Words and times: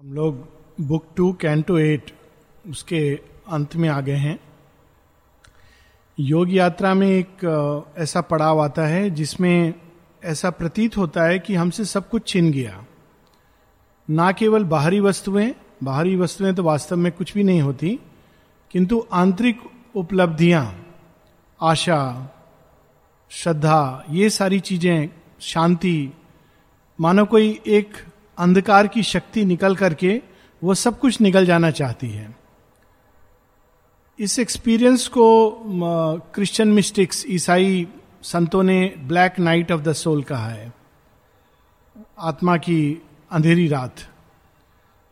हम 0.00 0.12
लोग 0.14 0.36
book 0.80 1.06
two 1.16 1.32
canto 1.32 1.76
eight 1.78 2.10
उसके 2.68 3.00
अंत 3.48 3.74
में 3.76 3.88
आ 3.88 4.00
गए 4.00 4.16
हैं। 4.16 4.38
योग 6.18 6.52
यात्रा 6.52 6.92
में 6.94 7.06
एक 7.08 7.44
ऐसा 7.98 8.20
पड़ाव 8.20 8.60
आता 8.60 8.86
है 8.86 9.10
जिसमें 9.10 9.74
ऐसा 10.24 10.50
प्रतीत 10.50 10.96
होता 10.96 11.24
है 11.24 11.38
कि 11.38 11.54
हमसे 11.54 11.84
सब 11.84 12.08
कुछ 12.08 12.26
छिन 12.28 12.50
गया। 12.52 12.84
ना 14.08 14.30
केवल 14.32 14.64
बाहरी 14.64 15.00
वस्तुएँ 15.00 15.52
बाहरी 15.82 16.16
वस्तुएँ 16.16 16.54
तो 16.54 16.62
वास्तव 16.62 16.96
में 16.96 17.12
कुछ 17.12 17.34
भी 17.34 17.44
नहीं 17.44 17.60
होती, 17.60 17.98
किंतु 18.70 19.06
आंतरिक 19.12 19.60
उपलब्धियाँ, 19.94 20.64
आशा, 21.60 22.00
श्रद्धा, 23.30 24.04
ये 24.10 24.30
सारी 24.30 24.60
चीज़ें, 24.60 25.08
शांति, 25.40 26.12
मानो 26.98 27.24
कोई 27.24 27.60
एक 27.66 27.96
अंधकार 28.40 28.86
की 28.86 29.02
शक्ति 29.02 29.44
निकल 29.44 29.76
करके 29.76 30.20
वो 30.62 30.74
सब 30.74 30.98
कुछ 30.98 31.20
निकल 31.20 31.46
जाना 31.46 31.70
चाहती 31.70 32.08
है। 32.08 32.34
इस 34.18 34.38
एक्सपीरियंस 34.38 35.06
को 35.08 35.26
क्रिश्चियन 36.34 36.68
मिस्टिक्स 36.68 37.24
ईसाई 37.28 37.86
संतों 38.22 38.62
ने 38.62 38.94
black 38.98 39.38
night 39.38 39.72
of 39.72 39.80
the 39.80 39.92
soul 39.92 40.22
कहा 40.22 40.48
है। 40.48 40.72
आत्मा 42.18 42.56
की 42.56 43.02
अंधेरी 43.30 43.66
रात। 43.68 43.96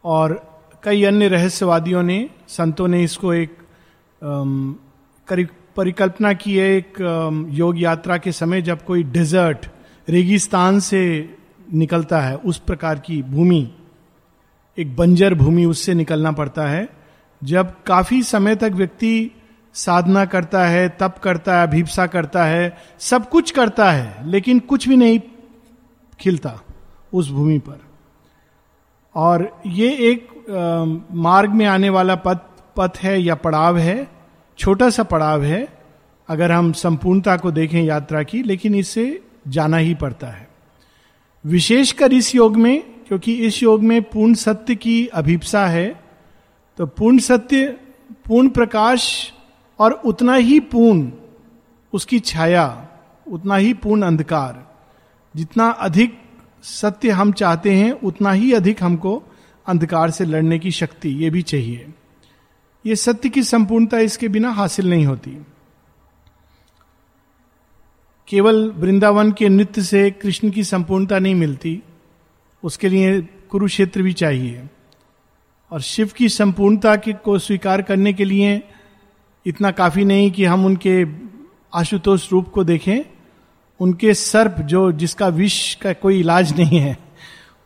और 0.05 0.41
कई 0.83 1.03
अन्य 1.05 1.29
रहस्यवादियों 1.29 2.03
ने, 2.03 2.31
संतों 2.49 2.89
ने 2.89 3.03
इसको 3.05 3.33
एक 3.35 3.57
परिकल्पना 5.77 6.33
की 6.33 6.57
है, 6.57 6.69
एक 6.77 7.01
योग 7.51 7.81
यात्रा 7.81 8.17
के 8.19 8.33
समय 8.33 8.63
जब 8.63 8.85
कोई 8.85 9.03
डेजर्ट 9.03 9.67
रेगिस्तान 10.09 10.81
से 10.81 11.03
निकलता 11.75 12.21
है 12.21 12.37
उस 12.37 12.59
प्रकार 12.59 12.99
की 12.99 13.23
भूमि 13.23 13.71
एक 14.79 14.97
बंजर 14.97 15.35
भूमि 15.35 15.65
उससे 15.65 15.95
निकलना 15.95 16.33
पड़ता 16.33 16.69
है। 16.69 16.89
जब 17.45 17.83
काफ़ी 17.83 18.23
समय 18.23 18.57
तक 18.57 18.71
व्यक्ति 18.75 19.31
साधना 19.75 20.25
करता 20.25 20.65
है 20.67 20.89
तप 20.89 21.15
करता 21.23 21.57
है 21.57 21.67
अभिप्सा 21.67 22.07
करता 22.07 22.45
है 22.45 22.77
सब 22.99 23.29
कुछ 23.29 23.51
करता 23.51 23.91
है 23.93 24.31
लेकिन 24.31 24.59
कुछ 24.59 24.89
भी 24.89 24.97
नहीं 24.97 25.21
खिलता 26.21 26.61
उस 27.13 27.31
भूमि 27.31 27.59
पर। 27.59 27.81
और 29.15 29.61
ये 29.67 29.91
एक 30.11 30.29
अ, 30.49 31.15
मार्ग 31.15 31.51
में 31.51 31.67
आने 31.67 31.91
वाला 31.91 32.15
पथ 32.15 32.39
पथ 32.77 32.99
है 32.99 33.21
या 33.23 33.35
पड़ाव 33.35 33.79
है 33.79 34.09
छोटा 34.59 34.91
सा 34.91 35.03
पड़ाव 35.03 35.43
है 35.45 35.69
अगर 36.29 36.53
हम 36.53 36.73
संपूर्णता 36.73 37.37
को 37.37 37.51
देखें 37.51 37.83
यात्रा 37.83 38.23
की 38.23 38.43
लेकिन 38.43 38.75
इससे 38.75 39.23
जाना 39.49 39.77
ही 39.77 39.95
पड़ता 39.95 40.27
है। 40.27 40.48
विशेषकर 41.49 42.13
इस 42.13 42.35
योग 42.35 42.57
में, 42.57 42.83
क्योंकि 43.09 43.35
इस 43.47 43.63
योग 43.63 43.83
में 43.83 44.03
पूर्ण 44.03 44.35
सत्य 44.35 44.75
की 44.75 45.07
अभिप्सा 45.09 45.67
है 45.67 45.89
तो 46.79 46.87
पूर्ण 46.89 47.19
सत्य, 47.19 47.67
पूर्ण 48.27 48.49
प्रकाश 48.49 49.33
और 49.79 49.93
उतना 50.05 50.35
ही 50.35 50.59
पूर्ण 50.63 51.11
उसकी 51.93 52.19
छाया, 52.21 52.89
उतना 53.27 53.57
ही 53.57 53.73
पूर्ण 53.75 54.03
अंधकार। 54.03 54.67
जितना 55.35 55.69
अधिक 55.71 56.19
सत्य 56.65 57.11
हम 57.11 57.33
चाहते 57.33 57.73
हैं, 57.73 57.93
उतना 57.93 58.33
ही 58.33 58.53
अधिक 58.53 58.83
हमको 58.83 59.23
अंधकार 59.67 60.11
से 60.11 60.25
लड़ने 60.25 60.59
की 60.59 60.71
शक्ति 60.71 61.09
ये 61.25 61.31
भी 61.31 61.43
चाहिए। 61.43 61.87
ये 62.85 62.97
सत्य 62.97 63.29
की 63.29 63.43
संपूर्णता 63.43 63.99
इसके 64.01 64.29
बिना 64.29 64.51
हासिल 64.51 64.91
नहीं 64.91 65.07
होती। 65.07 65.37
केवल 68.29 68.71
वृंदावन 68.71 69.33
के 69.33 69.49
नृत्य 69.49 69.83
से 69.83 70.11
कृष्ण 70.11 70.51
की 70.51 70.65
संपूर्णता 70.65 71.19
नहीं 71.19 71.35
मिलती, 71.35 71.83
उसके 72.65 72.89
लिए 72.89 73.21
कुरुक्षेत्र 73.21 74.03
भी 74.03 74.13
चाहिए। 74.13 74.63
और 75.71 75.81
शिव 75.81 76.11
की 76.17 76.29
संपूर्णता 76.29 76.97
के 76.97 77.13
को 77.13 77.39
स्वीकार 77.39 77.83
करने 77.83 78.13
के 78.13 78.25
लिए 78.25 78.63
इतना 79.47 79.71
काफ़ी 79.71 80.05
नहीं 80.05 80.31
कि 80.31 80.45
हम 80.45 80.67
उनके 80.67 81.05
आशुतोष 81.75 82.33
रूप 82.33 82.49
को 82.49 82.65
देखें। 82.65 83.01
उनके 83.81 84.15
सर्प 84.15 84.57
जो 84.61 84.93
जिसका 84.93 85.29
विष 85.29 85.75
का 85.75 85.93
कोई 85.93 86.21
इलाज 86.21 86.61
नहीं 86.61 86.79
है, 86.79 86.99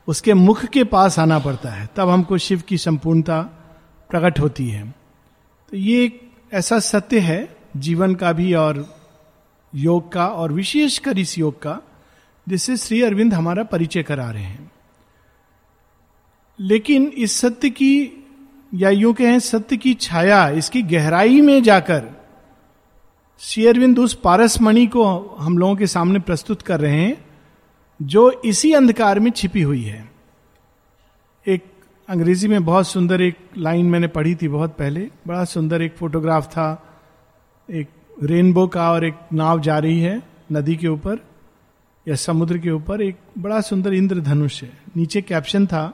उसके 0.09 0.35
मुख 0.35 0.65
के 0.65 0.85
पास 0.85 1.19
आना 1.19 1.39
पड़ता 1.39 1.69
है, 1.69 1.89
तब 1.97 2.09
हमको 2.09 2.39
शिव 2.39 2.63
की 2.69 2.79
संपूर्णता 2.79 3.43
प्रकट 4.11 4.41
होती 4.41 4.69
है। 4.69 4.95
तो 5.71 5.77
ये 5.77 6.05
एक 6.05 6.31
ऐसा 6.53 6.79
सत्य 6.79 7.19
है, 7.19 7.57
जीवन 7.77 8.15
का 8.15 8.33
भी 8.33 8.55
और 8.55 9.02
योग 9.75 10.13
का 10.13 10.27
और 10.27 10.53
विशेषकर 10.53 11.19
इस 11.19 11.39
योग 11.39 11.63
का, 11.63 11.81
जिससे 12.49 12.77
श्री 12.77 13.03
अरविंद 13.03 13.35
हमारा 13.35 13.63
परिचय 13.63 14.03
करा 14.03 14.31
रहे 14.31 14.43
हैं। 14.43 14.73
लेकिन 16.61 17.07
इस 17.07 17.41
सत्य 17.41 17.71
की, 17.71 18.25
या 18.75 18.91
यूँ 18.91 19.15
कहें, 19.15 19.39
सत्य 19.39 19.77
की 19.77 19.95
छाया, 19.95 20.51
इसकी 20.51 20.83
गहराई 20.83 21.41
में 21.41 21.63
जाकर 21.63 22.23
श्री 23.39 23.67
अरविंद 23.67 23.99
उस 23.99 24.15
पारसमणि 24.15 24.87
को 24.87 25.37
हम 25.39 25.59
लोगों 25.59 25.77
के 25.77 25.87
सामने 25.87 26.19
प्रस्तुत 26.19 26.63
कर 26.63 26.81
रहे 26.81 26.97
हैं, 26.97 27.25
जो 28.03 28.31
इसी 28.45 28.73
अंधकार 28.73 29.21
में 29.21 29.31
छिपी 29.31 29.63
हुई 29.63 29.83
है। 29.83 30.13
एक 31.49 31.65
अंग्रेज़ी 32.09 32.49
में 32.49 32.65
बहुत 32.65 32.89
सुंदर 32.89 33.21
एक 33.21 33.37
लाइन 33.57 33.87
मैंने 33.87 34.07
पढ़ी 34.07 34.35
थी 34.35 34.49
बहुत 34.49 34.77
पहले, 34.79 35.11
बड़ा 35.27 35.45
सुंदर 35.45 35.83
एक 35.83 35.97
फोटोग्राफ 35.97 36.47
था, 36.47 36.97
एक 37.71 37.89
रेनबो 38.23 38.67
का 38.67 38.91
और 38.93 39.05
एक 39.05 39.15
नाव 39.33 39.61
जा 39.61 39.79
रही 39.79 40.01
है, 40.01 40.23
नदी 40.53 40.77
के 40.77 40.89
ऊपर, 40.89 41.19
या 42.09 42.15
समुद्र 42.15 42.59
के 42.59 42.71
ऊपर, 42.71 43.03
एक 43.03 43.17
बड़ा 43.39 43.61
सुंदर 43.61 43.95
इंद्रधनुष 43.95 44.63
है। 44.63 44.73
नीचे 44.97 45.23
कैप्शन 45.23 45.67
था 45.67 45.93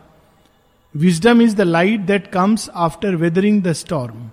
wisdom 0.95 1.43
is 1.43 1.56
the 1.56 1.61
light 1.61 2.01
that 2.01 2.27
comes 2.27 2.71
after 2.75 3.15
weathering 3.15 3.62
the 3.62 3.73
storm 3.73 4.31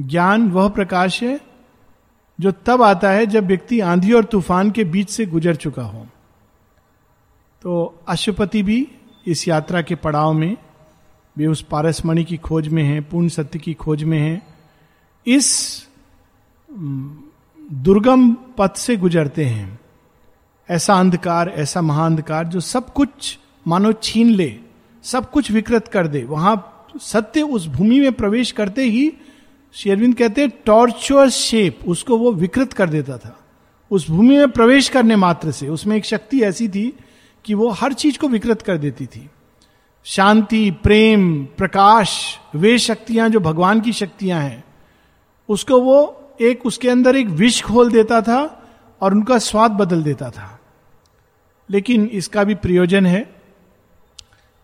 ज्ञान 0.00 0.50
वह 0.50 0.68
प्रकाश 0.68 1.22
है, 1.22 1.40
जो 2.40 2.52
तब 2.66 2.82
आता 2.82 3.10
है 3.10 3.26
जब 3.26 3.46
व्यक्ति 3.46 3.80
आंधी 3.80 4.12
और 4.12 4.24
तूफ़ान 4.24 4.70
के 4.70 4.84
बीच 4.84 5.10
से 5.10 5.26
गुजर 5.26 5.56
चुका 5.56 5.82
हो। 5.82 6.06
तो 7.62 8.02
अशुपति 8.08 8.62
भी 8.62 8.88
इस 9.26 9.48
यात्रा 9.48 9.82
के 9.82 9.94
पड़ाव 9.94 10.32
में, 10.32 10.56
वे 11.36 11.46
उस 11.46 11.62
पारसमणि 11.62 12.24
की 12.24 12.36
खोज 12.36 12.68
में 12.68 12.82
हैं, 12.82 13.02
पूर्ण 13.02 13.28
सत्य 13.28 13.58
की 13.58 13.74
खोज 13.74 14.02
में 14.04 14.18
हैं। 14.18 14.42
इस 15.26 15.88
दुर्गम 17.72 18.32
पथ 18.32 18.76
से 18.76 18.96
गुजरते 18.96 19.44
हैं। 19.44 19.80
ऐसा 20.70 20.94
अंधकार, 20.94 21.48
ऐसा 21.48 21.80
महाअंधकार 21.80 22.46
जो 22.46 22.60
सब 22.60 22.92
कुछ, 22.92 23.38
मानो 23.66 23.92
छीन 23.92 24.30
ले, 24.30 24.58
सब 25.02 25.30
कुछ 25.30 25.50
विकृत 25.50 25.88
कर 25.88 26.06
दे। 26.06 26.24
वहाँ 26.24 26.86
सत्य 27.00 27.42
उस 27.42 27.66
भूमि 27.66 28.00
में 28.00 28.12
प्रवेश 28.12 28.52
करते 28.52 28.82
ही 28.82 29.12
शेरविंद 29.72 30.14
कहते 30.14 30.40
हैं 30.40 30.50
टॉर्चुअर 30.64 31.30
शेप 31.30 31.80
उसको 31.86 32.18
वो 32.18 32.32
विकृत 32.32 32.72
कर 32.72 32.88
देता 32.88 33.18
था। 33.18 33.38
उस 33.90 34.10
भूमि 34.10 34.38
में 34.38 34.50
प्रवेश 34.50 34.88
करने 34.88 35.16
मात्र 35.16 35.50
से, 35.50 35.68
उसमें 35.68 35.96
एक 35.96 36.04
शक्ति 36.04 36.40
ऐसी 36.40 36.68
थी 36.68 36.96
कि 37.44 37.54
वो 37.54 37.68
हर 37.68 37.92
चीज़ 37.92 38.18
को 38.18 38.28
विकृत 38.28 38.62
कर 38.62 38.76
देती 38.76 39.06
थी। 39.06 39.30
शांति, 40.04 40.70
प्रेम, 40.70 41.44
प्रकाश, 41.44 42.38
वे 42.54 42.78
शक्तियाँ 42.78 43.28
जो 43.28 43.40
भगवान 43.40 43.80
की 43.80 43.92
शक्तियाँ 43.92 44.40
हैं, 44.40 44.64
उसको 45.48 45.80
वो 45.80 46.18
एक 46.42 46.66
उसके 46.66 46.90
अंदर 46.90 47.16
एक 47.16 47.26
विष 47.26 47.62
खोल 47.62 47.90
देता 47.90 48.20
था 48.20 48.40
और 49.00 49.14
उनका 49.14 49.38
स्वाद 49.38 49.70
बदल 49.70 50.02
देता 50.02 50.30
था। 50.30 50.58
लेकिन 51.70 52.06
इसका 52.06 52.44
भी 52.44 52.54
प्रयोजन 52.54 53.06
है, 53.06 53.34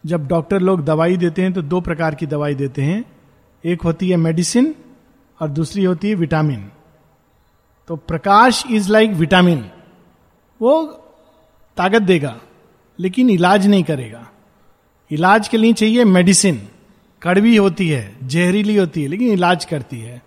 जब 0.06 0.27
डॉक्टर 0.27 0.61
लोग 0.61 0.84
दवाई 0.84 1.17
देते 1.17 1.43
हैं 1.43 1.53
तो 1.53 1.62
दो 1.62 1.81
प्रकार 1.81 2.15
की 2.15 2.27
दवाई 2.27 2.55
देते 2.55 2.83
हैं। 2.83 3.05
एक 3.65 3.83
होती 3.83 4.11
है 4.11 4.17
मेडिसिन 4.17 4.75
और 5.41 5.49
दूसरी 5.49 5.84
होती 5.84 6.09
है 6.09 6.15
विटामिन। 6.15 6.71
तो 7.88 7.97
प्रकाश 7.97 8.65
इज़ 8.71 8.91
लाइक 8.93 9.11
विटामिन। 9.11 9.71
वो 10.61 10.83
ताकत 11.77 12.03
देगा, 12.03 12.37
लेकिन 12.99 13.31
इलाज 13.31 13.67
नहीं 13.67 13.84
करेगा। 13.84 14.28
इलाज 15.11 15.49
के 15.49 15.56
लिए 15.56 15.73
चाहिए 15.73 16.05
मेडिसिन। 16.05 16.69
कड़वी 17.23 17.56
होती 17.56 17.88
है, 17.88 18.17
जहरीली 18.23 18.76
होती 18.76 19.03
है, 19.03 19.08
लेकिन 19.08 19.29
इलाज 19.29 19.64
करती 19.64 19.99
है। 20.00 20.23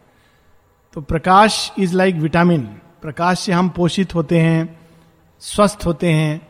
तो 0.93 1.01
प्रकाश 1.01 1.71
इज़ 1.79 1.95
लाइक 1.95 2.15
विटामिन 2.15 2.61
प्रकाश 3.01 3.39
से 3.39 3.51
हम 3.51 3.69
पोषित 3.69 4.15
होते 4.15 4.39
हैं, 4.39 4.79
स्वस्थ 5.39 5.79
होते 5.85 6.09
हैं। 6.09 6.47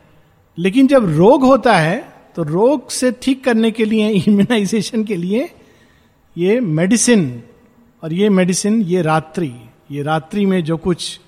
लेकिन 0.58 0.86
जब 0.86 1.16
रोग 1.16 1.44
होता 1.44 1.76
है 1.76 2.12
तो 2.36 2.42
रोग 2.42 2.90
से 2.90 3.12
ठीक 3.12 3.44
करने 3.44 3.70
के 3.70 3.84
लिए 3.84 4.08
इम्यूनाइजेशन 4.28 5.04
के 5.04 5.16
लिए 5.16 5.54
ये 6.38 6.60
मेडिसिन 6.60 7.42
और 8.02 8.12
ये 8.12 8.28
मेडिसिन 8.28 8.82
ये 8.82 9.02
रात्रि। 9.02 9.54
ये 9.90 10.02
रात्रि 10.02 10.46
में 10.46 10.64
जो 10.64 10.76
कुछ 10.76 11.20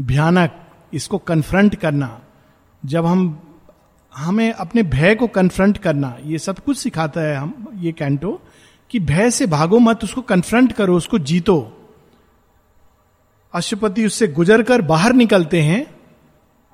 भयानक, 0.00 0.60
इसको 0.94 1.18
कन्फ्रंट 1.18 1.74
करना। 1.74 2.20
जब 2.86 3.06
हम, 3.06 3.40
हमें 4.16 4.52
अपने 4.52 4.82
भय 4.82 5.14
को 5.14 5.26
कन्फ्रंट 5.26 5.78
करना, 5.78 6.16
ये 6.24 6.38
सब 6.38 6.58
कुछ 6.58 6.78
सिखाता 6.78 7.20
है 7.20 7.36
हम, 7.36 7.68
ये 7.78 7.92
कैंटो, 7.92 8.42
कि 8.90 9.00
भय 9.00 9.30
से 9.30 9.46
भागो 9.46 9.78
मत, 9.78 10.04
उसको 10.04 10.20
कन्फ्रंट 10.20 10.72
करो, 10.72 10.96
उसको 10.96 11.18
जीतो। 11.18 11.75
अशुपति 13.52 14.06
उससे 14.06 14.28
गुजर 14.28 14.62
कर 14.62 14.82
बाहर 14.82 15.12
निकलते 15.12 15.62
हैं 15.62 15.94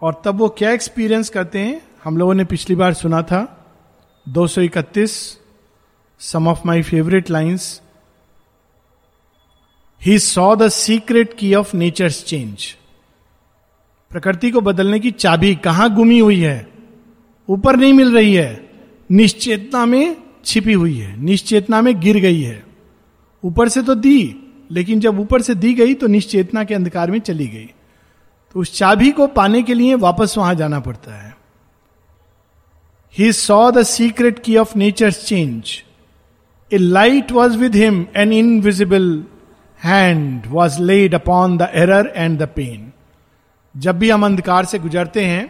और 0.02 0.22
तब 0.24 0.38
वो 0.38 0.48
क्या 0.48 0.70
एक्सपीरियंस 0.70 1.28
करते 1.28 1.58
हैं? 1.58 1.82
हम 2.04 2.16
लोगों 2.16 2.34
ने 2.34 2.44
पिछली 2.44 2.76
बार 2.76 2.94
सुना 2.94 3.22
था, 3.22 3.66
दो 4.28 4.46
सौ 4.46 4.60
इकतीस 4.60 5.38
some 6.18 6.48
of 6.48 6.60
my 6.66 6.82
favourite 6.82 7.30
lines 7.30 7.82
he 10.02 10.18
saw 10.18 10.56
the 10.56 10.68
secret 10.68 11.34
key 11.34 11.54
of 11.54 11.76
nature 11.76 12.10
change 12.10 12.76
प्रकृति 14.10 14.50
को 14.50 14.60
बदलने 14.60 15.00
की 15.00 15.10
चाबी 15.10 15.54
कहाँ 15.54 15.94
गुमी 15.94 16.18
हुई 16.18 16.40
है? 16.40 16.68
ऊपर 17.48 17.76
नहीं 17.76 17.92
मिल 17.92 18.14
रही 18.14 18.34
है। 18.34 18.70
निश्चेतना 19.10 19.86
में 19.86 20.16
छिपी 20.44 20.72
हुई 20.72 20.98
है। 20.98 21.16
निश्चेतना 21.16 21.80
में 21.82 22.00
गिर 22.00 22.16
गई 22.16 22.42
है। 22.42 22.66
ऊपर 23.44 23.68
से 23.68 23.82
तो 23.82 23.94
दी। 23.94 24.41
लेकिन 24.72 25.00
जब 25.00 25.18
ऊपर 25.20 25.42
से 25.42 25.54
दी 25.54 25.72
गई 25.74 25.94
तो 25.94 26.06
निश्चेतना 26.06 26.64
के 26.64 26.74
अंधकार 26.74 27.10
में 27.10 27.18
चली 27.20 27.46
गई। 27.48 27.70
तो 28.54 28.60
उस 28.60 28.72
चाबी 28.74 29.10
को 29.10 29.26
पाने 29.26 29.62
के 29.62 29.74
लिए 29.74 29.94
वापस 29.96 30.34
वहाँ 30.38 30.54
जाना 30.54 30.80
पड़ता 30.80 31.14
है। 31.14 31.34
He 33.16 33.32
saw 33.32 33.70
the 33.70 33.82
secret 33.82 34.38
key 34.38 34.56
of 34.56 34.76
nature 34.78 35.12
change 35.12 35.82
a 36.70 36.78
light 36.78 37.32
was 37.32 37.56
with 37.58 37.76
him 37.76 38.04
an 38.16 38.32
invisible 38.32 39.24
hand 39.80 40.46
was 40.46 40.80
laid 40.82 41.14
upon 41.14 41.56
the 41.58 41.70
error 41.74 42.12
and 42.16 42.38
the 42.38 42.48
pain 42.48 42.92
जब 43.74 43.98
भी 43.98 44.10
हम 44.10 44.24
अंधकार 44.26 44.64
से 44.64 44.78
गुजरते 44.78 45.24
हैं 45.24 45.46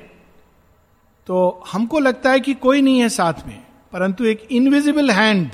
तो 1.29 1.65
हमको 1.73 1.99
लगता 1.99 2.31
है 2.31 2.41
कि 2.41 2.55
कोई 2.55 2.81
नहीं 2.83 3.01
है 3.01 3.09
साथ 3.09 3.47
में, 3.47 3.59
परंतु 3.93 4.25
एक 4.25 4.47
इनविजिबल 4.51 5.11
हैंड 5.11 5.51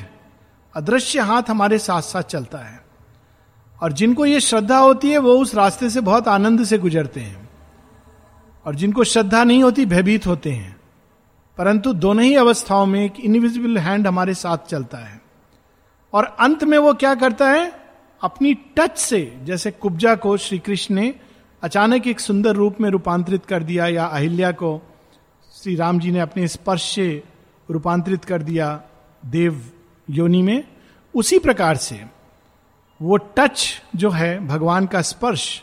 अदृश्य 0.74 1.20
हाथ 1.20 1.50
हमारे 1.50 1.78
साथ 1.78 2.02
साथ 2.02 2.22
चलता 2.22 2.58
है। 2.58 2.80
और 3.82 3.92
जिनको 3.92 4.26
ये 4.26 4.40
श्रद्धा 4.40 4.78
होती 4.78 5.10
है, 5.10 5.18
वो 5.18 5.32
उस 5.32 5.54
रास्ते 5.54 5.90
से 5.90 6.00
बहुत 6.00 6.28
आनंद 6.28 6.64
से 6.64 6.78
गुजरते 6.78 7.20
हैं। 7.20 7.48
और 8.66 8.74
जिनको 8.74 9.04
श्रद्धा 9.04 9.44
नहीं 9.44 9.62
होती, 9.62 9.86
भयभीत 9.86 10.26
होते 10.26 10.50
हैं। 10.50 10.76
परंतु 11.58 11.92
दोनों 11.92 12.24
ही 12.24 12.34
अवस्थाओं 12.34 12.86
में 12.86 13.04
एक 13.04 13.20
इनविजिबल 13.20 13.78
हैंड 13.78 14.06
हमारे 14.06 14.34
साथ 14.34 14.58
चलता 14.58 14.98
है। 14.98 15.22
और 16.12 16.24
अंत 16.24 16.64
में 16.64 16.78
वो 16.78 16.94
क्या 16.94 17.14
करता 17.14 17.50
है? 17.50 17.72
अपनी 18.22 18.54
टच 18.54 18.98
से, 18.98 19.38
जैसे 19.44 19.70
कुब्जा 19.70 20.14
को 20.14 20.36
श्री 20.36 20.58
कृष्ण 20.58 20.94
ने 20.94 21.14
अचानक 21.62 22.06
एक 22.06 22.20
सुंदर 22.20 22.50
रूप 22.50 22.76
में 22.80 22.90
रूपांतरित 22.90 23.46
कर 23.46 23.62
दिया 23.62 23.86
या 23.86 24.04
अहिल्या 24.04 24.52
को 24.52 24.82
श्री 25.62 25.76
राम 25.76 25.98
जी 25.98 26.10
ने 26.10 26.20
अपने 26.20 26.48
स्पर्श 26.48 26.94
से 26.94 27.22
रूपांतरित 27.70 28.24
कर 28.24 28.42
दिया 28.42 28.82
देव 29.26 29.70
योनि 30.10 30.42
में, 30.42 30.64
उसी 31.14 31.38
प्रकार 31.38 31.76
से। 31.76 32.17
वो 33.00 33.16
टच 33.36 33.82
जो 33.96 34.10
है, 34.10 34.46
भगवान 34.46 34.86
का 34.86 35.02
स्पर्श 35.02 35.62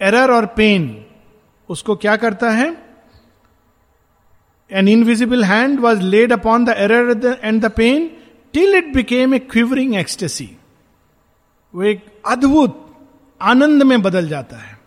एरर 0.00 0.30
और 0.30 0.46
पेन 0.46 1.04
उसको 1.68 1.96
क्या 1.96 2.16
करता 2.16 2.50
है? 2.50 2.68
An 4.70 4.88
invisible 4.88 5.44
hand 5.44 5.80
was 5.80 6.00
laid 6.00 6.32
upon 6.32 6.64
the 6.64 6.68
error 6.68 7.38
and 7.42 7.62
the 7.64 7.70
pain 7.70 8.10
till 8.52 8.74
it 8.74 8.92
became 8.94 9.34
a 9.34 9.38
quivering 9.38 9.94
ecstasy 9.96 10.50
वो 11.74 11.82
एक 11.82 12.04
अद्भुत 12.26 12.86
आनंद 13.40 13.82
में 13.82 14.00
बदल 14.02 14.28
जाता 14.28 14.56
है। 14.56 14.78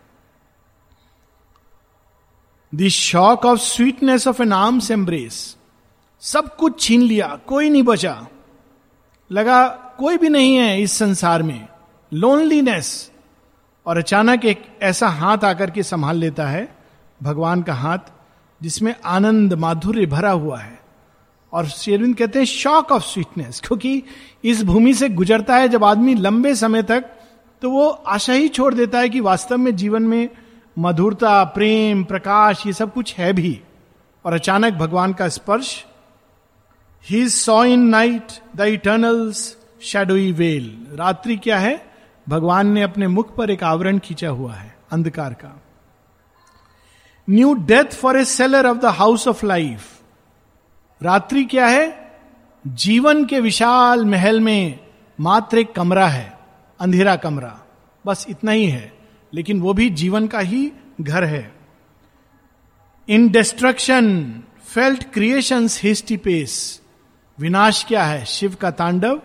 The 2.72 2.88
shock 2.88 3.44
of 3.46 3.58
sweetness 3.60 4.26
of 4.28 4.42
an 4.42 4.52
arm's 4.52 4.90
embrace 4.90 5.56
सब 6.22 6.54
कुछ 6.56 6.80
छीन 6.80 7.02
लिया, 7.02 7.26
कोई 7.46 7.68
नहीं 7.70 7.82
बचा। 7.82 8.26
लगा 9.30 9.83
कोई 9.98 10.16
भी 10.16 10.28
नहीं 10.28 10.54
है 10.56 10.80
इस 10.82 10.92
संसार 10.92 11.42
में। 11.42 11.66
लोनलीनेस 12.12 13.10
और 13.86 13.98
अचानक 13.98 14.44
एक 14.44 14.62
ऐसा 14.82 15.08
हाथ 15.08 15.44
आकर 15.44 15.70
के 15.70 15.82
संभाल 15.82 16.16
लेता 16.16 16.46
है, 16.46 16.76
भगवान 17.22 17.62
का 17.62 17.74
हाथ, 17.74 17.98
जिसमें 18.62 18.94
आनंद 19.04 19.54
माधुर्य 19.54 20.06
भरा 20.06 20.30
हुआ 20.30 20.58
है। 20.58 20.78
और 21.52 21.66
शेरविंद 21.66 22.16
कहते 22.16 22.38
हैं 22.38 22.46
शॉक 22.46 22.92
ऑफ़ 22.92 23.02
स्वीटनेस 23.02 23.60
क्योंकि 23.60 24.02
इस 24.44 24.62
भूमि 24.64 24.94
से 24.94 25.08
गुजरता 25.08 25.56
है, 25.56 25.68
जब 25.68 25.84
आदमी 25.84 26.14
लंबे 26.14 26.54
समय 26.54 26.82
तक 26.82 27.04
तो 27.62 27.70
वो 27.70 27.88
आशा 27.88 28.32
ही 28.32 28.48
छोड़ 28.48 28.72
देता 28.74 28.98
है 28.98 29.08
कि 29.08 29.20
वास्तव 29.20 29.58
में 29.58 29.74
जीवन 29.76 30.02
में 30.02 30.28
मधुरता, 30.78 31.44
प्रेम, 31.44 32.02
प्रकाश, 32.04 32.66
ये 32.66 32.72
सब 32.72 32.92
कुछ 32.92 33.14
है 33.14 33.32
भी। 33.32 33.60
और 34.24 34.32
अचानक 34.32 34.74
भगवान 34.74 35.12
का 35.12 35.28
स्पर्श 35.28 35.84
he 37.04 37.28
saw 37.28 37.64
in 37.64 37.80
night 37.80 38.32
the 38.56 38.60
eternal's 38.60 39.56
shadowy 39.84 40.32
veil 40.32 40.86
रात्रि 40.92 41.36
क्या 41.36 41.58
है? 41.58 41.86
भगवान 42.28 42.66
ने 42.66 42.82
अपने 42.82 43.06
मुख 43.06 43.34
पर 43.36 43.50
एक 43.50 43.62
आवरण 43.64 43.98
खींचा 43.98 44.28
हुआ 44.28 44.54
है, 44.54 44.76
अंधकार 44.92 45.34
का। 45.34 45.62
New 47.28 47.52
death 47.54 47.94
for 47.94 48.18
a 48.18 48.24
cellar 48.24 48.66
of 48.66 48.78
the 48.78 48.84
house 48.84 49.28
of 49.28 49.44
life 49.46 50.00
रात्रि 51.02 51.44
क्या 51.44 51.66
है? 51.66 52.12
जीवन 52.66 53.24
के 53.24 53.40
विशाल 53.40 54.04
महल 54.04 54.40
में 54.40 54.78
मात्र 55.18 55.58
एक 55.58 55.72
कमरा 55.72 56.06
है, 56.08 56.38
अंधेरा 56.80 57.16
कमरा। 57.16 57.58
बस 58.06 58.26
इतना 58.28 58.50
ही 58.50 58.66
है, 58.66 58.92
लेकिन 59.34 59.60
वो 59.60 59.74
भी 59.74 59.90
जीवन 59.90 60.26
का 60.26 60.38
ही 60.38 60.72
घर 61.00 61.24
है। 61.24 61.52
In 63.08 63.28
destruction 63.28 64.32
felt 64.64 65.04
creation's 65.12 65.68
hasty 65.82 66.16
pace 66.16 66.80
विनाश 67.38 67.84
क्या 67.84 68.04
है? 68.04 68.24
शिव 68.24 68.54
का 68.54 68.70
तांडव। 68.70 69.20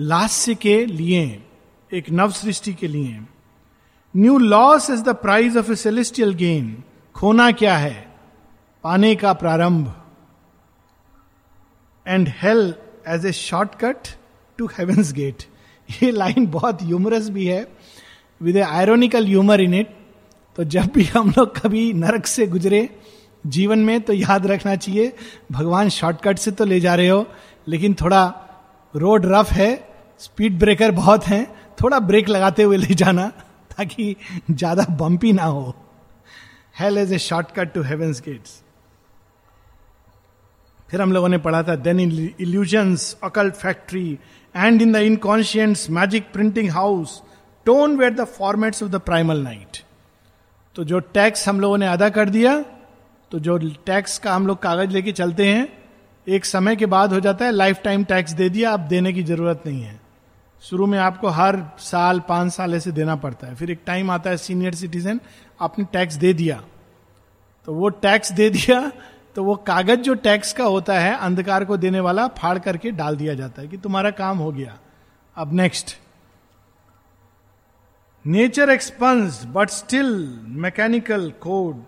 लास्य 0.00 0.54
के 0.54 0.84
लिए, 0.86 1.42
एक 1.90 2.10
नव 2.10 2.30
सृष्टि 2.32 2.72
के 2.74 2.88
लिए। 2.88 3.18
New 4.14 4.38
loss 4.38 4.88
is 4.90 5.02
the 5.02 5.14
price 5.16 5.56
of 5.56 5.70
a 5.72 5.74
celestial 5.76 6.32
gain 6.34 6.82
खोना 7.16 7.50
क्या 7.52 7.76
है? 7.76 7.94
पाने 8.84 9.14
का 9.16 9.32
प्रारंभ। 9.32 9.92
And 12.06 12.28
hell 12.42 12.74
as 13.08 13.26
a 13.26 13.32
shortcut 13.32 14.08
to 14.58 14.66
heaven's 14.78 15.12
gate 15.12 15.42
ये 16.02 16.10
लाइन 16.10 16.46
बहुत 16.46 16.82
ह्यूमरस 16.82 17.28
भी 17.30 17.46
है 17.46 17.66
with 18.40 18.56
a 18.56 18.60
ironical 18.60 19.26
humour 19.26 19.60
in 19.60 19.74
it 19.74 19.94
तो 20.56 20.64
जब 20.66 20.90
भी 20.94 21.04
हम 21.04 21.30
लोग 21.30 21.58
कभी 21.58 21.92
नरक 21.92 22.26
से 22.26 22.46
गुजरे, 22.46 22.88
जीवन 23.46 23.78
में 23.78 24.00
तो 24.00 24.12
याद 24.12 24.46
रखना 24.46 24.74
चाहिए, 24.76 25.12
भगवान 25.52 25.88
शॉर्टकट 25.88 26.38
से 26.38 26.50
तो 26.50 26.64
ले 26.64 26.80
जा 26.80 26.94
रहे 26.94 27.08
हो, 27.08 27.26
लेकिन 27.68 27.94
थोड़ा 27.94 28.22
रोड 28.94 29.26
रफ 29.26 29.52
है 29.52 29.89
स्पीड 30.20 30.58
ब्रेकर 30.58 30.90
बहुत 30.92 31.26
हैं, 31.26 31.46
थोड़ा 31.78 31.98
ब्रेक 32.00 32.28
लगाते 32.28 32.62
हुए 32.62 32.76
ले 32.76 32.94
जाना, 32.94 33.28
ताकि 33.70 34.16
ज़्यादा 34.50 34.84
बम्पी 34.96 35.32
ना 35.32 35.44
हो। 35.44 35.74
Hell 36.78 36.98
is 36.98 37.14
a 37.14 37.18
shortcut 37.20 37.72
to 37.74 37.82
heaven's 37.82 38.20
gates 38.24 38.60
फिर 40.88 41.02
हम 41.02 41.12
लोगों 41.12 41.28
ने 41.28 41.38
पढ़ा 41.38 41.62
था 41.62 41.74
then 41.76 42.00
in 42.00 42.10
illusion's 42.40 43.16
occult 43.24 43.54
factory 43.54 44.18
and 44.54 44.82
in 44.82 44.92
the 44.92 44.96
inconscient's 44.96 45.86
magic 45.90 46.32
printing 46.32 46.70
house 46.70 47.20
torn 47.66 47.96
were 47.96 48.14
the 48.14 48.24
formats 48.38 48.82
of 48.82 48.90
the 48.90 49.00
primal 49.02 49.42
night 49.42 49.82
तो 50.76 50.84
जो 50.84 50.98
टैक्स 51.14 51.48
हम 51.48 51.60
लोगों 51.60 51.78
ने 51.78 51.86
अदा 51.88 52.08
कर 52.10 52.30
दिया 52.30 52.58
तो 53.32 53.38
जो 53.38 53.58
टैक्स 53.86 54.18
का 54.18 54.34
हम 54.34 54.46
लोग 54.46 54.58
कागज़ 54.62 54.90
लेके 54.90 55.12
चलते 55.12 55.46
हैं, 55.48 55.68
एक 56.26 56.44
समय 56.44 56.76
के 56.76 56.86
बाद 56.88 57.12
हो 57.12 57.20
जाता 57.20 57.44
है 57.44 57.52
लाइफ 57.52 57.80
टाइम 57.84 58.04
टैक्स 58.04 58.32
दे 58.32 58.48
दिया, 58.48 58.72
अब 58.72 58.80
देने 58.88 59.12
की 59.12 59.22
ज़रूरत 59.22 59.62
नहीं 59.66 59.82
है। 59.82 59.99
शुरू 60.62 60.86
में 60.86 60.98
आपको 60.98 61.28
हर 61.28 61.56
साल 61.78 62.20
पाँच 62.20 62.52
साल 62.52 62.74
ऐसे 62.74 62.92
देना 62.92 63.16
पड़ता 63.16 63.46
है। 63.46 63.54
फिर 63.54 63.70
एक 63.70 63.80
टाइम 63.86 64.10
आता 64.10 64.30
है 64.30 64.36
सीनियर 64.36 64.74
सिटीजन 64.74 65.20
आपने 65.60 65.84
टैक्स 65.92 66.14
दे 66.14 66.32
दिया। 66.32 66.62
तो 67.66 67.74
वो 67.74 67.88
टैक्स 67.88 68.32
दे 68.32 68.48
दिया 68.50 68.80
तो 69.36 69.44
वो 69.44 69.54
कागज़ 69.66 70.00
जो 70.00 70.14
टैक्स 70.14 70.52
का 70.52 70.64
होता 70.64 70.98
है 71.00 71.16
अंधकार 71.16 71.64
को 71.64 71.76
देने 71.76 72.00
वाला 72.00 72.26
फाड़ 72.38 72.58
करके 72.58 72.90
डाल 72.92 73.16
दिया 73.16 73.34
जाता 73.34 73.62
है 73.62 73.68
कि 73.68 73.76
तुम्हारा 73.78 74.10
काम 74.22 74.38
हो 74.38 74.50
गया। 74.52 74.78
अब 75.36 75.52
next 75.54 75.96
nature 78.24 78.70
expands 78.70 79.44
but 79.46 79.70
still 79.70 80.12
mechanical 80.64 81.30
code 81.40 81.82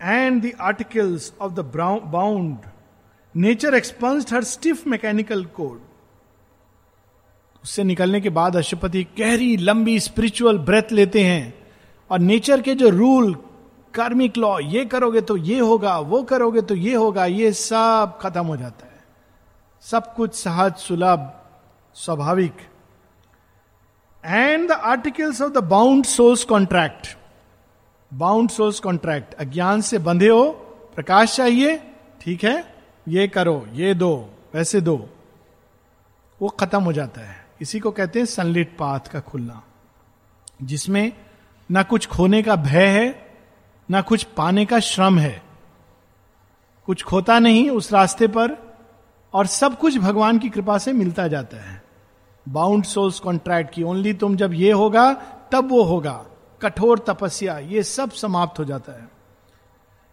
and 0.00 0.42
the 0.42 0.50
articles 0.60 1.24
of 1.44 1.54
the 1.54 1.62
bound, 2.10 2.66
nature 3.34 3.72
expunged 3.78 4.30
her 4.30 4.42
stiff 4.42 4.84
mechanical 4.86 5.40
code. 5.56 5.87
उससे 7.68 7.84
निकलने 7.84 8.20
के 8.20 8.28
बाद 8.28 8.56
अशुपति 8.56 9.06
गहरी, 9.18 9.56
लंबी 9.56 10.00
स्पिरिचुअल 10.00 10.58
ब्रेथ 10.58 10.92
लेते 10.92 11.24
हैं। 11.24 11.66
और 12.10 12.18
नेचर 12.18 12.60
के 12.60 12.74
जो 12.74 12.88
रूल 12.88 13.34
कार्मिक 13.94 14.36
लॉ 14.36 14.58
ये 14.58 14.84
करोगे 14.84 15.20
तो 15.20 15.36
ये 15.36 15.58
होगा, 15.58 15.98
वो 15.98 16.22
करोगे 16.22 16.62
तो 16.62 16.74
ये 16.74 16.94
होगा, 16.94 17.24
ये 17.24 17.52
सब 17.52 18.18
खत्म 18.20 18.46
हो 18.46 18.56
जाता 18.56 18.86
है। 18.86 19.04
सब 19.80 20.14
कुछ 20.14 20.34
सहज, 20.34 20.76
सुलभ, 20.76 21.32
स्वाभाविक। 21.94 22.54
And 24.24 24.68
the 24.68 24.72
articles 24.72 25.42
of 25.42 25.52
the 25.52 25.58
bound 25.58 26.04
soul's 26.04 26.44
contract 26.44 27.16
bound 28.14 28.50
soul's 28.50 28.80
contract 28.80 29.34
अज्ञान 29.34 29.80
से 29.80 29.98
बंधे 29.98 30.28
हो, 30.28 30.50
प्रकाश 30.94 31.36
चाहिए, 31.36 31.76
ठीक 32.20 32.44
है, 32.44 32.74
ये 33.08 33.28
करो, 33.28 33.66
ये 33.72 33.94
दो, 33.94 34.30
वैसे 34.54 34.80
दो। 34.80 35.08
वो 36.42 36.48
खत्म 36.48 36.82
हो 36.82 36.92
जाता 36.92 37.20
है। 37.20 37.37
इसी 37.60 37.80
को 37.80 37.90
कहते 37.90 38.18
हैं 38.18 38.26
सनलिट 38.26 38.76
पाथ 38.78 39.00
का 39.00 39.20
खुलना, 39.20 39.62
जिसमें 40.62 41.12
ना 41.70 41.82
कुछ 41.82 42.06
खोने 42.06 42.42
का 42.42 42.56
भय 42.56 42.86
है, 42.86 43.28
ना 43.90 44.00
कुछ 44.00 44.24
पाने 44.24 44.66
का 44.66 44.78
श्रम 44.78 45.18
है। 45.18 45.42
कुछ 46.86 47.02
खोता 47.02 47.38
नहीं 47.38 47.70
उस 47.70 47.92
रास्ते 47.92 48.26
पर, 48.26 48.56
और 49.34 49.46
सब 49.46 49.78
कुछ 49.78 49.98
भगवान 49.98 50.38
की 50.38 50.48
कृपा 50.48 50.78
से 50.78 50.92
मिलता 50.92 51.28
जाता 51.28 51.56
है। 51.56 51.82
बाउंड 52.48 52.84
सोल्स 52.84 53.18
कॉन्ट्रैक्ट 53.20 53.74
की 53.74 53.82
ओनली 53.82 54.12
तुम 54.14 54.36
जब 54.36 54.52
ये 54.54 54.72
होगा, 54.72 55.12
तब 55.52 55.68
वो 55.70 55.82
होगा। 55.82 56.24
कठोर 56.62 56.98
तपस्या, 56.98 57.58
ये 57.58 57.82
सब 57.82 58.10
समाप्त 58.10 58.58
हो 58.58 58.64
जाता 58.64 58.92
है। 58.92 59.08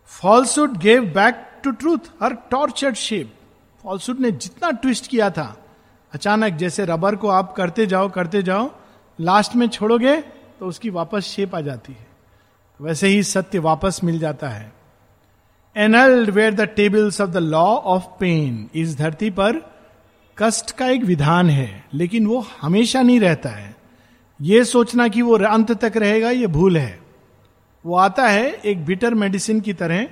Falsehood 0.05 0.77
gave 0.77 1.05
back 1.05 1.45
to 1.63 1.71
truth 1.71 2.11
her 2.23 2.33
tortured 2.33 2.95
shape 2.95 3.33
falsehood 3.83 4.19
ने 4.19 4.31
जितना 4.31 4.71
ट्विस्ट 4.71 5.07
किया 5.07 5.29
था 5.29 5.64
अचानक 6.15 6.53
जैसे 6.53 6.85
रबर 6.85 7.15
को 7.15 7.27
आप 7.27 7.53
करते 7.53 7.85
जाओ 7.85 8.09
करते 8.09 8.41
जाओ 8.43 8.69
लास्ट 9.19 9.55
में 9.55 9.67
छोड़ोगे 9.67 10.15
तो 10.59 10.65
उसकी 10.65 10.89
वापस 10.89 11.23
शेप 11.25 11.55
आ 11.55 11.61
जाती 11.61 11.93
है। 11.93 12.07
वैसे 12.79 13.07
ही 13.07 13.23
सत्य 13.23 13.59
वापस 13.59 13.99
मिल 14.03 14.19
जाता 14.19 14.49
है। 14.49 14.71
Annulled 15.75 16.29
were 16.29 16.53
the 16.53 16.61
tables 16.75 17.21
of 17.21 17.29
the 17.29 17.37
law 17.37 17.65
of 17.65 18.03
pain 18.19 18.69
इस 18.75 18.97
धरती 18.97 19.29
पर 19.29 19.59
कष्ट 20.37 20.71
का 20.71 20.87
एक 20.87 21.03
विधान 21.03 21.49
है, 21.49 21.83
लेकिन 21.93 22.27
वो 22.27 22.45
हमेशा 22.61 23.01
नहीं 23.01 23.19
रहता 23.19 23.49
है। 23.49 23.75
ये 24.39 24.63
सोचना 24.65 25.07
कि 25.07 25.21
वो 25.21 25.37
अंत 25.37 25.71
तक 25.83 25.97
रहेगा, 25.97 26.29
ये 26.29 26.47
भूल 26.47 26.77
है। 26.77 26.99
वो 27.85 27.95
आता 27.97 28.27
है 28.27 28.49
एक 28.65 28.85
बिटर 28.85 29.13
मेडिसिन 29.13 29.61
की 29.61 29.73
तरह, 29.73 30.07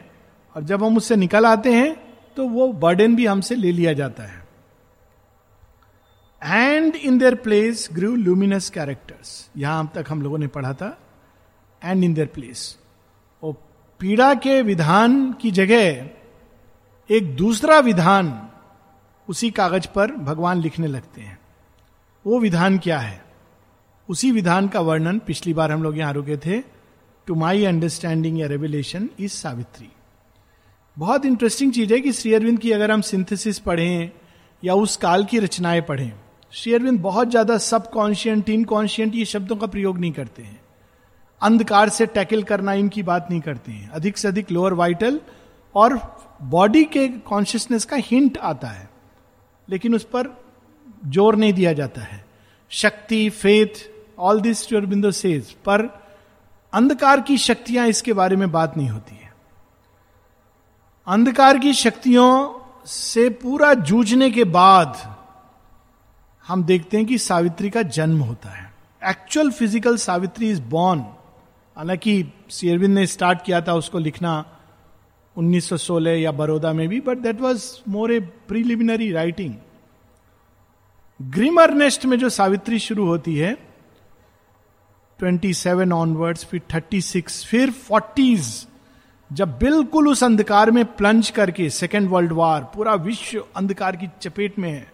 और 0.55 0.63
जब 0.63 0.83
हम 0.83 0.97
उससे 0.97 1.15
निकल 1.15 1.45
आते 1.45 1.73
हैं 1.73 1.95
तो 2.37 2.47
वो 2.49 2.71
बर्डन 2.73 3.15
भी 3.15 3.25
हमसे 3.25 3.55
ले 3.55 3.71
लिया 3.71 3.93
जाता 3.93 4.23
है। 4.23 4.42
And 6.43 6.95
in 6.95 7.17
their 7.17 7.35
place 7.35 7.89
grew 7.93 8.15
luminous 8.15 8.69
characters 8.69 9.49
यहाँ 9.57 9.91
तक 9.95 10.05
हम 10.09 10.21
लोगों 10.21 10.37
ने 10.37 10.47
पढ़ा 10.47 10.73
था 10.73 10.97
एंड 11.83 12.03
इन 12.03 12.13
देयर 12.13 12.27
प्लेस 12.27 12.77
वो 13.43 13.51
पीड़ा 13.99 14.33
के 14.33 14.61
विधान 14.61 15.33
की 15.33 15.51
जगह 15.51 16.09
एक 17.09 17.35
दूसरा 17.35 17.79
विधान 17.79 18.49
उसी 19.29 19.51
कागज़ 19.51 19.87
पर 19.87 20.11
भगवान 20.11 20.61
लिखने 20.61 20.87
लगते 20.87 21.21
हैं। 21.21 21.39
वो 22.25 22.39
विधान 22.39 22.77
क्या 22.77 22.99
है? 22.99 23.25
उसी 24.09 24.31
विधान 24.31 24.67
का 24.67 24.79
वर्णन 24.79 25.19
पिछली 25.19 25.53
बार 25.53 25.71
हम 25.71 25.83
लोग 25.83 25.97
यहाँ 25.97 26.13
रुके 26.13 26.37
थे। 26.37 26.59
टू 27.27 27.35
माई 27.35 27.65
अंडरस्टैंडिंग 27.65 28.39
या 28.39 28.47
रेवलेशन 28.47 29.09
इज़ 29.19 29.31
सावित्री 29.31 29.89
बहुत 30.97 31.25
इंटरेस्टिंग 31.25 31.73
चीज़ 31.73 31.93
है 31.93 31.99
कि 31.99 32.11
श्री 32.11 32.33
अरविंद 32.33 32.59
की 32.59 32.71
अगर 32.71 32.91
हम 32.91 33.01
सिंथेसिस 33.01 33.59
पढ़ें 33.59 34.11
या 34.63 34.73
उस 34.73 34.97
काल 34.97 35.25
की 35.25 35.39
रचनाएँ 35.39 35.81
पढ़ें 35.81 36.11
श्री 36.53 36.73
अरविंद 36.73 36.99
बहुत 37.01 37.29
ज़्यादा 37.29 37.57
सबकॉन्शियंट 37.57 38.49
इनकॉन्शियंट 38.49 39.15
ये 39.15 39.23
शब्दों 39.25 39.55
का 39.55 39.67
प्रयोग 39.67 39.99
नहीं 39.99 40.11
करते 40.11 40.43
हैं। 40.43 40.59
अंधकार 41.41 41.89
से 41.89 42.05
टैकल 42.07 42.43
करना 42.43 42.73
इनकी 42.73 43.03
बात 43.03 43.27
नहीं 43.29 43.39
करते 43.41 43.71
हैं। 43.71 43.89
अधिक 43.89 44.17
से 44.17 44.27
अधिक 44.27 44.51
लोअर 44.51 44.73
वाइटल 44.73 45.19
और 45.75 45.95
बॉडी 46.51 46.83
के 46.85 47.07
कॉन्शियसनेस 47.07 47.85
का 47.85 47.95
हिंट 48.01 48.37
आता 48.39 48.67
है, 48.67 48.89
लेकिन 49.67 49.95
उस 49.95 50.03
पर 50.05 50.29
ज़ोर 51.07 51.35
नहीं 51.35 51.53
दिया 51.53 51.73
जाता 51.73 52.01
है। 52.01 52.23
शक्ति 52.71 53.29
फेथ 53.31 53.83
ऑल 54.19 54.41
दिस 54.41 54.73
बिंदो 54.73 55.11
सेज 55.13 55.51
पर 55.65 55.87
अंधकार 56.73 57.21
की 57.21 57.37
शक्तियाँ 57.39 57.87
इसके 57.87 58.13
बारे 58.13 58.35
में 58.35 58.51
बात 58.51 58.77
नहीं 58.77 58.89
होती 58.89 59.15
है। 59.15 59.33
अंधकार 61.07 61.59
की 61.59 61.73
शक्तियों 61.73 62.29
से 62.87 63.27
पूरा 63.41 63.73
जूझने 63.73 64.29
के 64.31 64.43
बाद 64.51 65.01
हम 66.47 66.63
देखते 66.63 66.97
हैं 66.97 67.05
कि 67.05 67.17
सावित्री 67.17 67.69
का 67.69 67.81
जन्म 67.81 68.19
होता 68.19 68.49
है। 68.49 68.73
Actual 69.09 69.51
physical 69.51 69.97
Savitri 69.97 70.49
is 70.51 70.61
born 70.61 70.99
हालाँकि 71.77 72.33
शेरविंद 72.51 72.95
ने 72.95 73.07
स्टार्ट 73.07 73.45
किया 73.45 73.61
था 73.61 73.73
उसको 73.73 73.99
लिखना 73.99 74.45
1916 75.37 76.07
या 76.07 76.31
बड़ौदा 76.31 76.73
में 76.73 76.89
भी 76.89 76.99
but 76.99 77.17
that 77.17 77.41
was 77.41 77.65
more 77.87 78.13
a 78.13 78.19
preliminary 78.19 79.11
writing 79.11 79.55
grammar 81.21 81.73
nest 81.73 82.05
में 82.05 82.19
जो 82.19 82.29
सावित्री 82.29 82.79
शुरू 82.79 83.05
होती 83.05 83.37
है 83.37 83.57
27 85.19 85.91
ऑनवर्ड्स 85.91 86.45
फिर 86.45 86.61
36 86.71 87.45
फिर 87.45 87.71
40s 87.71 88.67
जब 89.33 89.57
बिल्कुल 89.57 90.07
उस 90.07 90.23
अंधकार 90.23 90.71
में 90.71 90.85
प्लंज 90.85 91.29
करके 91.29 91.69
सेकेंड 91.69 92.09
वर्ल्ड 92.09 92.31
वार 92.31 92.63
पूरा 92.63 92.93
विश्व 92.93 93.45
अंधकार 93.55 93.95
की 93.95 94.07
चपेट 94.21 94.59
में 94.59 94.71
है। 94.71 94.92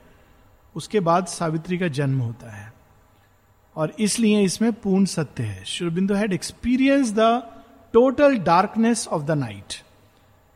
उसके 0.75 0.99
बाद 0.99 1.25
सावित्री 1.27 1.77
का 1.77 1.87
जन्म 1.87 2.19
होता 2.19 2.51
है। 2.51 2.73
और 3.75 3.93
इसलिए 3.99 4.41
इसमें 4.41 4.71
पूर्ण 4.73 5.05
सत्य 5.05 5.43
है। 5.43 5.63
Shri Aurobindo 5.63 6.13
had 6.13 6.33
experience 6.33 7.11
the 7.11 7.19
total 7.93 8.37
darkness 8.37 9.07
of 9.07 9.23
the 9.23 9.31
night 9.31 9.73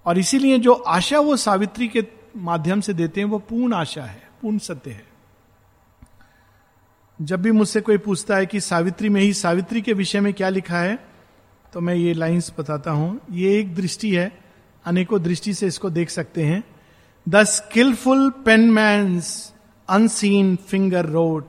और 0.05 0.17
इसीलिए 0.17 0.59
जो 0.59 0.73
आशा 0.73 1.19
वो 1.19 1.35
सावित्री 1.37 1.87
के 1.87 2.05
माध्यम 2.37 2.81
से 2.81 2.93
देते 2.93 3.21
हैं, 3.21 3.27
वो 3.27 3.39
पूर्ण 3.39 3.73
आशा 3.73 4.03
है, 4.03 4.29
पूर्ण 4.41 4.57
सत्य 4.57 4.91
है। 4.91 5.07
जब 7.19 7.41
भी 7.41 7.51
मुझसे 7.51 7.81
कोई 7.81 7.97
पूछता 7.97 8.35
है 8.35 8.45
कि 8.45 8.59
सावित्री 8.59 9.09
में 9.09 9.21
ही, 9.21 9.33
सावित्री 9.33 9.81
के 9.81 9.93
विषय 9.93 10.19
में 10.19 10.33
क्या 10.33 10.49
लिखा 10.49 10.79
है 10.79 10.95
तो 11.73 11.81
मैं 11.81 11.95
ये 11.95 12.13
लाइंस 12.13 12.51
बताता 12.59 12.91
हूँ। 12.91 13.19
ये 13.31 13.59
एक 13.59 13.73
दृष्टि 13.75 14.15
है। 14.15 14.31
अनेकों 14.85 15.21
दृष्टि 15.23 15.53
से 15.53 15.67
इसको 15.67 15.89
देख 15.89 16.09
सकते 16.09 16.43
हैं। 16.43 16.63
The 17.29 17.43
skilful 17.43 18.29
penman's 18.45 19.52
unseen 19.93 20.55
finger 20.55 21.05
wrote 21.05 21.45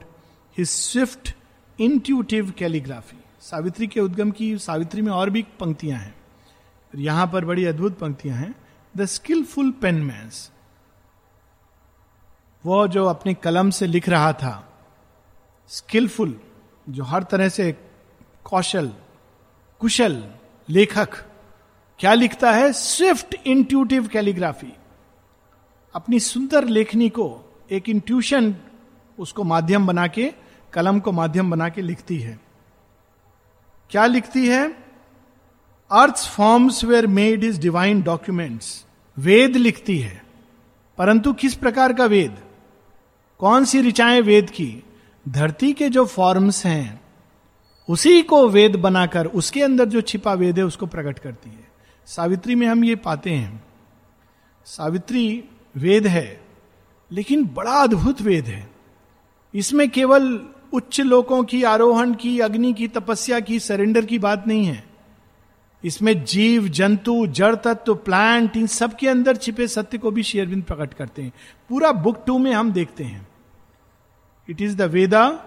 his 0.59 0.69
swift 0.69 1.37
intuitive 1.81 2.51
calligraphy 2.51 3.17
Savitri 3.41 3.87
के 3.87 4.01
उद्गम 4.01 4.31
की 4.31 4.59
सावित्री 4.59 5.03
में 5.03 5.13
और 5.13 5.31
भी 5.31 5.43
पंक्तियाँ 5.43 5.99
हैं। 5.99 6.15
यहाँ 6.95 7.27
पर 7.27 7.45
बड़ी 7.45 7.65
अद्भुत 7.65 7.99
पंक्तियाँ 7.99 8.37
हैं। 8.37 8.55
द 8.97 9.05
स्किलफुल 9.05 9.71
पेनमैन्स 9.71 10.51
वो 12.67 12.89
जो 12.89 13.07
अपने 13.07 13.35
कलम 13.35 13.71
से 13.71 13.87
लिख 13.87 14.09
रहा 14.09 14.33
था। 14.33 14.79
स्किलफुल 15.69 16.41
जो 16.89 17.05
हर 17.05 17.23
तरह 17.23 17.49
से 17.49 17.73
कौशल, 18.45 18.93
कुशल 19.79 20.33
लेखक, 20.69 21.15
क्या 21.99 22.15
लिखता 22.15 22.53
है? 22.53 22.73
स्विफ्ट 22.73 23.35
इंट्यूटिव 23.47 24.09
कैलीग्राफी 24.09 24.73
अपनी 25.95 26.21
सुंदर 26.21 26.65
लेखनी 26.65 27.09
को 27.09 27.44
एक 27.71 27.89
इंट्यूशन 27.89 28.57
उसको 29.19 29.45
माध्यम 29.45 29.87
बना 29.87 30.07
के 30.07 30.33
कलम 30.73 31.01
को 31.01 31.13
माध्यम 31.13 31.51
बना 31.51 31.69
के 31.69 31.83
लिखती 31.83 32.19
है। 32.19 32.41
क्या 33.91 34.07
लिखती 34.07 34.49
है? 34.49 34.73
Earth 35.91 36.29
forms 36.29 36.85
were 36.85 37.07
made 37.07 37.45
his 37.45 37.61
divine 37.61 38.03
documents 38.03 38.87
Veda 39.19 39.57
लिखती 39.57 39.99
है। 39.99 40.25
परंतु 40.99 41.33
किस 41.33 41.55
प्रकार 41.55 41.93
का 41.93 42.05
वेद? 42.05 42.39
कौन 43.39 43.65
सी 43.65 43.81
ऋचाएँ 43.81 44.21
वेद 44.21 44.51
की? 44.51 44.85
धरती 45.29 45.73
के 45.73 45.89
जो 45.89 46.07
फॉर्म्स 46.07 46.67
हैं, 46.67 47.01
उसी 47.89 48.23
को 48.23 48.49
वेद 48.49 48.77
बनाकर, 48.77 49.27
उसके 49.27 49.63
अंदर 49.63 49.85
जो 49.85 50.01
छिपा 50.01 50.35
वेद 50.35 50.59
है, 50.59 50.65
उसको 50.65 50.87
प्रकट 50.87 51.19
करती 51.19 51.51
है। 51.51 51.69
सावित्री 52.07 52.55
में 52.55 52.67
हम 52.67 52.85
ये 52.85 52.97
पाते 52.97 53.31
हैं। 53.31 53.65
सावित्री 54.65 55.45
वेद 55.77 56.07
है। 56.07 56.44
लेकिन 57.13 57.45
बड़ा 57.45 57.73
अद्भुत 57.73 58.23
वेद 58.23 58.45
है। 58.45 58.71
इसमें 59.55 59.91
केवल 59.91 60.49
उच्च 60.73 61.01
लोकों 61.01 61.45
की 61.45 61.63
आरोहण 61.63 62.15
की, 62.15 62.41
अग्नि 62.41 62.73
की, 62.73 62.89
तपस्या 62.89 63.41
की, 63.41 63.61
सरेंडर 63.61 64.05
की 64.05 64.19
बात 64.19 64.45
नहीं 64.47 64.67
है। 64.67 64.85
इसमें 65.85 66.25
जीव, 66.25 66.69
जंतु, 66.69 67.27
जड़ 67.27 67.55
तत्व 67.55 67.95
प्लांट 67.95 68.57
इन 68.57 68.67
सब 68.67 68.97
के 68.97 69.09
अंदर 69.09 69.37
छिपे 69.37 69.69
सत्य 69.69 69.99
को 69.99 70.11
भी 70.11 70.23
शेयरविंद 70.23 70.63
प्रकट 70.63 70.95
करते 70.95 71.23
हैं। 71.23 71.33
पूरा 71.69 71.93
बुक 71.93 72.25
टू 72.27 72.39
में 72.39 72.53
हम 72.53 72.73
देखते 72.73 73.05
हैं। 73.05 73.29
It 74.51 74.63
is 74.63 74.77
the 74.77 74.83
Veda 74.83 75.45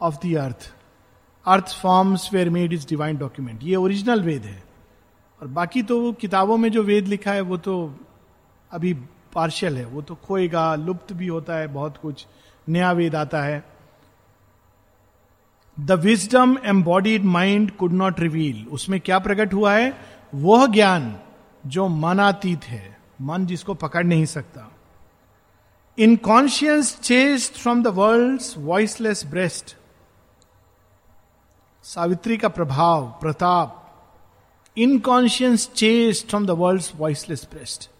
of 0.00 0.26
the 0.26 0.36
earth 0.36 0.74
earth 1.46 1.80
forms 1.82 2.32
were 2.32 2.50
made 2.50 2.72
his 2.72 2.86
divine 2.88 3.16
document 3.16 3.60
ये 3.62 3.76
ओरिजिनल 3.76 4.22
वेद 4.22 4.42
है। 4.42 4.64
और 5.42 5.48
बाकी 5.48 5.82
तो 5.82 6.12
किताबों 6.12 6.56
में 6.56 6.72
जो 6.72 6.82
वेद 6.82 7.08
लिखा 7.08 7.32
है, 7.32 7.40
वो 7.40 7.56
तो 7.56 7.94
अभी 8.72 8.94
पार्शियल 9.38 9.76
है, 9.76 9.84
वो 9.84 10.02
तो 10.02 10.14
खोएगा, 10.14 10.74
लुप्त 10.74 11.12
भी 11.12 11.26
होता 11.26 11.56
है, 11.56 11.66
बहुत 11.68 11.96
कुछ 11.96 12.26
नया 12.68 12.92
वेद 12.92 13.14
आता 13.14 13.42
है। 13.42 13.64
The 15.76 15.92
wisdom 15.92 16.56
embodied 16.64 17.24
mind 17.24 17.70
could 17.70 17.92
not 17.92 18.20
reveal 18.20 18.66
उसमें 18.70 19.00
क्या 19.00 19.18
प्रकट 19.18 19.54
हुआ 19.54 19.74
है? 19.74 19.92
वह 20.34 20.66
ज्ञान 20.66 21.14
जो 21.66 21.88
मनातीत 21.88 22.64
है, 22.64 22.96
मन 23.20 23.46
जिसको 23.46 23.74
पकड़ 23.74 24.04
नहीं 24.04 24.24
सकता। 24.26 24.70
In 25.98 26.16
conscious 26.16 26.98
chest 27.00 27.54
from 27.54 27.82
the 27.82 27.86
world 27.86 28.42
voiceless 28.58 29.26
breast 29.26 29.76
Savitri 31.84 32.36
का 32.36 32.48
प्रभाव, 32.48 33.06
Pratap 33.20 33.84
inconscious 34.76 35.68
chest 35.74 36.26
from 36.28 36.46
the 36.46 36.50
world 36.50 36.82
voiceless 36.96 37.46
breast 37.50 37.90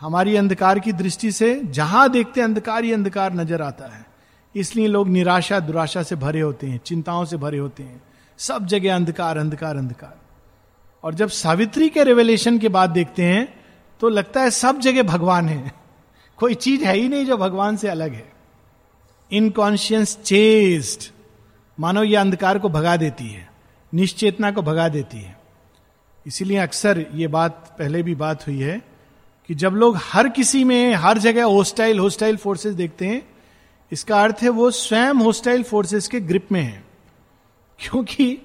हमारी 0.00 0.36
अंधकार 0.36 0.78
की 0.78 0.92
दृष्टि 0.92 1.32
से 1.32 1.62
जहाँ 1.64 2.10
देखते 2.10 2.40
अंधकार 2.40 2.84
ही 2.84 2.92
अंधकार 2.92 3.32
नज़र 3.32 3.62
आता 3.62 3.84
है। 3.84 4.06
इसलिए 4.56 4.86
लोग 4.86 5.08
निराशा, 5.08 5.60
दुराशा 5.60 6.02
से 6.02 6.16
भरे 6.16 6.40
होते 6.40 6.66
हैं, 6.66 6.80
चिंताओं 6.84 7.24
से 7.24 7.36
भरे 7.36 7.58
होते 7.58 7.82
हैं। 7.82 8.02
सब 8.38 8.66
जगह 8.66 8.94
अंधकार 8.94 9.38
अंधकार 9.38 9.76
अंधकार। 9.76 10.18
और 11.04 11.14
जब 11.14 11.28
सावित्री 11.28 11.88
के 11.88 12.04
रेवलेशन 12.04 12.58
के 12.58 12.68
बाद 12.68 12.90
देखते 12.90 13.22
हैं 13.22 13.60
तो 14.00 14.08
लगता 14.08 14.40
है 14.40 14.50
सब 14.50 14.78
जगह 14.78 15.02
भगवान 15.02 15.48
है। 15.48 15.72
कोई 16.36 16.54
चीज़ 16.54 16.84
है 16.84 16.96
ही 16.96 17.08
नहीं 17.08 17.26
जो 17.26 17.36
भगवान 17.36 17.76
से 17.76 17.88
अलग 17.88 18.12
है। 18.12 18.32
इनकॉन्शियस 19.32 20.18
चेस्ट 20.22 21.12
मानो 21.80 22.02
ये 22.02 22.16
अंधकार 22.16 22.58
को 22.58 22.68
भगा 22.68 22.96
देती 22.96 23.28
है। 23.28 23.50
निश्चेतना 23.94 24.50
को 24.50 24.62
भगा 24.62 24.88
देती 24.88 25.20
है। 25.20 25.40
इसीलिए 26.26 26.58
अक्सर 26.58 27.06
ये 27.14 27.26
बात, 27.26 27.76
पहले 27.78 28.02
भी 28.02 28.14
बात 28.14 28.46
हुई 28.46 28.60
है 28.60 28.89
कि 29.50 29.54
जब 29.54 29.72
लोग 29.72 29.96
हर 29.96 30.28
किसी 30.28 30.64
में, 30.64 30.94
हर 30.94 31.18
जगह 31.18 31.44
होस्टाइल 31.44 31.98
होस्टाइल 31.98 32.36
फोर्सेस 32.36 32.74
देखते 32.74 33.06
हैं, 33.06 33.22
इसका 33.92 34.22
अर्थ 34.22 34.36
है 34.42 34.48
वो 34.48 34.70
स्वयं 34.70 35.14
होस्टाइल 35.14 35.62
फोर्सेस 35.62 36.08
के 36.08 36.20
ग्रिप 36.20 36.52
में 36.52 36.60
है। 36.60 36.84
क्योंकि 37.78 38.38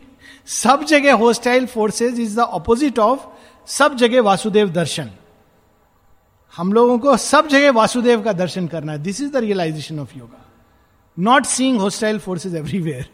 सब 0.47 0.83
जगह 0.83 1.13
hostile 1.13 1.65
forces 1.65 2.19
is 2.19 2.35
the 2.35 2.39
opposite 2.39 2.99
of 2.99 3.19
सब 3.67 3.95
जगह 3.95 4.21
वासुदेव 4.21 4.69
दर्शन। 4.69 5.11
हम 6.57 6.73
लोगों 6.73 6.99
को 6.99 7.17
सब 7.17 7.47
जगह 7.47 7.71
वासुदेव 7.71 8.21
का 8.21 8.33
दर्शन 8.33 8.67
करना 8.67 8.91
है। 8.91 8.99
This 8.99 9.21
is 9.21 9.31
the 9.31 9.37
realisation 9.37 9.99
of 9.99 10.17
yoga 10.17 10.45
not 11.19 11.45
seeing 11.45 11.79
hostile 11.79 12.19
forces 12.19 12.55
everywhere 12.55 13.09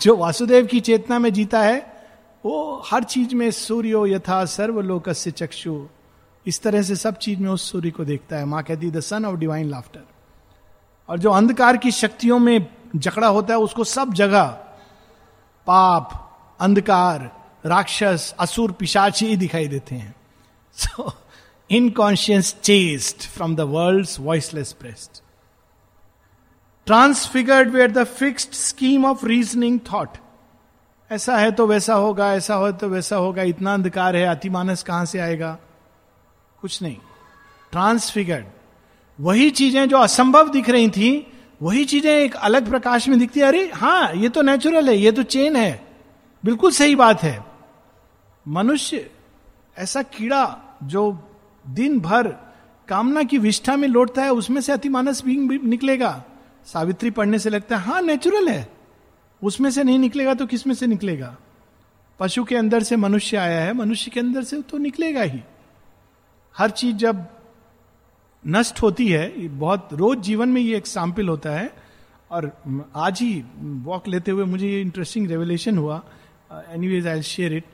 जो 0.00 0.16
वासुदेव 0.16 0.66
की 0.66 0.80
चेतना 0.80 1.18
में 1.18 1.32
जीता 1.32 1.62
है, 1.62 2.04
वो 2.44 2.82
हर 2.86 3.04
चीज़ 3.04 3.34
में 3.34 3.50
सूर्यो 3.50 4.06
यथा 4.06 4.44
सर्वलोक 4.44 5.10
से 5.10 5.30
चक्षु 5.30 5.86
इस 6.46 6.60
तरह 6.62 6.82
से 6.82 6.96
सब 6.96 7.16
चीज़ 7.16 7.40
में 7.40 7.48
उस 7.50 7.70
सूर्य 7.70 7.90
को 7.90 8.04
देखता 8.04 8.36
है। 8.36 8.44
माँ 8.44 8.62
कहती 8.62 8.90
the 8.90 9.00
sun 9.00 9.24
of 9.24 9.36
divine 9.36 9.68
laughter 9.68 10.02
और 11.08 11.18
जो 11.18 11.30
अंधकार 11.30 11.76
की 11.76 11.90
शक्तियों 11.90 12.38
में 12.38 12.66
जकड़ा 12.96 13.28
होता 13.28 13.54
है, 13.54 13.60
उसको 13.60 13.84
सब 13.84 14.12
जगह 14.14 14.44
पाप, 15.66 16.20
अंधकार, 16.60 17.30
राक्षस, 17.66 18.34
असुर, 18.40 18.72
पिशाची 18.72 19.26
ही 19.26 19.36
दिखाई 19.36 19.68
देते 19.68 19.94
हैं। 19.94 20.14
So 20.76 21.12
inconscious 21.70 22.54
chest 22.62 23.28
from 23.28 23.56
the 23.56 23.60
world 23.60 24.08
voiceless 24.20 24.72
breast 24.72 25.22
transfigured 26.86 27.70
were 27.70 27.90
the 27.90 28.04
fixed 28.04 28.52
scheme 28.52 29.04
of 29.06 29.26
reasoning 29.26 29.78
thought 29.92 30.18
ऐसा 31.10 31.36
है 31.36 31.50
तो 31.52 31.66
वैसा 31.66 31.94
होगा, 31.94 32.32
ऐसा 32.34 32.54
हो 32.54 32.70
तो 32.72 32.88
वैसा 32.88 33.16
होगा, 33.16 33.42
इतना 33.42 33.74
अंधकार 33.74 34.16
है, 34.16 34.24
अतिमानस 34.26 34.82
कहाँ 34.82 35.04
से 35.04 35.18
आएगा? 35.18 35.56
कुछ 36.64 36.80
नहीं। 36.82 36.96
ट्रांसफिगर्ड 37.72 38.44
वही 39.18 39.50
चीज़ें 39.50 39.88
जो 39.88 39.98
असंभव 39.98 40.48
दिख 40.48 40.68
रही 40.70 40.88
थी, 40.88 41.26
वही 41.62 41.84
चीज़ें 41.84 42.10
एक 42.10 42.34
अलग 42.36 42.68
प्रकाश 42.70 43.08
में 43.08 43.18
दिखती 43.18 43.40
अरे 43.40 43.70
हाँ 43.74 44.14
ये 44.14 44.28
तो 44.28 44.42
नेचुरल 44.42 44.88
है, 44.88 44.96
ये 44.96 45.12
तो 45.12 45.22
चेन 45.24 45.56
है। 45.56 45.84
बिल्कुल 46.44 46.72
सही 46.72 46.96
बात 46.96 47.22
है। 47.22 47.44
मनुष्य 48.46 49.10
ऐसा 49.76 50.02
कीड़ा 50.02 50.42
जो 50.82 51.04
दिन 51.64 52.00
भर 52.00 52.28
कामना 52.88 53.22
की 53.22 53.38
विष्ठा 53.38 53.76
में 53.76 53.88
लौटता 53.88 54.22
है, 54.22 54.32
उसमें 54.32 54.60
से 54.60 54.72
अतिमानस 54.72 55.24
भी 55.24 55.36
निकलेगा। 55.68 56.22
सावित्री 56.66 57.10
पढ़ने 57.10 57.38
से 57.38 57.50
लगता 57.50 57.76
है 57.76 57.84
हाँ 57.84 58.02
नेचुरल 58.02 58.48
है। 58.48 58.68
उसमें 59.42 59.70
से 59.70 59.84
नहीं 59.84 59.98
निकलेगा 59.98 60.34
तो 60.34 60.46
किसमें 60.46 60.74
से 60.74 60.86
निकलेगा? 60.86 61.36
पशु 62.20 62.44
के 62.44 62.56
अंदर 62.56 62.82
से 62.82 62.96
मनुष्य 62.96 63.36
आया 63.36 63.60
है, 63.60 63.72
मनुष्य 63.72 64.10
के 64.10 64.20
अंदर 64.20 64.42
से 64.42 64.62
तो 64.62 64.78
निकलेगा 64.78 65.22
ही। 65.22 65.40
हर 66.56 66.70
चीज़ 66.70 66.96
जब 66.96 67.26
नष्ट 68.44 68.82
होती 68.82 69.08
है, 69.08 69.48
बहुत 69.48 69.88
रोज 69.92 70.18
जीवन 70.22 70.48
में 70.48 70.60
ये 70.60 70.76
एग्ज़ाम्पल 70.76 71.28
होता 71.28 71.50
है, 71.50 71.72
और 72.30 72.50
आज 72.96 73.20
ही 73.20 73.42
वॉक 73.84 74.08
लेते 74.08 74.30
हुए 74.30 74.44
मुझे 74.44 74.68
ये 74.68 74.80
इंटरेस्टिंग 74.80 75.28
रेवलेशन 75.28 75.78
हुआ। 75.78 76.02
Anyways 76.88 77.06
I 77.06 77.22
share 77.24 77.52
it 77.54 77.64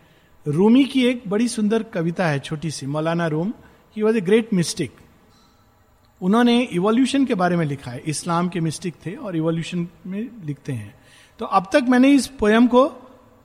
Rumi 0.47 0.85
की 0.85 1.05
एक 1.07 1.23
बड़ी 1.29 1.49
सुंदर 1.49 1.83
कविता 1.95 2.27
है, 2.29 2.39
छोटी 2.41 2.71
सी, 2.71 2.87
Maulana 2.87 3.27
Rumi. 3.27 3.53
He 3.97 4.03
was 4.03 4.17
a 4.17 4.21
great 4.21 4.53
mystic 4.55 4.97
उन्होंने 6.21 6.61
इवोल्यूशन 6.63 7.25
के 7.27 7.35
बारे 7.35 7.57
में 7.57 7.65
लिखा 7.67 7.91
है। 7.91 8.03
इस्लाम 8.07 8.49
के 8.49 8.61
मिस्टिक 8.61 8.95
थे 9.07 9.15
और 9.15 9.37
इवोल्यूशन 9.37 9.87
में 10.07 10.21
लिखते 10.47 10.73
हैं। 10.73 10.95
तो 11.41 11.45
अब 11.47 11.69
तक 11.73 11.85
मैंने 11.89 12.13
इस 12.15 12.27
पोयम 12.41 12.67
को 12.67 12.83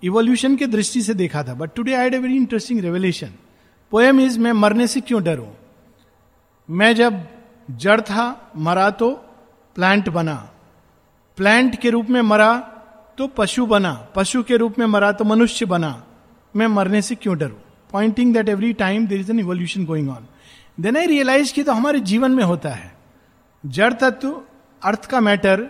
इवोल्यूशन 0.03 0.55
के 0.55 0.67
दृष्टि 0.67 1.01
से 1.01 1.13
देखा 1.13 1.43
था 1.43 1.53
but 1.53 1.75
today 1.75 1.93
I 1.93 2.03
had 2.03 2.13
a 2.13 2.17
very 2.19 2.35
interesting 2.37 2.79
revelation 2.81 3.31
poem 3.95 4.19
is 4.19 4.39
मैं 4.39 4.51
मरने 4.51 4.87
से 4.87 5.01
क्यों 5.01 5.23
डरूं? 5.23 5.47
मैं 6.69 6.95
जब 6.95 7.27
जड़ 7.71 8.01
था, 8.01 8.51
मरा 8.57 8.89
तो 8.89 9.11
प्लांट 9.75 10.09
बना। 10.09 10.49
प्लांट 11.37 11.75
के 11.75 11.89
रूप 11.89 12.09
में 12.09 12.21
मरा 12.21 12.57
तो 13.17 13.27
पशु 13.27 13.65
बना। 13.65 14.07
पशु 14.15 14.43
के 14.43 14.57
रूप 14.57 14.79
में 14.79 14.85
मरा 14.85 15.11
तो 15.11 15.23
मनुष्य 15.23 15.65
बना। 15.65 16.03
मैं 16.55 16.67
मरने 16.67 17.01
से 17.01 17.15
क्यों 17.15 17.37
डरूं? 17.37 17.55
Pointing 17.91 18.33
that 18.33 18.49
every 18.49 18.73
time 18.73 19.07
there 19.07 19.19
is 19.19 19.31
an 19.31 19.39
evolution 19.39 19.85
going 19.85 20.09
on 20.09 20.27
then 20.79 20.97
I 20.97 21.05
realise 21.05 21.53
कि 21.53 21.63
तो 21.63 21.73
हमारे 21.73 21.99
जीवन 21.99 22.31
में 22.31 22.43
होता 22.43 22.69
है। 22.69 22.95
जड़ 23.65 23.93
तत्व, 23.93 24.41
अर्थ 24.83 25.05
का 25.05 25.19
मैटर, 25.19 25.67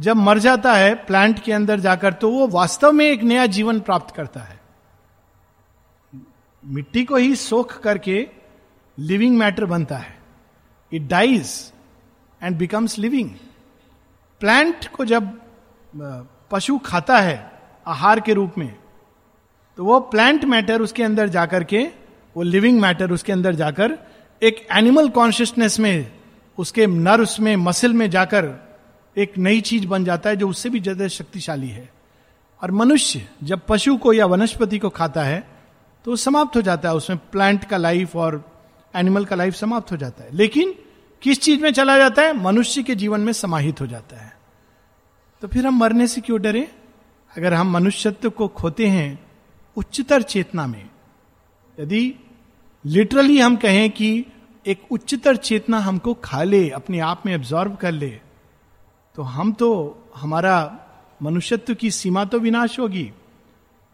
जब 0.00 0.16
मर 0.16 0.38
जाता 0.38 0.72
है 0.72 0.94
प्लांट 0.94 1.38
के 1.38 1.52
अंदर 1.52 1.80
जाकर 1.80 2.12
तो 2.12 2.30
वो 2.30 2.48
वास्तव 2.48 2.92
में 2.92 3.06
एक 3.06 3.22
नया 3.22 3.46
जीवन 3.46 3.80
प्राप्त 3.80 4.16
करता 4.16 4.40
है। 4.40 4.61
मिट्टी 6.62 7.04
को 7.04 7.16
ही 7.16 7.34
सोख 7.36 7.78
करके 7.80 8.26
लिविंग 8.98 9.36
मैटर 9.38 9.64
बनता 9.64 9.96
है। 9.96 10.16
It 10.92 11.02
dies 11.02 11.50
and 12.40 12.56
becomes 12.58 12.98
living 12.98 13.30
plant 14.40 14.86
को 14.88 15.04
जब 15.04 15.32
पशु 16.50 16.78
खाता 16.78 17.18
है 17.18 17.36
आहार 17.86 18.20
के 18.20 18.32
रूप 18.32 18.58
में 18.58 18.74
तो 19.78 19.84
वो 19.84 19.98
प्लांट 20.00 20.44
मैटर 20.44 20.82
उसके 20.82 21.02
अंदर 21.02 21.28
जाकर 21.28 21.64
के, 21.64 21.82
वो 22.36 22.42
लिविंग 22.42 22.80
मैटर 22.80 23.10
उसके 23.10 23.32
अंदर 23.32 23.54
जाकर 23.54 23.98
एक 24.42 24.66
एनिमल 24.72 25.08
कॉन्शियसनेस 25.08 25.78
में, 25.80 26.12
उसके 26.58 26.86
नर्व्स 26.86 27.38
में 27.40 27.54
मसल 27.56 27.92
में 27.92 28.08
जाकर 28.10 28.48
एक 29.16 29.38
नई 29.38 29.60
चीज़ 29.60 29.86
बन 29.86 30.04
जाता 30.04 30.30
है 30.30 30.36
जो 30.36 30.48
उससे 30.48 30.70
भी 30.70 30.80
ज़्यादा 30.80 31.08
शक्तिशाली 31.08 31.68
है। 31.68 31.88
और 32.62 32.70
मनुष्य 32.70 33.26
जब 33.42 33.60
पशु 33.68 33.96
को 33.96 34.12
या 34.12 34.26
वनस्पति 34.26 34.78
को 34.78 34.88
खाता 34.90 35.22
है 35.22 35.42
तो 36.04 36.16
समाप्त 36.16 36.56
हो 36.56 36.62
जाता 36.62 36.88
है, 36.88 36.94
उसमें 36.94 37.18
प्लांट 37.32 37.64
का 37.64 37.76
लाइफ 37.76 38.16
और 38.16 38.44
एनिमल 38.94 39.24
का 39.24 39.36
लाइफ 39.36 39.54
समाप्त 39.54 39.92
हो 39.92 39.96
जाता 39.96 40.24
है। 40.24 40.36
लेकिन 40.36 40.74
किस 41.22 41.40
चीज़ 41.40 41.60
में 41.60 41.72
चला 41.72 41.96
जाता 41.98 42.22
है? 42.22 42.32
मनुष्य 42.36 42.82
के 42.82 42.94
जीवन 42.94 43.20
में 43.20 43.32
समाहित 43.32 43.80
हो 43.80 43.86
जाता 43.86 44.16
है। 44.16 44.32
तो 45.42 45.48
फिर 45.48 45.66
हम 45.66 45.78
मरने 45.78 46.06
से 46.06 46.20
क्यों 46.20 46.40
डरे? 46.42 46.70
अगर 47.36 47.54
हम 47.54 47.70
मनुष्यत्व 47.70 48.30
को 48.30 48.48
खोते 48.48 48.86
हैं 48.86 49.26
उच्चतर 49.76 50.22
चेतना 50.22 50.66
में, 50.66 50.88
यदि 51.80 52.14
लिटरली 52.84 53.38
हम 53.38 53.56
कहें 53.56 53.90
कि 53.90 54.24
एक 54.66 54.82
उच्चतर 54.90 55.36
चेतना 55.36 55.78
हमको 55.78 56.14
खा 56.14 56.42
ले, 56.42 56.70
अपने 56.70 56.98
आप 56.98 57.22
में 57.26 57.34
एब्जॉर्ब 57.34 57.76
कर 57.76 57.92
ले 57.92 58.20
तो 59.16 59.22
हम 59.22 59.52
तो 59.52 59.68
हमारा 60.16 60.78
मनुष्यत्व 61.22 61.74
की 61.74 61.90
सीमा 61.90 62.24
तो 62.24 62.38
विनाश 62.38 62.78
होगी। 62.78 63.12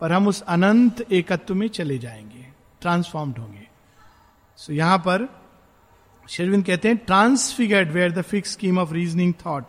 पर 0.01 0.13
हम 0.13 0.29
उस 0.29 0.43
अनंत 0.43 1.01
एकत्व 1.13 1.55
में 1.55 1.69
चले 1.69 1.99
जाएँगे 1.99 2.49
ट्रांसफॉर्म्ड 2.81 3.39
होंगे। 3.39 3.69
सो 4.57 4.73
यहाँ 4.73 4.99
पर 4.99 5.43
शेरविंद 6.29 6.65
कहते 6.65 6.89
हैं 6.89 6.97
transfigured 6.97 7.91
were 7.91 8.13
the 8.13 8.23
fix 8.23 8.53
scheme 8.53 8.79
of 8.79 8.93
reasoning 8.93 9.35
thought 9.47 9.65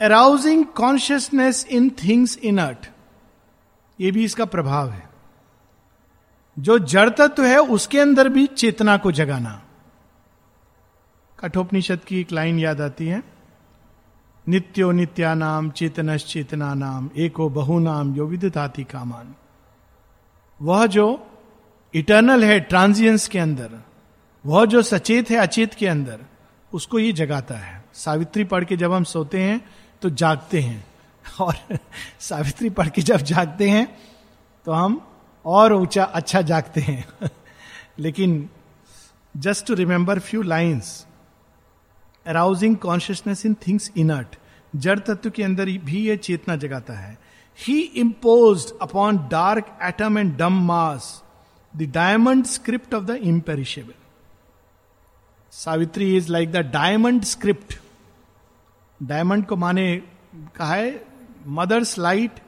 arousing 0.00 0.64
consciousness 0.64 1.66
in 1.66 1.90
things 1.90 2.38
inert 2.58 2.90
ये 4.00 4.10
भी 4.10 4.24
इसका 4.24 4.44
प्रभाव 4.44 4.90
है। 4.90 5.10
जो 6.58 6.78
जड़ 6.78 7.10
तत्व 7.10 7.44
है, 7.44 7.58
उसके 7.58 8.00
अंदर 8.00 8.28
भी 8.28 8.46
चेतना 8.46 8.96
को 8.96 9.12
जगाना। 9.12 9.62
कठोपनिषद 11.38 12.00
की 12.06 12.20
एक 12.20 12.32
लाइन 12.32 12.58
याद 12.58 12.80
आती 12.80 13.06
है। 13.06 13.31
नित्यो 14.48 14.92
नित्या 14.92 15.34
नाम 15.34 15.70
चेतनश 15.70 16.24
चेतना 16.24 16.74
नाम 16.74 17.10
एको 17.16 17.48
बहु 17.48 17.78
नाम 17.78 18.16
यो 18.16 18.26
विदताति 18.26 18.84
कामान। 18.84 19.34
वह 20.62 20.86
जो 20.86 21.26
इटर्नल 21.94 22.44
है 22.44 22.60
ट्रांजियंस 22.60 23.28
के 23.28 23.38
अंदर, 23.38 23.84
वह 24.46 24.66
जो 24.66 24.82
सचेत 24.82 25.30
है 25.30 25.36
अचेत 25.36 25.74
के 25.74 25.88
अंदर, 25.88 26.20
उसको 26.72 26.98
ये 26.98 27.12
जगाता 27.12 27.54
है। 27.54 27.84
सावित्री 27.94 28.44
पढ़ 28.44 28.64
के 28.64 28.76
जब 28.76 28.92
हम 28.92 29.04
सोते 29.04 29.40
हैं 29.42 29.70
तो 30.02 30.10
जागते 30.10 30.60
हैं। 30.60 30.86
और 31.40 31.78
सावित्री 32.20 32.70
पढ़ 32.70 32.88
के 32.88 33.02
जब 33.02 33.16
जागते 33.16 33.70
हैं 33.70 33.98
तो 34.64 34.72
हम 34.72 35.06
और 35.46 35.72
ऊँचा 35.72 36.04
अच्छा 36.04 36.42
जागते 36.42 36.80
हैं। 36.80 37.08
लेकिन 37.98 38.50
just 39.36 39.66
to 39.66 39.74
remember 39.74 40.18
few 40.18 40.42
lines 40.42 41.06
arousing 42.26 42.76
consciousness 42.76 43.44
in 43.46 43.54
things 43.66 43.90
inert 43.96 44.36
जड़ 44.74 44.98
तत्व 44.98 45.30
के 45.30 45.42
अंदर 45.42 45.70
भी 45.84 46.06
यह 46.08 46.16
चेतना 46.18 46.56
जगाता 46.56 46.98
है 46.98 47.16
he 47.58 47.80
impose 48.02 48.72
upon 48.82 49.16
dark 49.30 49.78
atom 49.82 50.18
and 50.18 50.36
dumb 50.36 50.60
mass 50.66 51.10
the 51.74 51.90
diamond 51.94 52.44
script 52.46 52.94
of 52.94 53.04
the 53.04 53.18
imperishable 53.24 53.94
Savitri 55.52 56.16
is 56.16 56.30
like 56.32 56.52
the 56.52 56.56
diamond 56.72 57.24
script 57.24 57.78
diamond 59.00 59.46
को 59.46 59.56
माने 59.56 59.86
कहा 60.56 60.74
है 60.74 61.04
mother's 61.50 61.98
light 61.98 62.40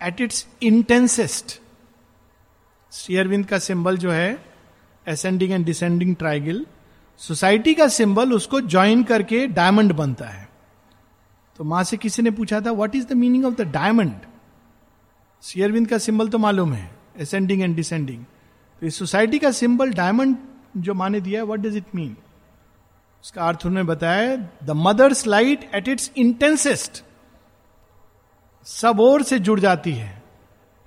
at 0.00 0.20
its 0.20 0.46
intensest 0.62 1.60
Shri 2.92 3.16
Aurobindo 3.16 3.46
का 3.46 3.58
सिंबल 3.58 3.96
जो 3.96 4.10
है 4.10 4.30
ascending 5.06 5.52
and 5.52 5.64
descending 5.66 6.14
triangle 6.16 6.64
society 7.20 7.74
का 7.74 7.88
symbol 7.88 8.32
उसको 8.32 8.60
join 8.60 9.02
करके 9.02 9.46
डायमंड 9.46 9.92
बनता 9.92 10.24
है। 10.24 10.48
तो 11.58 11.64
माँ 11.64 11.82
से 11.84 11.96
किसी 11.96 12.22
ने 12.22 12.30
पूछा 12.30 12.60
था 12.60 12.72
what 12.72 12.94
is 12.94 13.06
the 13.06 13.12
meaning 13.12 13.44
of 13.44 13.54
the 13.54 13.62
diamond 13.62 14.20
Shri Aurobindo 15.42 15.88
का 15.88 15.98
सिंबल 15.98 16.28
तो 16.28 16.38
मालूम 16.38 16.72
है 16.72 16.90
असेंडिंग 17.20 17.62
एंड 17.62 17.74
डिसेंडिंग 17.76 18.24
तो 18.82 18.86
इस 18.86 18.98
सोसाइटी 18.98 19.38
का 19.38 19.50
सिंबल 19.50 19.92
डायमंड 19.92 20.36
जो 20.76 20.94
माने 20.94 21.20
दिया 21.20 21.40
है 21.40 21.46
व्हाट 21.46 21.60
डज 21.60 21.76
इट 21.76 21.94
मीन 21.94 22.16
उसका 23.24 23.42
अर्थ 23.42 23.66
उन्होंने 23.66 23.88
बताया 23.88 24.36
the 24.64 24.76
mother's 24.76 25.26
light 25.26 25.70
at 25.74 25.88
its 25.88 26.10
intensest 26.16 27.02
सब 28.66 29.00
ओर 29.00 29.22
से 29.22 29.38
जुड़ 29.38 29.58
जाती 29.60 29.92
है। 29.92 30.22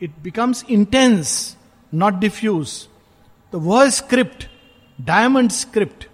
It 0.02 0.14
becomes 0.22 0.64
intense 0.70 1.58
not 1.94 2.14
diffuse 2.14 2.88
तो 3.54 3.60
वह 3.60 3.90
script 3.90 4.48
diamond 5.02 5.52
script 5.52 6.08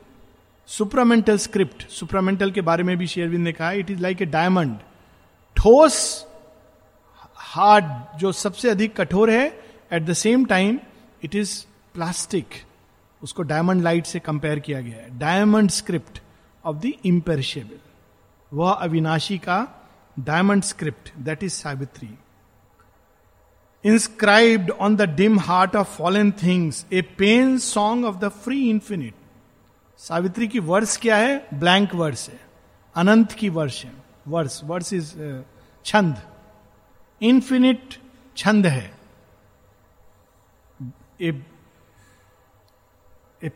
supramental 0.70 1.38
script 1.38 1.88
supramental 1.90 2.52
के 2.52 2.62
बारे 2.62 2.84
में 2.84 2.98
भी 2.98 3.08
शेयरविंद 3.08 3.44
ने 3.44 3.52
कहा 3.52 3.72
it 3.72 3.92
is 3.92 4.02
like 4.02 4.22
a 4.22 4.26
diamond 4.26 4.78
ठोस 5.56 6.00
हार्ड 7.36 8.18
जो 8.20 8.32
सबसे 8.32 8.70
अधिक 8.70 8.96
कठोर 8.96 9.30
है 9.32 9.46
at 9.94 10.04
the 10.04 10.14
same 10.14 10.46
time 10.46 10.80
it 11.24 11.36
is 11.36 11.54
plastic 11.94 12.62
उसको 13.22 13.44
डायमंड 13.44 13.82
लाइट 13.82 14.06
से 14.06 14.20
कंपेयर 14.20 14.60
किया 14.60 14.82
गया 14.82 14.98
है। 14.98 15.18
Diamond 15.20 15.70
script 15.70 16.22
of 16.64 16.78
the 16.78 16.92
imperishable 17.06 17.80
वह 18.52 18.72
अविनाशी 18.72 19.38
का 19.38 19.60
diamond 20.20 20.64
script 20.64 21.18
that 21.20 21.44
is 21.44 21.54
Savitri 21.54 22.10
inscribed 23.86 24.72
on 24.72 24.96
the 24.96 25.10
dim 25.16 25.40
heart 25.40 25.76
of 25.76 25.96
fallen 25.98 26.32
things 26.44 26.86
a 26.94 27.02
paean 27.18 27.58
song 27.60 28.06
of 28.06 28.18
the 28.18 28.30
free 28.44 28.70
infinite 28.70 29.17
Savitri 30.00 30.48
की 30.48 30.60
verse 30.60 30.98
क्या 30.98 31.16
है? 31.18 31.48
ब्लैंक 31.54 31.96
वर्ष 31.96 32.30
है। 32.30 32.40
अनंत 32.96 33.32
की 33.32 33.50
वर्ष 33.50 33.84
है। 33.86 33.92
वर्ष 34.28 34.60
वर्ष 34.64 34.94
इज़ 34.94 35.14
छंद। 35.86 36.22
इंफिनिट 37.22 37.96
छंद 38.38 38.68
है। 38.68 38.92
A 41.22 41.42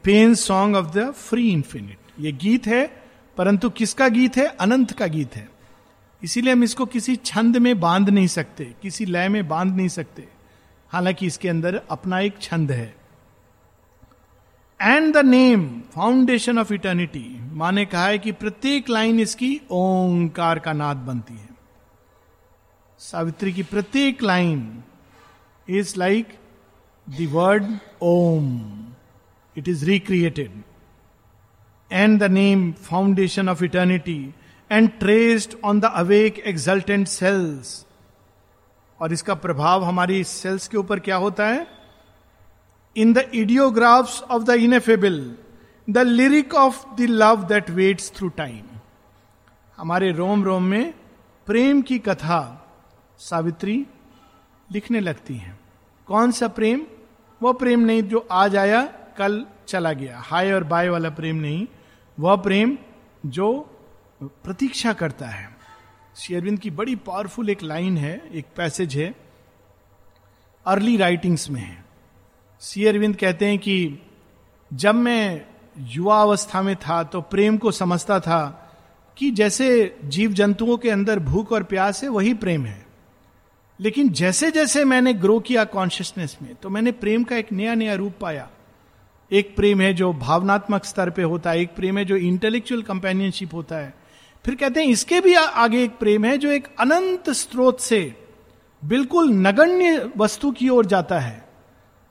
paean 0.03 0.35
song 0.35 0.75
of 0.75 0.87
the 0.87 1.11
free 1.11 1.49
infinite 1.51 1.97
ये 2.19 2.31
गीत 2.31 2.67
है, 2.67 3.03
परंतु 3.37 3.69
किसका 3.69 4.07
गीत 4.07 4.37
है? 4.37 4.45
अनंत 4.45 4.91
का 4.91 5.07
गीत 5.07 5.35
है। 5.35 5.49
इसीलिए 6.23 6.53
हम 6.53 6.63
इसको 6.63 6.85
किसी 6.85 7.15
छंद 7.15 7.57
में 7.57 7.79
बाँध 7.79 8.09
नहीं 8.09 8.27
सकते, 8.27 8.65
किसी 8.81 9.05
लय 9.05 9.27
में 9.29 9.47
बाँध 9.47 9.75
नहीं 9.75 9.87
सकते। 9.87 10.27
हालाँकि 10.89 11.27
इसके 11.27 11.49
अंदर 11.49 11.81
अपना 11.91 12.19
एक 12.19 12.39
छंद 12.41 12.71
है। 12.71 13.00
And 14.81 15.13
the 15.13 15.25
name 15.25 15.69
foundation 15.93 16.59
of 16.59 16.73
eternity 16.73 17.25
माने 17.53 17.85
कहा 17.85 18.05
है 18.05 18.19
कि 18.19 18.31
प्रत्येक 18.31 18.89
लाइन 18.89 19.19
इसकी 19.19 19.49
ओंकार 19.71 20.59
का 20.59 20.73
नाद 20.73 20.97
बनती 20.97 21.33
है। 21.33 21.49
सावित्री 22.99 23.53
की 23.53 23.63
प्रत्येक 23.63 24.23
line 24.23 24.83
is 25.67 25.93
like 25.97 26.27
the 27.07 27.27
word 27.31 27.65
Om 28.01 28.47
it 29.55 29.67
is 29.67 29.85
recreated 29.85 30.61
and 31.91 32.19
the 32.19 32.31
name 32.31 32.71
foundation 32.81 33.49
of 33.49 33.63
eternity 33.63 34.33
and 34.71 34.89
traced 34.99 35.55
on 35.63 35.79
the 35.79 35.91
awake 35.95 36.39
exultant 36.47 37.07
cells 37.07 37.85
और 38.99 39.13
इसका 39.13 39.35
प्रभाव 39.35 39.83
हमारी 39.83 40.23
सेल्स 40.23 40.67
के 40.67 40.77
ऊपर 40.77 40.99
क्या 40.99 41.15
होता 41.15 41.47
है? 41.47 41.80
In 42.97 43.13
the 43.13 43.17
ideographs 43.17 44.21
of 44.21 44.43
the 44.43 44.49
ineffable 44.49 45.35
the 45.89 45.97
lyric 45.97 46.53
of 46.53 46.95
the 46.95 47.01
love 47.01 47.43
that 47.43 47.69
waits 47.69 48.11
through 48.15 48.29
time 48.29 48.61
हमारे 49.77 50.11
रोम 50.11 50.43
रोम 50.43 50.63
में 50.63 50.93
प्रेम 51.45 51.81
की 51.81 51.99
कथा 51.99 52.67
सावित्री 53.19 53.85
लिखने 54.71 54.99
लगती 54.99 55.35
हैं। 55.35 55.59
कौन 56.05 56.31
सा 56.31 56.47
प्रेम? 56.47 56.85
वह 57.43 57.53
प्रेम 57.53 57.79
नहीं 57.79 58.03
जो 58.03 58.27
आज 58.31 58.55
आया, 58.55 58.85
कल 59.17 59.45
चला 59.67 59.93
गया। 59.93 60.19
हाय 60.19 60.51
और 60.51 60.63
बाय 60.63 60.89
वाला 60.89 61.09
प्रेम 61.09 61.35
नहीं। 61.35 61.67
वह 62.19 62.35
प्रेम 62.35 62.77
जो 63.25 63.79
प्रतीक्षा 64.23 64.93
करता 64.93 65.25
है। 65.25 65.57
शेयरविंद 66.15 66.59
की 66.59 66.71
बड़ी 66.71 66.95
पावरफुल 66.95 67.49
एक 67.49 67.63
लाइन 67.63 67.97
है, 67.97 68.29
एक 68.33 68.45
पैसेज 68.55 68.97
है। 68.97 69.15
अर्ली 70.65 70.97
राइटिंग्स 70.97 71.49
में 71.49 71.61
है। 71.61 71.90
सी 72.61 72.85
अरविंद 72.85 73.15
कहते 73.15 73.45
हैं 73.45 73.57
कि 73.59 74.01
जब 74.73 74.95
मैं 74.95 75.45
युवा 75.79 76.21
अवस्था 76.21 76.61
में 76.61 76.75
था 76.75 77.03
तो 77.03 77.21
प्रेम 77.21 77.57
को 77.57 77.71
समझता 77.71 78.19
था 78.19 78.41
कि 79.17 79.31
जैसे 79.31 79.97
जीव 80.05 80.33
जंतुओं 80.33 80.77
के 80.77 80.89
अंदर 80.89 81.19
भूख 81.19 81.51
और 81.51 81.63
प्यास 81.63 82.03
है, 82.03 82.09
वही 82.09 82.33
प्रेम 82.33 82.65
है। 82.65 82.85
लेकिन 83.79 84.09
जैसे 84.09 84.51
जैसे 84.51 84.85
मैंने 84.85 85.13
ग्रो 85.13 85.39
किया 85.39 85.63
कॉन्शियसनेस 85.63 86.37
में 86.41 86.55
तो 86.55 86.69
मैंने 86.69 86.91
प्रेम 86.91 87.23
का 87.23 87.37
एक 87.37 87.51
नया 87.51 87.73
नया 87.75 87.95
रूप 87.95 88.13
पाया। 88.21 88.49
एक 89.31 89.55
प्रेम 89.55 89.81
है 89.81 89.93
जो 89.93 90.13
भावनात्मक 90.13 90.85
स्तर 90.85 91.09
पे 91.09 91.21
होता 91.21 91.51
है, 91.51 91.61
एक 91.61 91.75
प्रेम 91.75 91.97
है 91.97 92.05
जो 92.05 92.15
इंटेलेक्चुअल 92.15 92.81
कंपेनियनशिप 92.81 93.53
होता 93.53 93.75
है। 93.75 93.93
फिर 94.45 94.55
कहते 94.55 94.79
हैं, 94.79 94.87
इसके 94.87 95.21
भी 95.21 95.33
आगे 95.33 95.83
एक 95.83 95.97
प्रेम 95.97 96.25
है 96.25 96.37
जो 96.37 96.51
एक 96.51 96.67
अनंत 96.79 97.29
स्रोत 97.29 97.79
से 97.79 98.15
बिल्कुल 98.85 99.29
नगण्य 99.29 100.11
वस्तु 100.17 100.51
की 100.51 100.69
ओर 100.69 100.85
जाता 100.85 101.19
है। 101.19 101.50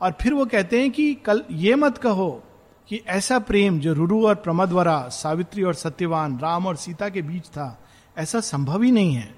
और 0.01 0.15
फिर 0.21 0.35
वो 0.35 0.47
कहते 0.47 0.81
हैं 0.81 0.91
कि 0.91 1.15
कल 1.15 1.43
ये 1.51 1.75
मत 1.75 1.99
कहो 1.99 2.43
कि 2.89 3.03
ऐसा 3.07 3.39
प्रेम 3.39 3.81
जो 3.81 3.93
रुरु 3.93 4.27
और 4.27 4.35
प्रमदवरा, 4.35 5.09
सावित्री 5.09 5.63
और 5.63 5.75
सत्यवान, 5.75 6.39
राम 6.39 6.67
और 6.67 6.77
सीता 6.77 7.09
के 7.09 7.23
बीच 7.23 7.47
था, 7.47 7.83
ऐसा 8.19 8.41
संभव 8.41 8.83
ही 8.83 8.91
नहीं 8.91 9.15
है। 9.15 9.35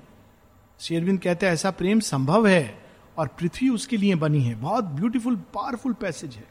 शेरविंद 0.80 1.20
कहते 1.20 1.46
हैं, 1.46 1.52
ऐसा 1.52 1.70
प्रेम 1.70 2.00
संभव 2.00 2.46
है 2.46 2.84
और 3.18 3.26
पृथ्वी 3.28 3.68
उसके 3.68 3.96
लिए 3.96 4.14
बनी 4.14 4.42
है। 4.42 4.54
बहुत 4.54 4.84
ब्यूटीफुल 4.84 5.36
पावरफुल 5.36 5.92
पैसेज 5.92 6.34
है। 6.34 6.44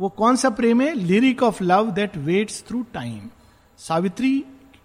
वो 0.00 0.08
कौन 0.08 0.36
सा 0.36 0.50
प्रेम 0.50 0.80
है? 0.80 0.94
Lyric 0.94 1.42
of 1.42 1.62
love 1.64 1.90
that 1.90 2.16
waits 2.16 2.64
through 2.68 2.82
time 2.82 3.30
Savitri 3.78 4.44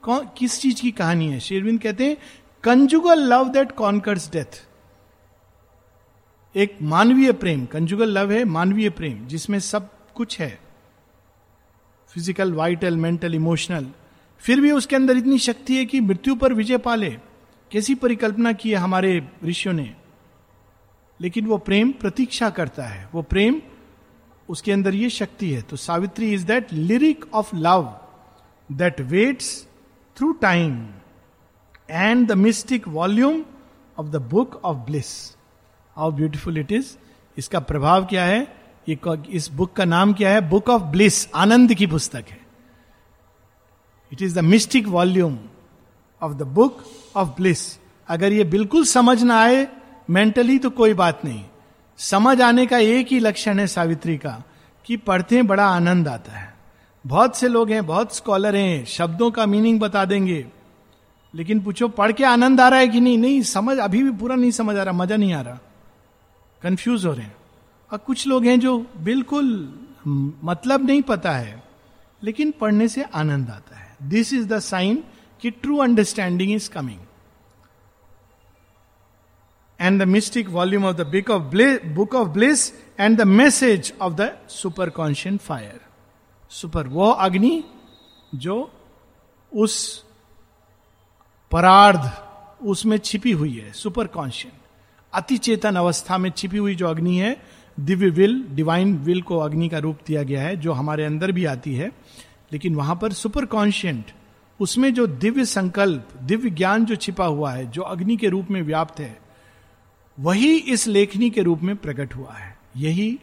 किस 0.10 0.60
चीज़ 0.62 0.82
की 0.82 0.91
कहानी 0.91 1.28
है? 1.28 1.39
शेरविंद 1.39 1.82
कहते 1.82 2.06
हैं, 2.06 2.17
conjugal 2.63 3.19
love 3.19 3.50
that 3.50 3.71
conquers 3.71 4.32
death. 4.32 4.66
एक 6.58 6.78
मानवीय 6.82 7.32
प्रेम 7.32 7.65
कंजुगल 7.65 8.10
लव 8.10 8.32
है, 8.32 8.46
मानवीय 8.46 8.89
प्रेम, 8.89 9.28
जिसमें 9.28 9.60
सब 9.60 10.13
कुछ 10.13 10.39
है। 10.39 10.60
फ़िज़िकल 12.08 12.54
वाइटल 12.54 12.98
मेंटल 12.98 13.36
इमोशनल 13.36 13.88
फिर 14.39 14.62
भी 14.62 14.72
उसके 14.72 14.96
अंदर 14.96 15.17
इतनी 15.17 15.38
शक्ति 15.39 15.78
है 15.78 15.86
कि 15.86 16.02
मृत्यु 16.02 16.36
पर 16.36 16.54
विजय 16.54 16.78
पाले। 16.78 17.10
कैसी 17.72 17.96
परिकल्पना 17.96 18.54
की 18.54 18.70
है 18.70 18.76
हमारे 18.76 19.30
ऋषियों 19.43 19.76
ने? 19.76 19.96
लेकिन 21.22 21.46
वो 21.46 21.58
प्रेम 21.58 21.91
प्रतीक्षा 21.91 22.50
करता 22.50 22.84
है। 22.84 23.10
वो 23.13 23.22
प्रेम, 23.22 23.62
उसके 24.50 24.72
अंदर 24.72 24.96
ये 24.96 25.10
शक्ति 25.10 25.52
है। 25.52 25.62
तो 25.62 25.76
Savitri 25.76 26.34
is 26.34 26.46
that 26.46 26.74
lyric 26.74 27.26
of 27.34 27.56
love 27.56 28.00
that 28.72 29.02
waits 29.02 29.67
through 30.17 30.32
time 30.32 30.89
and 31.89 32.28
the 32.28 32.32
mystic 32.32 32.88
volume 32.88 33.46
of 34.00 34.08
the 34.08 34.15
book 34.15 34.62
of 34.65 34.78
bliss 34.78 35.37
how 35.98 36.12
beautiful 36.12 36.58
it 36.58 36.72
is 36.72 36.96
इसका 37.38 37.60
प्रभाव 37.60 38.06
क्या 38.06 38.24
है? 38.24 38.40
ये 38.90 38.98
इस 39.30 39.50
बुक 39.52 39.74
का 39.74 39.86
नाम 39.86 40.14
क्या 40.14 40.30
है? 40.30 40.50
बुक 40.50 40.70
ऑफ़ 40.70 40.84
ब्लिस 40.84 41.28
आनंद 41.36 41.74
की 41.74 41.88
पुस्तक 41.88 42.26
है। 42.30 42.40
It 44.14 44.22
is 44.22 44.36
the 44.36 44.44
mystic 44.44 44.88
volume 44.88 45.38
of 46.22 46.34
the 46.34 46.44
book 46.44 46.84
of 47.16 47.30
bliss 47.30 47.80
अगर 48.10 48.34
ये 48.34 48.44
बिल्कुल 48.44 48.86
समझ 48.86 49.24
ना 49.24 49.40
आए 49.42 49.68
मेंटली 50.10 50.58
तो 50.60 50.70
कोई 50.70 50.94
बात 50.94 51.26
नहीं। 51.26 51.44
समझ 52.00 52.42
आने 52.42 52.66
का 52.66 52.78
एक 52.78 53.08
ही 53.08 53.20
लक्षण 53.20 53.60
है 53.60 53.68
सावित्री 53.68 54.18
का, 54.18 54.44
कि 54.86 54.98
पढ़ते 54.98 55.36
हैं 55.36 55.48
बड़ा 55.48 55.66
आनंद 55.66 56.08
आता 56.08 56.32
है। 56.32 56.54
बहुत 57.08 57.38
से 57.38 57.48
लोग 57.48 57.70
हैं, 57.70 57.86
बहुत 57.86 58.16
स्कॉलर 58.16 58.56
हैं, 58.56 58.86
शब्दों 58.86 59.32
का 59.32 59.46
मीनिंग 59.46 59.80
बता 59.80 60.06
देंगे। 60.06 60.46
लेकिन 61.36 61.60
पूछो, 61.60 61.88
पढ़ 61.88 62.12
के 62.12 62.24
आनंद 62.24 62.62
आ 62.62 62.68
रहा 62.68 62.80
है 62.80 62.88
कि 62.88 63.00
नहीं? 63.00 63.18
नहीं, 63.18 63.42
समझ, 63.42 63.78
अभी 63.78 64.04
भी 64.04 64.12
पूरा 64.12 64.36
नहीं 64.36 64.52
समझ 64.52 64.76
आ 64.76 64.84
रहा, 64.84 64.94
मज़ा 64.94 65.16
नहीं 65.16 65.34
आ 65.34 65.42
रहा। 65.42 65.60
कंफ्यूज 66.62 67.06
हो 67.06 67.12
रहे 67.13 67.26
हैं। 67.26 67.36
और 67.91 67.98
कुछ 67.98 68.28
लोग 68.28 68.46
हैं 68.46 68.60
जो 68.60 68.78
बिल्कुल 68.98 69.48
मतलब 70.08 70.86
नहीं 70.88 71.02
पता 71.02 71.32
है, 71.32 71.63
लेकिन 72.22 72.52
पढ़ने 72.52 72.88
से 72.88 73.04
आनंद 73.04 73.50
आता 73.50 73.76
है। 73.76 73.96
दिस 74.04 74.34
इज़ 74.34 74.48
द 74.48 74.60
साइन 74.60 75.04
कि 75.41 75.52
true 75.52 75.78
understanding 75.78 76.52
is 76.54 76.70
coming 76.70 77.00
and 79.80 80.02
the 80.02 80.08
mystic 80.08 80.50
volume 80.50 80.86
of 80.86 80.96
the 80.96 81.08
book 81.08 81.30
of 81.30 81.43
book 81.93 82.15
of 82.15 82.28
bliss 82.30 82.72
and 83.00 83.17
the 83.17 83.22
message 83.22 83.93
of 84.02 84.13
the 84.13 84.32
super 84.50 84.89
conscient 84.89 85.38
fire 85.38 85.80
super 86.52 86.88
वो 86.88 87.10
अग्नि 87.10 87.63
जो 88.36 88.72
उस 89.52 90.04
परार्ध, 91.52 92.12
उसमें 92.65 92.98
छिपी 92.98 93.32
हुई 93.32 93.54
है 93.54 93.72
सुपर 93.74 94.08
कॉन्शियन 94.08 94.54
अति 95.13 95.38
चेतन 95.38 95.76
अवस्था 95.76 96.17
में 96.17 96.30
छिपी 96.30 96.58
हुई 96.58 96.76
जो 96.76 96.88
अग्नि 96.88 97.17
है, 97.17 97.41
दिव्य 97.80 98.10
विल 98.10 98.46
डिवाइन 98.52 98.98
विल 98.98 99.22
को 99.22 99.38
अग्नि 99.38 99.70
का 99.70 99.78
रूप 99.78 100.00
दिया 100.08 100.24
गया 100.24 100.41
है, 100.41 100.58
जो 100.58 100.72
हमारे 100.72 101.06
अंदर 101.06 101.32
भी 101.32 101.46
आती 101.46 101.76
है। 101.76 101.91
लेकिन 102.52 102.76
वहाँ 102.76 103.00
पर 103.02 103.13
सुपर 103.13 103.46
कॉन्शियंट 103.46 104.12
उसमें 104.60 104.93
जो 104.93 105.08
दिव्य 105.08 105.46
संकल्प, 105.46 106.10
दिव्य 106.24 106.50
ज्ञान 106.50 106.86
जो 106.86 106.96
छिपा 106.96 107.26
हुआ 107.26 107.52
है, 107.52 107.72
जो 107.72 107.82
अग्नि 107.82 108.17
के 108.17 108.28
रूप 108.28 108.48
में 108.52 108.62
व्याप्त 108.62 109.00
है, 109.00 109.22
वही 110.20 110.58
इस 110.58 110.88
लेखनी 110.88 111.30
के 111.30 111.41
रूप 111.41 111.62
में 111.62 111.76
प्रकट 111.76 112.15
हुआ 112.15 112.34
है। 112.34 112.58
यही 112.78 113.20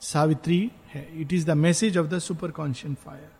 सावित्री 0.00 0.70
है। 0.94 1.20
It 1.20 1.32
is 1.32 1.46
the 1.46 1.50
message 1.50 1.98
of 1.98 2.06
the 2.06 2.18
super 2.18 2.50
conscient 2.50 2.98
fire 2.98 3.30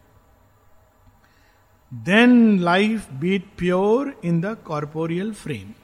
then 1.95 2.59
life 2.59 3.13
beat 3.13 3.45
pure 3.59 4.21
in 4.25 4.41
the 4.41 4.57
corporeal 4.65 5.33
frame 5.33 5.84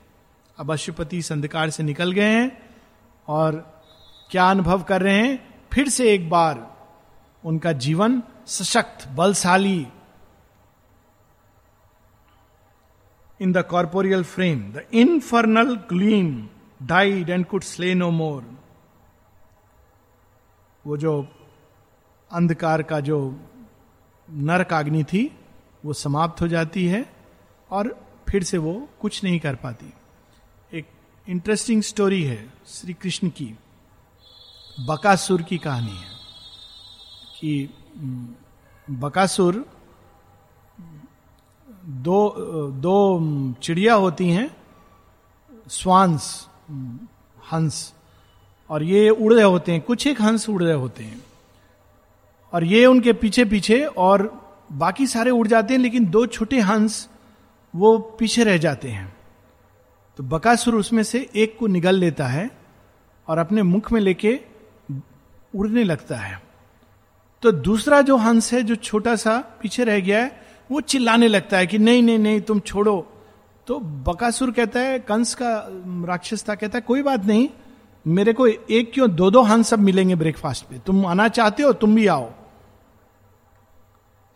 अब 0.61 0.73
अशुपति 0.73 1.23
अंधकार 1.33 1.71
से 1.71 1.83
निकल 1.83 2.13
गए 2.13 2.33
हैं 2.35 2.71
और 3.29 3.55
क्या 4.31 4.51
अनुभव 4.51 4.83
कर 4.83 5.03
रहे 5.03 5.19
हैं? 5.19 5.55
फिर 5.73 5.89
से 5.89 6.13
एक 6.15 6.31
बार 6.31 6.77
उनका 7.45 7.73
जीवन 7.73 8.23
सशक्त, 8.47 9.09
बलशाली 9.09 9.87
in 13.41 13.53
the 13.53 13.63
corporeal 13.63 14.25
frame 14.25 14.73
the 14.73 14.87
infernal 14.93 15.77
gleam 15.77 16.49
died 16.83 17.31
and 17.31 17.47
could 17.47 17.63
slay 17.63 17.95
no 17.95 18.11
more 18.11 18.59
वो 20.87 20.97
जो 20.97 21.29
अंधकार 22.33 22.83
का 22.83 23.01
जो 23.01 23.41
नरक 24.31 24.73
अग्नि 24.73 25.05
थी, 25.05 25.39
वो 25.85 25.93
समाप्त 25.93 26.41
हो 26.41 26.49
जाती 26.49 26.87
है 26.87 27.05
और 27.71 28.07
फिर 28.29 28.43
से 28.43 28.59
वो 28.59 28.89
कुछ 29.01 29.25
नहीं 29.25 29.41
कर 29.41 29.55
पाती। 29.55 29.93
इंटरेस्टिंग 31.31 31.83
स्टोरी 31.83 32.23
है 32.23 32.53
श्री 32.69 32.93
कृष्ण 32.93 33.29
की। 33.29 33.55
बकासुर 34.81 35.43
की 35.43 35.59
कहानी 35.59 35.91
है 35.91 36.09
कि 37.41 37.69
बकासुर, 38.91 39.65
दो 41.85 42.35
दो 42.71 43.55
चिड़िया 43.63 43.95
होती 43.95 44.29
हैं, 44.31 44.57
स्वांस 45.69 46.49
हंस, 47.53 47.93
और 48.71 48.83
ये 48.83 49.09
उड़ 49.11 49.33
रहे 49.35 49.45
होते 49.45 49.73
हैं, 49.73 49.81
कुछ 49.81 50.07
एक 50.07 50.23
हंस 50.23 50.49
उड़ 50.49 50.63
रहे 50.63 50.75
होते 50.75 51.05
हैं। 51.05 51.23
और 52.53 52.65
ये 52.65 52.87
उनके 52.87 53.13
पीछे 53.13 53.45
पीछे 53.45 53.85
और 53.85 54.23
बाकी 54.73 55.07
सारे 55.07 55.31
उड़ 55.31 55.47
जाते 55.47 55.75
हैं, 55.75 55.81
लेकिन 55.81 56.11
दो 56.11 56.27
छोटे 56.27 56.61
हंस 56.61 57.09
वो 57.75 57.99
पीछे 57.99 58.45
रह 58.45 58.59
जाते 58.59 58.89
हैं। 58.89 59.20
तो 60.21 60.25
बकासुर 60.25 60.75
उसमें 60.75 61.03
से 61.03 61.31
एक 61.35 61.57
को 61.59 61.67
निगल 61.67 61.95
लेता 61.95 62.27
है 62.27 62.51
और 63.29 63.39
अपने 63.39 63.63
मुख 63.63 63.93
में 63.93 64.01
लेके 64.01 64.41
उड़ने 65.57 65.85
लगता 65.85 66.17
है। 66.17 66.43
तो 67.43 67.53
दूसरा 67.53 68.01
जो 68.01 68.17
हंस 68.17 68.53
है, 68.53 68.63
जो 68.63 68.75
छोटा 68.75 69.17
सा 69.17 69.39
पीछे 69.39 69.85
रह 69.85 70.01
गया 70.01 70.23
है, 70.23 70.43
वो 70.71 70.81
चिल्लाने 70.81 71.29
लगता 71.29 71.59
है 71.59 71.67
कि 71.67 71.79
नहीं 71.79 72.03
नहीं 72.03 72.19
नहीं, 72.19 72.41
तुम 72.41 72.61
छोड़ो। 72.61 73.13
तो 73.67 73.79
बकासुर 73.81 74.51
कहता 74.51 74.81
है, 74.81 74.99
कंस 74.99 75.35
का 75.35 75.67
राक्षस 76.07 76.49
था 76.49 76.55
कहता 76.55 76.79
है, 76.79 76.83
कोई 76.83 77.03
बात 77.03 77.25
नहीं, 77.25 77.49
मेरे 78.07 78.33
को 78.33 78.47
एक 78.47 78.91
क्यों 78.95 79.15
दो 79.15 79.31
दो 79.31 79.43
हंस 79.43 79.69
सब 79.69 79.79
मिलेंगे 79.79 80.15
ब्रेकफास्ट 80.15 80.65
पे। 80.65 80.79
तुम 80.79 81.07
आना 81.07 81.29
चाहते 81.29 81.63
हो, 81.63 81.73
तुम 81.73 81.95
भी 81.95 82.07
आओ। 82.07 82.31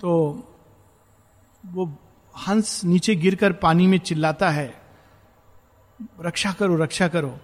तो 0.01 0.43
वो 1.67 1.99
हंस 2.49 2.85
नीचे 2.85 3.15
गिरकर 3.15 3.53
पानी 3.53 3.87
में 3.87 3.99
चिल्लाता 3.99 4.51
है। 4.51 4.84
रक्षा 6.21 6.53
करो 6.53 6.77
रक्षा 6.77 7.09
करो। 7.09 7.39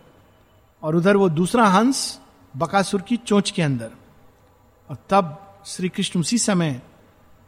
और 0.83 0.97
उधर 0.97 1.17
वो 1.17 1.29
दूसरा 1.29 1.67
हंस 1.67 2.21
बकासुर 2.57 3.03
की 3.03 3.17
चोंच 3.17 3.51
के 3.51 3.63
अंदर। 3.63 3.91
और 4.91 4.97
तब 5.11 5.47
श्री 5.67 5.89
कृष्ण 5.89 6.21
उसी 6.21 6.39
समय 6.39 6.83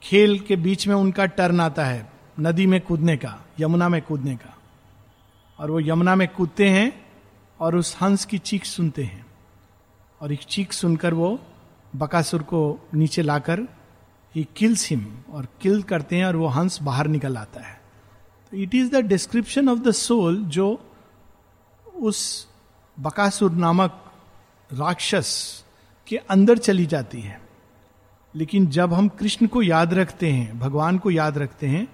खेल 0.02 0.40
के 0.40 0.56
बीच 0.56 0.88
में 0.88 0.94
उनका 0.94 1.26
टर्न 1.26 1.60
आता 1.60 1.84
है, 1.84 2.12
नदी 2.40 2.66
में 2.66 2.80
कूदने 2.80 3.16
का, 3.16 3.38
यमुना 3.60 3.88
में 3.88 4.02
कूदने 4.02 4.36
का। 4.36 4.56
और 5.58 5.70
वो 5.70 5.80
यमुना 5.80 6.14
में 6.14 6.28
कूदते 6.28 6.68
हैं 6.68 7.06
और 7.60 7.76
उस 7.76 7.96
हंस 8.00 8.24
की 8.24 8.38
चीख 8.38 8.64
सुनते 8.64 9.04
हैं। 9.04 9.26
और 10.20 10.32
एक 10.32 10.42
चीख 10.42 10.72
सुनकर 10.72 11.14
वो 11.14 11.40
बकासुर 11.96 12.42
को 12.42 12.88
नीचे 12.94 13.22
लाकर 13.22 13.60
ही 14.36 14.48
किल्स 14.56 14.90
हिम 14.90 15.06
और 15.32 15.48
किल 15.60 15.82
करते 15.82 16.16
हैं 16.16 16.24
और 16.24 16.36
वो 16.36 16.46
हंस 16.46 16.82
बाहर 16.82 17.06
निकल 17.06 17.36
आता 17.36 17.60
है। 17.60 17.80
तो 18.50 18.56
it 18.56 18.74
is 18.74 18.90
the 18.90 18.96
description 18.96 19.68
of 19.68 19.78
the 19.78 19.90
soul 19.90 20.44
जो 20.44 20.88
उस 22.02 22.48
बकासुर 23.00 23.52
नामक 23.52 24.12
राक्षस 24.70 25.64
के 26.06 26.16
अंदर 26.16 26.58
चली 26.58 26.86
जाती 26.86 27.20
है। 27.20 27.40
लेकिन 28.34 28.66
जब 28.66 28.92
हम 28.92 29.08
कृष्ण 29.08 29.46
को 29.46 29.62
याद 29.62 29.94
रखते 29.94 30.30
हैं, 30.30 30.58
भगवान 30.58 30.98
को 30.98 31.10
याद 31.10 31.38
रखते 31.38 31.66
हैं 31.66 31.86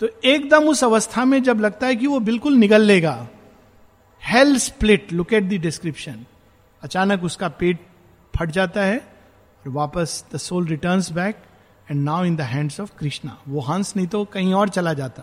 तो 0.00 0.08
एकदम 0.24 0.68
उस 0.68 0.84
अवस्था 0.84 1.24
में 1.24 1.42
जब 1.42 1.60
लगता 1.60 1.86
है 1.86 1.96
कि 1.96 2.06
वो 2.06 2.20
बिल्कुल 2.20 2.54
निगल 2.54 2.82
लेगा 2.82 3.28
hell 4.22 4.56
split 4.58 5.12
look 5.12 5.32
at 5.32 5.44
the 5.44 5.52
description 5.52 6.24
अचानक 6.82 7.24
उसका 7.24 7.48
पेट 7.48 7.86
फट 8.36 8.50
जाता 8.50 8.82
है 8.82 8.98
और 8.98 9.68
वापस 9.68 10.24
the 10.32 10.36
soul 10.36 10.66
return 10.66 11.02
back 11.12 11.36
and 11.90 12.04
now 12.04 12.24
in 12.24 12.36
the 12.36 12.40
hands 12.40 12.80
of 12.80 12.92
Krishna 12.98 13.38
वो 13.48 13.60
हंस 13.60 13.96
नहीं 13.96 14.06
तो 14.06 14.24
कहीं 14.24 14.54
और 14.54 14.68
चला 14.68 14.92
जाता। 14.92 15.22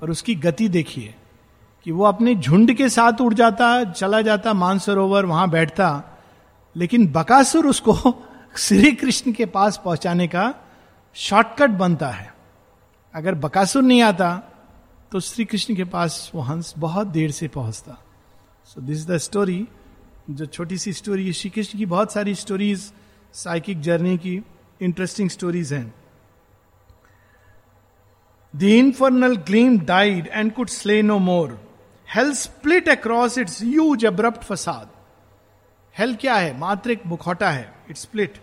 पर 0.00 0.10
उसकी 0.10 0.34
गति 0.34 0.68
देखिए। 0.68 1.14
कि 1.84 1.92
वो 1.92 2.04
अपने 2.04 2.34
झुंड 2.34 2.74
के 2.74 2.88
साथ 2.88 3.20
उड़ 3.20 3.34
जाता, 3.34 3.84
चला 3.84 4.22
जाता, 4.22 4.52
मानसरोवर, 4.52 5.24
वहाँ 5.26 5.50
बैठता। 5.50 6.18
लेकिन 6.76 7.06
बकासुर 7.06 7.66
उसको 7.66 7.96
श्री 8.58 8.92
कृष्ण 8.92 9.32
के 9.32 9.46
पास 9.46 9.80
पहुँचाने 9.84 10.28
का 10.28 10.54
शॉर्टकट 11.14 11.70
बनता 11.70 12.08
है। 12.08 12.34
अगर 13.14 13.34
बकासुर 13.34 13.82
नहीं 13.82 14.02
आता 14.02 14.42
तो 15.12 15.20
श्री 15.20 15.44
कृष्ण 15.44 15.74
के 15.74 15.84
पास 15.84 16.30
वो 16.34 16.40
हंस 16.40 16.74
बहुत 16.78 17.06
देर 17.06 17.30
से 17.30 17.48
पहुँचता। 17.48 17.98
So 18.64 18.80
this 18.80 18.98
is 18.98 19.12
the 19.12 19.16
story 19.16 19.68
जो 20.30 20.46
छोटी 20.46 20.78
सी 20.78 20.92
स्टोरी 20.92 21.26
है। 21.26 21.32
श्री 21.32 21.50
कृष्ण 21.50 21.78
की 21.78 21.86
बहुत 21.86 22.12
सारी 22.12 22.34
स्टोरीज 22.34 22.92
साइकिक 23.32 23.80
जर्नी 23.80 24.18
की 24.18 24.42
इंटरेस्टिंग 24.80 25.30
स्टोरीज 25.30 25.72
हैं। 25.72 25.94
The 28.56 28.62
infernal 28.62 29.36
gleam 29.36 29.78
died 29.78 30.28
and 30.32 30.52
could 30.54 30.68
slay 30.68 31.02
no 31.02 31.18
more 31.18 31.71
hell 32.14 32.32
split 32.34 32.88
across 32.88 33.38
its 33.38 33.62
huge 33.62 34.06
abrupt 34.06 34.42
facade 34.44 34.88
hell 35.98 36.14
क्या 36.14 36.34
है? 36.34 36.58
मात्र 36.58 36.90
एक 36.90 37.06
मुखौटा 37.06 37.50
है. 37.50 37.74
It 37.90 37.96
split 37.96 38.34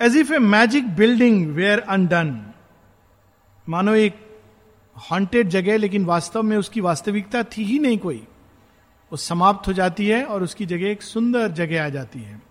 as 0.00 0.16
if 0.16 0.32
a 0.32 0.38
magic 0.38 0.88
building 0.96 1.46
were 1.54 1.80
undone 1.80 2.52
मानो 3.68 3.94
एक 3.94 4.16
हॉन्टेड 5.10 5.48
जगह, 5.48 5.76
लेकिन 5.76 6.04
वास्तव 6.04 6.42
में 6.42 6.56
उसकी 6.56 6.80
वास्तविकता 6.80 7.42
थी 7.42 7.64
ही 7.64 7.78
नहीं 7.78 7.98
कोई. 7.98 8.16
वो 9.12 9.16
समाप्त 9.16 9.68
हो 9.68 9.72
जाती 9.72 10.06
है 10.06 10.24
और 10.24 10.42
उसकी 10.42 10.66
जगह 10.66 10.90
एक 10.90 11.02
सुंदर 11.02 11.48
जगह 11.48 11.84
आ 11.84 11.88
जाती 11.88 12.22
है. 12.22 12.42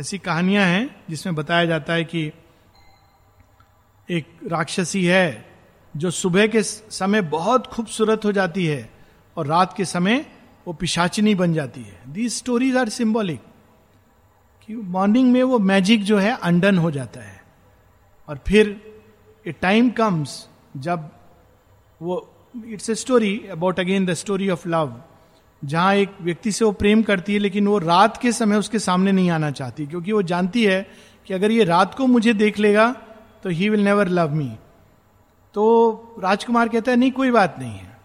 ऐसी 0.00 0.18
कहानियाँ 0.18 0.66
हैं 0.66 1.04
जिसमें 1.10 1.34
बताया 1.34 1.64
जाता 1.64 1.92
है 1.92 2.04
कि 2.04 2.32
एक 4.10 4.26
राक्षसी 4.46 5.04
है 5.04 5.46
जो 5.96 6.10
सुबह 6.10 6.46
के 6.46 6.62
समय 6.62 7.20
बहुत 7.20 7.66
खूबसूरत 7.66 8.24
हो 8.24 8.32
जाती 8.32 8.66
है. 8.66 8.95
और 9.36 9.46
रात 9.46 9.76
के 9.76 9.84
समय 9.84 10.24
वो 10.66 10.72
पिशाचिनी 10.72 11.34
बन 11.34 11.52
जाती 11.54 11.82
है। 11.82 12.12
दी 12.12 12.28
स्टोरीज 12.28 12.76
आर 12.76 12.88
सिंबॉलिक 12.88 13.40
कि 14.68 14.74
मॉर्निंग 14.74 15.32
में 15.32 15.42
वो 15.42 15.58
मैजिक 15.60 16.04
जो 16.04 16.18
है, 16.18 16.32
अंडन 16.34 16.78
हो 16.78 16.90
जाता 16.90 17.20
है। 17.20 17.40
और 18.28 18.38
फिर 18.46 18.80
ए 19.46 19.52
टाइम 19.52 19.90
कम्स 19.90 20.46
जब 20.76 21.10
वो 22.00 22.16
it's 22.66 22.90
a 22.90 22.94
story 22.94 23.36
about 23.52 23.80
again 23.80 24.06
the 24.06 24.14
story 24.14 24.48
of 24.50 24.68
love 24.68 24.94
जहाँ 25.62 25.94
एक 25.94 26.10
व्यक्ति 26.22 26.52
से 26.52 26.64
वो 26.64 26.72
प्रेम 26.72 27.02
करती 27.02 27.32
है, 27.32 27.38
लेकिन 27.38 27.68
वो 27.68 27.78
रात 27.78 28.16
के 28.16 28.32
समय 28.32 28.56
उसके 28.56 28.78
सामने 28.78 29.12
नहीं 29.12 29.30
आना 29.30 29.50
चाहती, 29.50 29.86
क्योंकि 29.86 30.12
वो 30.12 30.22
जानती 30.22 30.64
है 30.64 30.86
कि 31.26 31.34
अगर 31.34 31.50
ये 31.50 31.64
रात 31.64 31.94
को 31.94 32.06
मुझे 32.06 32.34
देख 32.34 32.58
लेगा 32.58 32.92
तो 33.42 33.50
he 33.50 33.68
will 33.68 33.84
never 33.84 34.08
love 34.08 34.34
me 34.34 34.50
तो 35.54 36.18
राजकुमार 36.22 36.68
कहता 36.68 36.90
है, 36.90 36.96
नहीं, 36.96 37.12
कोई 37.12 37.30
बात 37.30 37.56
नहीं 37.58 37.72
है। 37.72 37.95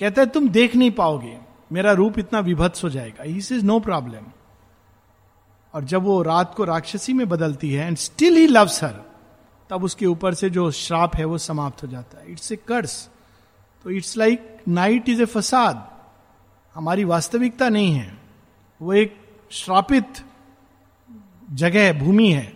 कहता 0.00 0.22
है, 0.22 0.26
तुम 0.26 0.48
देख 0.48 0.76
नहीं 0.76 0.90
पाओगे। 0.90 1.38
मेरा 1.72 1.92
रूप 1.92 2.18
इतना 2.18 2.40
विभत्स 2.40 2.84
हो 2.84 2.88
जाएगा। 2.90 3.24
इस 3.24 3.52
इज़ 3.52 3.64
नो 3.64 3.78
प्रॉब्लम 3.80 4.26
और 5.74 5.84
जब 5.84 6.02
वो 6.02 6.22
रात 6.22 6.54
को 6.54 6.64
राक्षसी 6.64 7.12
में 7.12 7.28
बदलती 7.28 7.72
है 7.72 7.86
and 7.86 7.96
still 7.96 8.36
he 8.36 8.46
loves 8.46 8.82
her 8.84 8.94
तब 9.70 9.84
उसके 9.84 10.06
ऊपर 10.06 10.34
से 10.34 10.50
जो 10.50 10.70
श्राप 10.70 11.16
है, 11.16 11.24
वो 11.24 11.38
समाप्त 11.38 11.82
हो 11.82 11.88
जाता 11.88 12.20
है। 12.20 12.32
इट्स 12.32 12.52
ए 12.52 12.56
कर्स 12.56 13.08
तो 13.84 13.90
it's 13.90 14.16
like 14.16 14.56
night 14.68 15.08
is 15.08 15.22
a 15.22 15.24
facade 15.24 15.88
हमारी 16.74 17.04
वास्तविकता 17.04 17.68
नहीं 17.68 17.92
है। 17.92 18.18
वो 18.82 18.92
एक 18.92 19.16
श्रापित 19.50 20.24
जगह 21.52 21.84
है 21.84 21.98
भूमि 21.98 22.30
है। 22.30 22.52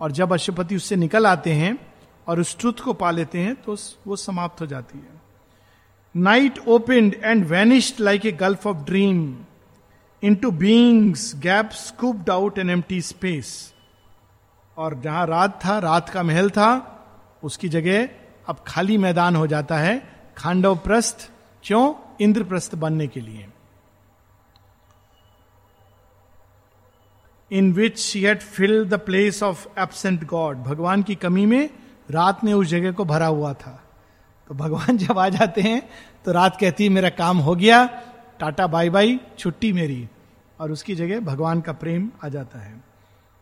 और 0.00 0.12
जब 0.12 0.32
अशुपति 0.32 0.76
उससे 0.76 0.96
निकल 0.96 1.26
आते 1.26 1.52
हैं, 1.52 1.94
और 2.28 2.40
उस 2.40 2.58
ट्रुथ 2.58 2.80
को 2.84 2.92
पा 2.92 3.10
लेते 3.10 3.38
हैं 3.38 3.54
तो 3.54 3.76
वो 4.06 4.16
समाप्त 4.16 4.60
हो 4.60 4.66
जाती 4.66 4.98
है। 4.98 5.13
And 6.16 7.44
vanished 7.44 8.00
like 8.00 8.26
a 8.26 8.32
gulf 8.32 8.66
of 8.66 8.76
dream 8.76 9.38
into 10.34 10.50
being's 10.50 11.36
gap 11.36 11.70
scooped 11.70 12.30
out 12.30 12.58
an 12.58 12.70
empty 12.82 13.02
space 13.02 13.74
और 14.76 15.00
जहाँ 15.00 15.26
रात 15.26 15.64
था, 15.64 15.78
रात 15.78 16.08
का 16.08 16.22
महल 16.22 16.50
था, 16.50 17.00
उसकी 17.42 17.68
जगह 17.68 18.08
अब 18.48 18.64
खाली 18.66 18.98
मैदान 18.98 19.36
हो 19.36 19.46
जाता 19.46 19.76
है 19.78 20.16
खांडव 20.36 20.76
प्रस्थ 20.76 21.30
क्यों? 21.64 21.94
इंद्रप्रस्थ 22.20 22.74
बनने 22.74 23.06
के 23.06 23.20
लिए। 23.20 23.48
In 27.52 27.72
which 27.72 28.16
had 28.16 28.40
filled 28.40 28.88
the 28.88 28.94
place 28.94 29.42
of 29.42 29.66
absent 29.78 30.24
God 30.24 30.56
भगवान 30.56 31.02
की 31.02 31.14
कमी 31.14 31.46
में 31.46 31.70
रात 32.10 32.44
ने 32.44 32.52
उस 32.52 32.66
जगह 32.66 32.92
को 32.92 33.04
भरा 33.04 33.26
हुआ 33.26 33.54
था। 33.54 33.83
तो 34.50 34.54
भगवान 34.54 34.96
जब 35.04 35.18
आ 35.18 35.28
जाते 35.28 35.60
हैं 35.60 35.80
तो 36.24 36.32
रात 36.32 36.56
कहती 36.60 36.84
है, 36.84 36.90
मेरा 36.90 37.08
काम 37.10 37.38
हो 37.38 37.54
गया, 37.56 37.84
टाटा, 38.40 38.66
बाय 38.66 38.90
बाय, 38.90 39.18
छुट्टी 39.38 39.72
मेरी। 39.72 40.08
और 40.60 40.72
उसकी 40.72 40.94
जगह 40.94 41.20
भगवान 41.20 41.60
का 41.60 41.72
प्रेम 41.72 42.10
आ 42.24 42.28
जाता 42.28 42.58
है। 42.58 42.82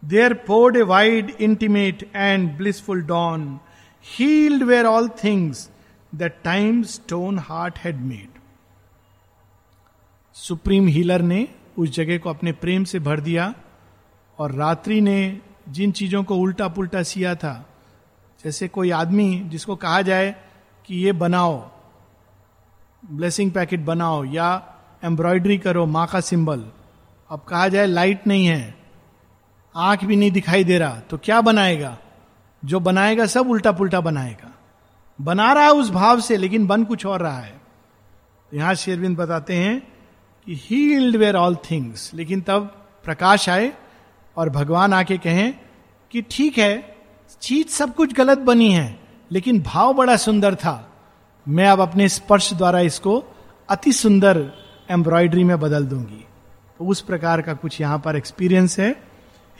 There 0.02 0.34
poured 0.46 0.76
a 0.76 0.82
wide 0.82 1.30
intimate 1.30 2.10
and 2.14 2.50
blissful 2.56 3.02
dawn 3.02 3.58
healed 4.06 4.62
were 4.62 4.86
all 4.86 5.08
things 5.24 5.68
that 6.14 6.38
time 6.44 6.82
stone 6.82 7.38
heart 7.38 7.78
had 7.78 8.00
made 8.00 8.40
supreme 10.36 10.86
healer 10.86 11.22
ने 11.22 11.46
उस 11.78 11.90
जगह 11.90 12.18
को 12.18 12.30
अपने 12.30 12.52
प्रेम 12.52 12.84
से 12.84 12.98
भर 12.98 13.20
दिया 13.20 13.54
और 14.38 14.52
रात्रि 14.52 15.00
ने 15.00 15.40
जिन 15.68 15.92
चीज़ों 15.92 16.22
को 16.24 16.36
उल्टा 16.36 16.68
पुल्टा 16.68 17.02
सिया 17.02 17.34
था, 17.34 17.54
जैसे 18.44 18.68
कोई 18.68 18.90
आदमी 18.90 19.40
जिसको 19.46 19.76
कहा 19.76 20.00
जाए 20.02 20.34
कि 20.88 20.96
ये 20.96 21.12
बनाओ 21.14 21.56
ब्लेसिंग 23.10 23.50
पैकेट 23.52 23.80
बनाओ 23.80 24.24
या 24.24 24.50
एम्ब्रॉयडरी 25.02 25.58
करो 25.58 25.86
माँ 25.86 26.06
का 26.06 26.20
सिंबल 26.20 26.64
अब 27.30 27.40
कहा 27.40 27.68
जाए 27.68 27.86
लाइट 27.86 28.26
नहीं 28.26 28.46
है, 28.46 28.74
आँख 29.74 30.04
भी 30.04 30.16
नहीं 30.16 30.30
दिखाई 30.30 30.64
दे 30.64 30.78
रहा 30.78 31.00
तो 31.00 31.18
क्या 31.18 31.40
बनाएगा? 31.40 31.96
जो 32.62 32.80
बनाएगा, 32.80 33.26
सब 33.26 33.50
उल्टा 33.50 33.72
पुल्टा 33.72 34.00
बनाएगा। 34.00 34.52
बना 35.18 35.52
रहा 35.52 35.64
है 35.64 35.70
उस 35.70 35.90
भाव 35.90 36.20
से, 36.20 36.36
लेकिन 36.36 36.66
बन 36.66 36.84
कुछ 36.84 37.06
और 37.06 37.22
रहा 37.22 37.38
है। 37.38 37.60
यहाँ 38.52 38.74
शेरविंद 38.74 39.16
बताते 39.16 39.54
हैं 39.54 39.80
कि 40.46 40.54
हील्ड 40.60 41.16
वेयर 41.16 41.36
ऑल 41.36 41.56
थिंग्स 41.70 42.10
लेकिन 42.14 42.40
तब 42.40 42.66
प्रकाश 43.04 43.48
आए 43.48 43.72
और 44.36 44.50
भगवान 44.50 44.92
आके 44.92 45.18
कहें 45.18 45.54
कि 46.12 46.22
ठीक 46.30 46.58
है, 46.58 46.96
चीज़ 47.42 47.68
सब 47.68 47.94
कुछ 47.94 48.12
गलत 48.14 48.38
बनी 48.38 48.72
है। 48.72 49.01
लेकिन 49.32 49.60
भाव 49.62 49.92
बड़ा 49.94 50.16
सुंदर 50.16 50.54
था। 50.54 50.74
मैं 51.46 51.66
अब 51.68 51.80
अपने 51.80 52.08
स्पर्श 52.08 52.52
द्वारा 52.54 52.80
इसको 52.80 53.22
अति 53.68 53.92
सुंदर 53.92 54.40
एम्ब्रॉयडरी 54.90 55.44
में 55.44 55.58
बदल 55.60 55.84
दूँगी। 55.86 56.24
तो 56.78 56.84
उस 56.84 57.00
प्रकार 57.00 57.42
का 57.42 57.54
कुछ 57.54 57.80
यहाँ 57.80 57.98
पर 57.98 58.16
एक्सपीरियंस 58.16 58.78
है। 58.78 58.90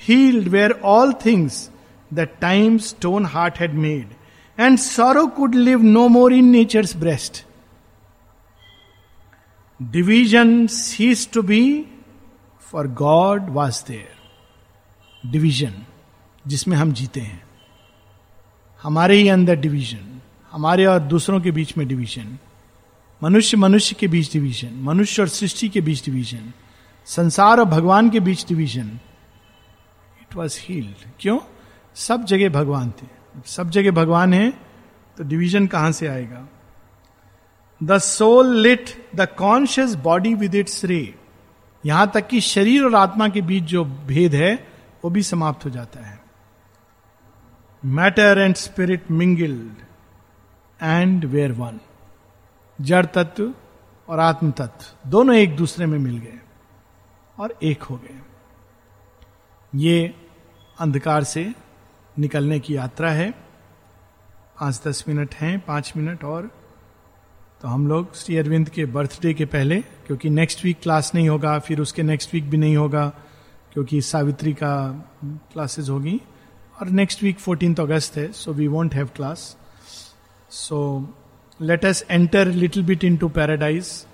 Healed 0.01 0.49
were 0.49 0.73
all 0.85 1.13
things 1.27 1.69
the 2.11 2.29
time 2.41 2.77
stone 2.79 3.27
heart 3.27 3.59
had 3.59 3.75
made 3.75 4.15
and 4.59 4.79
sorrow 4.79 5.27
could 5.37 5.55
live 5.55 5.83
no 5.83 6.07
more 6.09 6.33
in 6.33 6.45
nature's 6.45 6.97
breast 6.97 7.45
division 9.81 10.67
ceased 10.67 11.29
to 11.33 11.43
be 11.43 11.63
for 12.73 12.89
God 13.01 13.51
was 13.51 13.83
there 13.89 15.31
division 15.31 15.75
जिसमें 16.47 16.77
हम 16.77 16.93
जीते 16.93 17.21
हैं। 17.21 17.43
हमारे 18.83 19.17
ही 19.17 19.29
अंदर 19.29 19.57
डिवीज़न 19.57 20.21
हमारे 20.53 20.85
और 20.85 20.99
दूसरों 21.01 21.41
के 21.41 21.51
बीच 21.51 21.77
में 21.79 21.89
डिवीज़न 21.89 22.39
मनुष्य 23.23 23.57
मनुष्य 23.57 23.97
के 24.01 24.09
बीच 24.09 24.33
डिवीज़न 24.33 24.75
मनुष्य 24.83 25.23
और 25.23 25.29
सृष्टि 25.29 25.69
के 25.69 25.81
बीच 25.81 26.05
डिवीज़न 26.05 26.53
संसार 27.07 27.59
और 27.59 27.65
भगवान 27.65 28.11
के 28.11 28.21
बीच 28.21 28.47
डिवीज़न 28.49 28.89
इट 30.23 30.37
वॉज़ 30.37 30.59
हील्ड 30.61 31.05
क्यों? 31.21 31.39
सब 31.95 32.25
जगह 32.25 32.49
भगवान 32.49 32.91
थे। 32.91 33.07
सब 33.47 33.71
जगह 33.71 33.91
भगवान 33.91 34.35
है 34.35 34.51
तो 35.19 35.25
डिवीज़न 35.25 35.67
कहाँ 35.67 35.93
से 35.93 36.07
आएगा? 36.07 36.49
The 37.83 37.99
soul 37.99 38.57
lit 38.57 38.91
the 39.15 39.29
conscious 39.39 39.95
body 39.95 40.35
with 40.35 40.55
its 40.55 40.85
ray 40.85 41.15
यहाँ 41.85 42.11
तक 42.15 42.29
कि 42.29 42.41
शरीर 42.41 42.85
और 42.85 42.95
आत्मा 42.95 43.29
के 43.29 43.41
बीच 43.41 43.65
जो 43.65 43.85
भेद 43.85 44.35
है, 44.35 44.55
वो 45.05 45.11
भी 45.11 45.23
समाप्त 45.23 45.65
हो 45.65 45.71
जाता 45.71 46.07
है। 46.07 46.22
Matter 47.85 48.39
and 48.39 48.55
spirit 48.55 49.11
mingled 49.11 49.85
and 50.83 51.25
were 51.25 51.53
one 51.53 51.81
जड़ 52.81 53.07
तत्व 53.07 53.53
और 54.09 54.21
आत्म 54.21 54.51
तत्व 54.51 55.11
दोनों 55.11 55.35
एक 55.37 55.57
दूसरे 55.57 55.87
में 55.87 55.99
मिल 55.99 56.19
गए 56.19 56.39
और 57.39 57.59
एक 57.63 57.83
हो 57.83 57.97
गए। 57.97 58.21
ये 59.79 60.15
अंधकार 60.81 61.25
से 61.25 61.55
निकलने 62.19 62.61
की 62.61 62.77
यात्रा 62.77 63.11
है। 63.11 63.31
पाँच 64.61 64.81
दस 64.87 65.05
मिनट 65.09 65.35
हैं, 65.35 65.61
पाँच 65.61 65.93
मिनट 65.97 66.25
और। 66.25 66.51
तो 67.63 67.69
हम 67.69 67.87
लोग 67.87 68.15
श्री 68.15 68.37
अरविंद 68.37 68.69
के 68.69 68.85
बर्थडे 68.85 69.35
के 69.35 69.45
पहले, 69.45 69.81
क्योंकि 69.81 70.31
नेक्स्ट 70.31 70.65
वीक 70.65 70.81
क्लास 70.83 71.15
नहीं 71.15 71.29
होगा, 71.29 71.59
फिर 71.59 71.81
उसके 71.81 72.03
नेक्स्ट 72.03 72.35
वीक 72.35 72.51
भी 72.51 72.57
नहीं 72.57 72.77
होगा, 72.77 73.13
क्योंकि 73.73 74.01
सावित्री 74.01 74.53
का 74.53 74.75
क्लासेस 75.25 75.89
होगी। 75.89 76.21
और 76.83 76.89
नेक्स्ट 76.89 77.23
वीक 77.23 77.39
फोर्टीन 77.39 77.75
अगस्त 77.75 78.17
है 78.17 78.33
so 78.33 78.53
we 78.53 78.67
won't 78.67 78.95
have 78.95 79.09
class 79.17 79.57
so 80.51 80.79
let's 81.85 82.05
enter 82.11 82.47
little 82.47 82.83
bit 82.83 83.05
into 83.17 83.29
paradise 83.29 84.07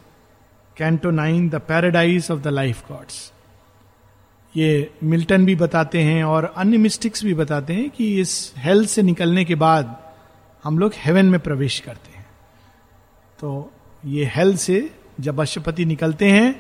canto 0.77 1.11
nine 1.11 1.49
the 1.49 1.55
paradise 1.55 2.31
of 2.31 2.41
the 2.41 2.49
life 2.49 2.83
gods 2.89 3.33
ये 4.57 4.69
मिल्टन 5.05 5.47
भी 5.47 5.55
बताते 5.57 6.03
हैं 6.03 6.25
और 6.25 6.53
अन्य 6.57 6.79
मिस्टिक्स 6.79 7.25
भी 7.25 7.35
बताते 7.35 7.75
हैं 7.75 7.89
कि 7.91 8.21
इस 8.21 8.55
हेल 8.57 8.87
से 8.87 9.03
निकलने 9.03 9.45
के 9.45 9.55
बाद 9.55 9.97
हम 10.65 10.79
लोग 10.79 10.93
हेवन 10.97 11.27
में 11.27 11.41
प्रवेश 11.41 11.81
करते 11.81 12.17
हैं। 12.19 12.27
तो 13.41 13.73
ये 14.05 14.33
हेल 14.37 14.57
से 14.57 14.91
जब 15.21 15.41
अशुपति 15.41 15.85
निकलते 15.85 16.31
हैं 16.31 16.55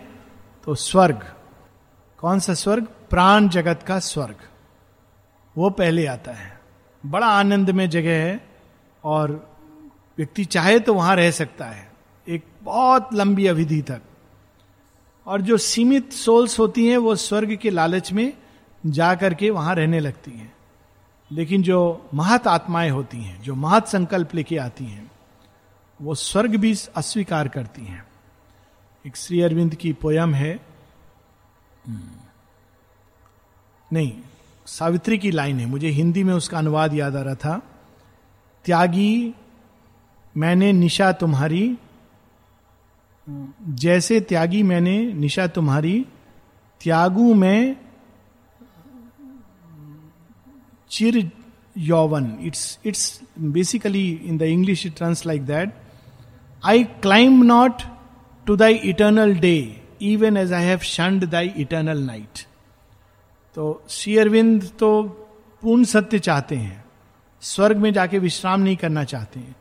तो 0.64 0.74
स्वर्ग, 0.74 1.32
कौन 2.18 2.38
सा 2.40 2.54
स्वर्ग? 2.54 2.86
प्राण 3.10 3.48
जगत 3.48 3.82
का 3.82 3.98
स्वर्ग। 3.98 4.47
वो 5.58 5.70
पहले 5.70 6.06
आता 6.06 6.32
है। 6.32 6.60
बड़ा 7.06 7.26
आनंद 7.26 7.70
में 7.70 7.90
जगह 7.90 8.24
है 8.24 8.48
और 9.04 9.56
व्यक्ति 10.18 10.44
चाहे 10.44 10.80
तो 10.80 10.94
वहाँ 10.94 11.16
रह 11.16 11.30
सकता 11.30 11.64
है। 11.64 11.92
एक 12.28 12.44
बहुत 12.62 13.08
लंबी 13.14 13.46
अवधि 13.46 13.82
तक। 13.82 14.02
और 15.26 15.40
जो 15.40 15.56
सीमित 15.56 16.12
सोल्स 16.12 16.58
होती 16.58 16.88
हैं, 16.88 16.96
वो 16.96 17.16
स्वर्ग 17.16 17.56
के 17.56 17.70
लालच 17.70 18.12
में 18.12 18.36
जा 18.86 19.14
करके 19.14 19.50
वहाँ 19.50 19.74
रहने 19.74 20.00
लगती 20.00 20.30
हैं। 20.30 20.56
लेकिन 21.32 21.62
जो 21.62 22.08
महत 22.14 22.46
आत्माएँ 22.46 22.90
होती 22.90 23.18
हैं, 23.18 23.42
जो 23.42 23.54
महत 23.54 23.86
संकल्प 23.86 24.34
लेके 24.34 24.56
आती 24.56 24.84
हैं, 24.84 25.10
वो 26.02 26.14
स्वर्ग 26.14 26.56
भी 26.56 26.76
अस्वीकार 26.96 27.48
करती 27.48 27.84
हैं। 27.84 28.06
एक 29.06 29.16
श्री 29.16 29.40
अरविंद 29.40 29.74
की 29.74 29.92
पोयम 29.92 30.34
है 30.34 30.60
नहीं 33.92 34.12
सावित्री 34.68 35.18
की 35.18 35.31
लाइन 35.31 35.59
है। 35.61 35.66
मुझे 35.66 35.88
हिंदी 35.88 36.24
में 36.24 36.35
उसका 36.35 36.59
अनुवाद 36.59 36.94
याद 36.94 37.16
आ 37.16 37.22
रहा 37.22 37.35
था। 37.35 37.59
त्यागी, 38.64 39.35
मैंने 40.37 40.72
निशा 40.72 41.12
तुम्हारी। 41.12 41.76
जैसे 43.68 44.20
त्यागी, 44.20 44.62
मैंने 44.62 45.12
निशा 45.12 45.46
तुम्हारी। 45.46 46.07
त्यागू, 46.81 47.35
में 47.35 47.76
चिर 50.90 51.31
यौवन। 51.78 52.38
It's 52.40 52.78
it's 52.85 53.20
basically 53.38 54.09
in 54.24 54.38
the 54.38 54.42
English 54.42 54.87
it 54.87 54.98
turns 54.98 55.26
like 55.26 55.46
that 55.46 55.72
I 56.64 56.85
climb 56.85 57.42
not 57.42 57.83
to 58.46 58.57
thy 58.57 58.74
eternal 58.74 59.35
day 59.38 59.57
even 60.02 60.37
as 60.37 60.52
I 60.52 60.64
have 60.64 60.78
shunned 60.78 61.24
thy 61.24 61.52
eternal 61.57 61.98
night 61.98 62.47
तो 63.58 63.82
शेयरविंद 63.90 64.68
तो 64.78 65.02
पूर्ण 65.62 65.84
सत्य 65.84 66.18
चाहते 66.18 66.56
हैं। 66.56 66.84
स्वर्ग 67.42 67.76
में 67.76 67.92
जाके 67.92 68.18
विश्राम 68.18 68.61
नहीं 68.61 68.76
करना 68.76 69.02
चाहते 69.04 69.40
हैं। 69.40 69.54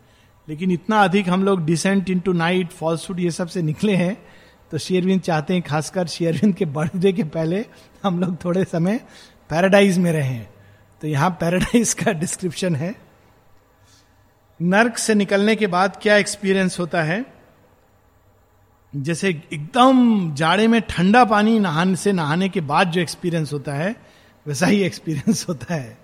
लेकिन 0.47 0.71
इतना 0.71 1.01
अधिक 1.03 1.29
हम 1.29 1.43
लोग 1.43 1.63
डिसेंट 1.65 2.09
इन 2.09 2.19
टू 2.19 2.33
नाइट 2.33 2.71
फॉल्सूट 2.71 3.19
ये 3.19 3.31
सबसे 3.31 3.61
निकले 3.61 3.95
हैं 3.95 4.15
तो 4.71 4.77
शेयरविंद 4.77 5.21
चाहते 5.21 5.53
हैं, 5.53 5.61
खासकर 5.61 6.07
शेयरविंद 6.07 6.55
के 6.55 6.65
बर्थडे 6.65 7.13
के 7.13 7.23
पहले 7.23 7.65
हम 8.03 8.19
लोग 8.19 8.35
थोड़े 8.45 8.63
समय 8.63 8.99
पैराडाइज 9.49 9.97
में 9.97 10.11
रहे। 10.11 10.23
हैं 10.23 10.49
तो 11.01 11.07
यहाँ 11.07 11.29
पैराडाइज 11.39 11.93
का 11.93 12.11
डिस्क्रिप्शन 12.11 12.75
है। 12.75 12.95
नर्क 14.59 14.97
से 14.97 15.15
निकलने 15.15 15.55
के 15.55 15.67
बाद 15.67 15.99
क्या 16.01 16.17
एक्सपीरियंस 16.17 16.79
होता 16.79 17.03
है? 17.03 17.36
जैसे 18.95 19.29
एकदम 19.53 20.33
जाड़े 20.35 20.67
में 20.67 20.81
ठंडा 20.81 21.25
पानी 21.25 21.59
नहाने 21.59 21.95
से 21.95 22.11
नहाने 22.11 22.49
के 22.49 22.61
बाद 22.61 22.91
जो 22.91 23.01
एक्सपीरियंस 23.01 23.53
होता 23.53 23.73
है, 23.73 23.95
वैसा 24.47 24.65
ही 24.65 24.81
एक्सपीरियंस 24.83 25.45
होता 25.49 25.73
है। 25.73 25.97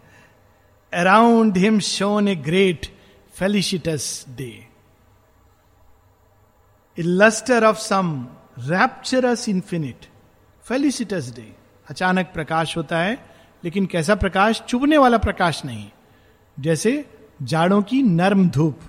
Around 0.94 1.58
him 1.58 1.80
shone 1.80 2.28
a 2.28 2.36
great 2.36 2.86
felicitous 3.34 4.26
day 4.30 4.68
lustre 7.00 7.66
of 7.66 7.78
some 7.78 8.28
rapturous 8.60 9.50
infinite 9.50 10.06
felicitous 10.64 11.34
day 11.36 11.56
अचानक 11.90 12.26
प्रकाश 12.26 12.78
होता 12.78 13.00
है, 13.00 13.26
लेकिन 13.64 13.86
कैसा 13.86 14.16
प्रकाश? 14.16 14.62
चुभने 14.62 14.98
वाला 14.98 15.18
प्रकाश 15.18 15.66
नहीं। 15.66 15.90
जैसे 16.60 17.10
जाड़ों 17.42 17.82
की 17.82 18.02
नर्म 18.02 18.50
धूप। 18.50 18.80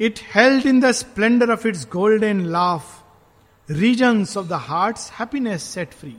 It 0.00 0.18
held 0.34 0.66
in 0.66 0.80
the 0.80 0.90
splendour 0.90 1.50
of 1.50 1.68
its 1.68 1.88
golden 1.92 2.40
laugh 2.40 3.04
regions 3.70 4.36
of 4.36 4.46
the 4.46 4.52
heart 4.52 4.96
happiness 5.20 5.62
set 5.62 5.92
free 5.92 6.16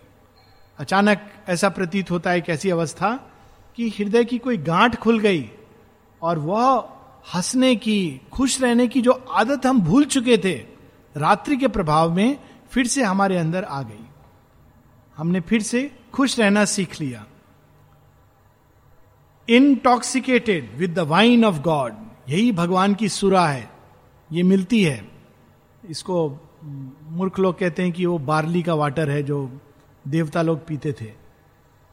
अचानक 0.78 1.32
ऐसा 1.50 1.70
प्रतीत 1.70 2.12
होता 2.12 2.32
है 2.32 2.42
कैसी 2.42 2.70
अवस्था 2.70 3.32
कि 3.76 3.90
हृदय 3.90 4.26
की 4.26 4.38
कोई 4.38 4.58
गांठ 4.58 4.96
खुल 4.96 5.20
गई 5.20 5.52
और 6.22 6.40
वह 6.40 6.90
हंसने 7.36 7.76
की, 7.76 8.22
खुश 8.32 8.62
रहने 8.62 8.88
की 8.88 9.02
जो 9.02 9.12
आदत 9.12 9.66
हम 9.66 9.82
भूल 9.82 10.06
चुके 10.06 10.38
थे, 10.38 10.66
रात्रि 11.18 11.58
के 11.58 11.68
प्रभाव 11.68 12.14
में 12.14 12.40
फिर 12.72 12.88
से 12.88 13.04
हमारे 13.04 13.38
अंदर 13.38 13.64
आ 13.64 13.82
गई। 13.82 14.06
हमने 15.18 15.40
फिर 15.42 15.62
से 15.62 16.00
खुश 16.14 16.40
रहना 16.40 16.66
सीख 16.66 17.02
लिया। 17.02 17.26
Intoxicated 19.50 20.78
with 20.78 20.94
the 20.94 21.00
wine 21.00 21.46
of 21.46 21.60
God 21.60 21.94
यही 22.30 22.52
भगवान 22.52 22.94
की 22.94 23.10
सुरा 23.10 23.48
है, 23.48 23.70
ये 24.32 24.44
मिलती 24.44 24.84
है। 24.84 25.12
इसको 25.90 26.18
मूर्ख 27.10 27.40
लोग 27.40 27.60
कहते 27.60 27.84
हैं 27.84 27.92
कि 27.92 28.06
वो 28.06 28.18
बार्ली 28.18 28.64
का 28.64 28.74
वाटर 28.74 29.10
है 29.10 29.24
जो 29.24 29.62
देवता 30.08 30.42
लोग 30.42 30.66
पीते 30.68 30.92
थे। 30.92 31.12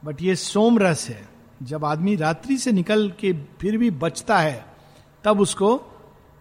बट 0.05 0.23
ये 0.23 0.37
सोम 0.37 0.79
रस 0.79 1.09
है। 1.09 1.29
जब 1.63 1.85
आदमी 1.85 2.17
रात्रि 2.17 2.57
से 2.57 2.73
निकल 2.73 3.13
के 3.21 3.33
फिर 3.33 3.79
भी 3.79 3.91
बचता 3.91 4.39
है, 4.39 4.67
तब 5.25 5.41
उसको 5.41 5.81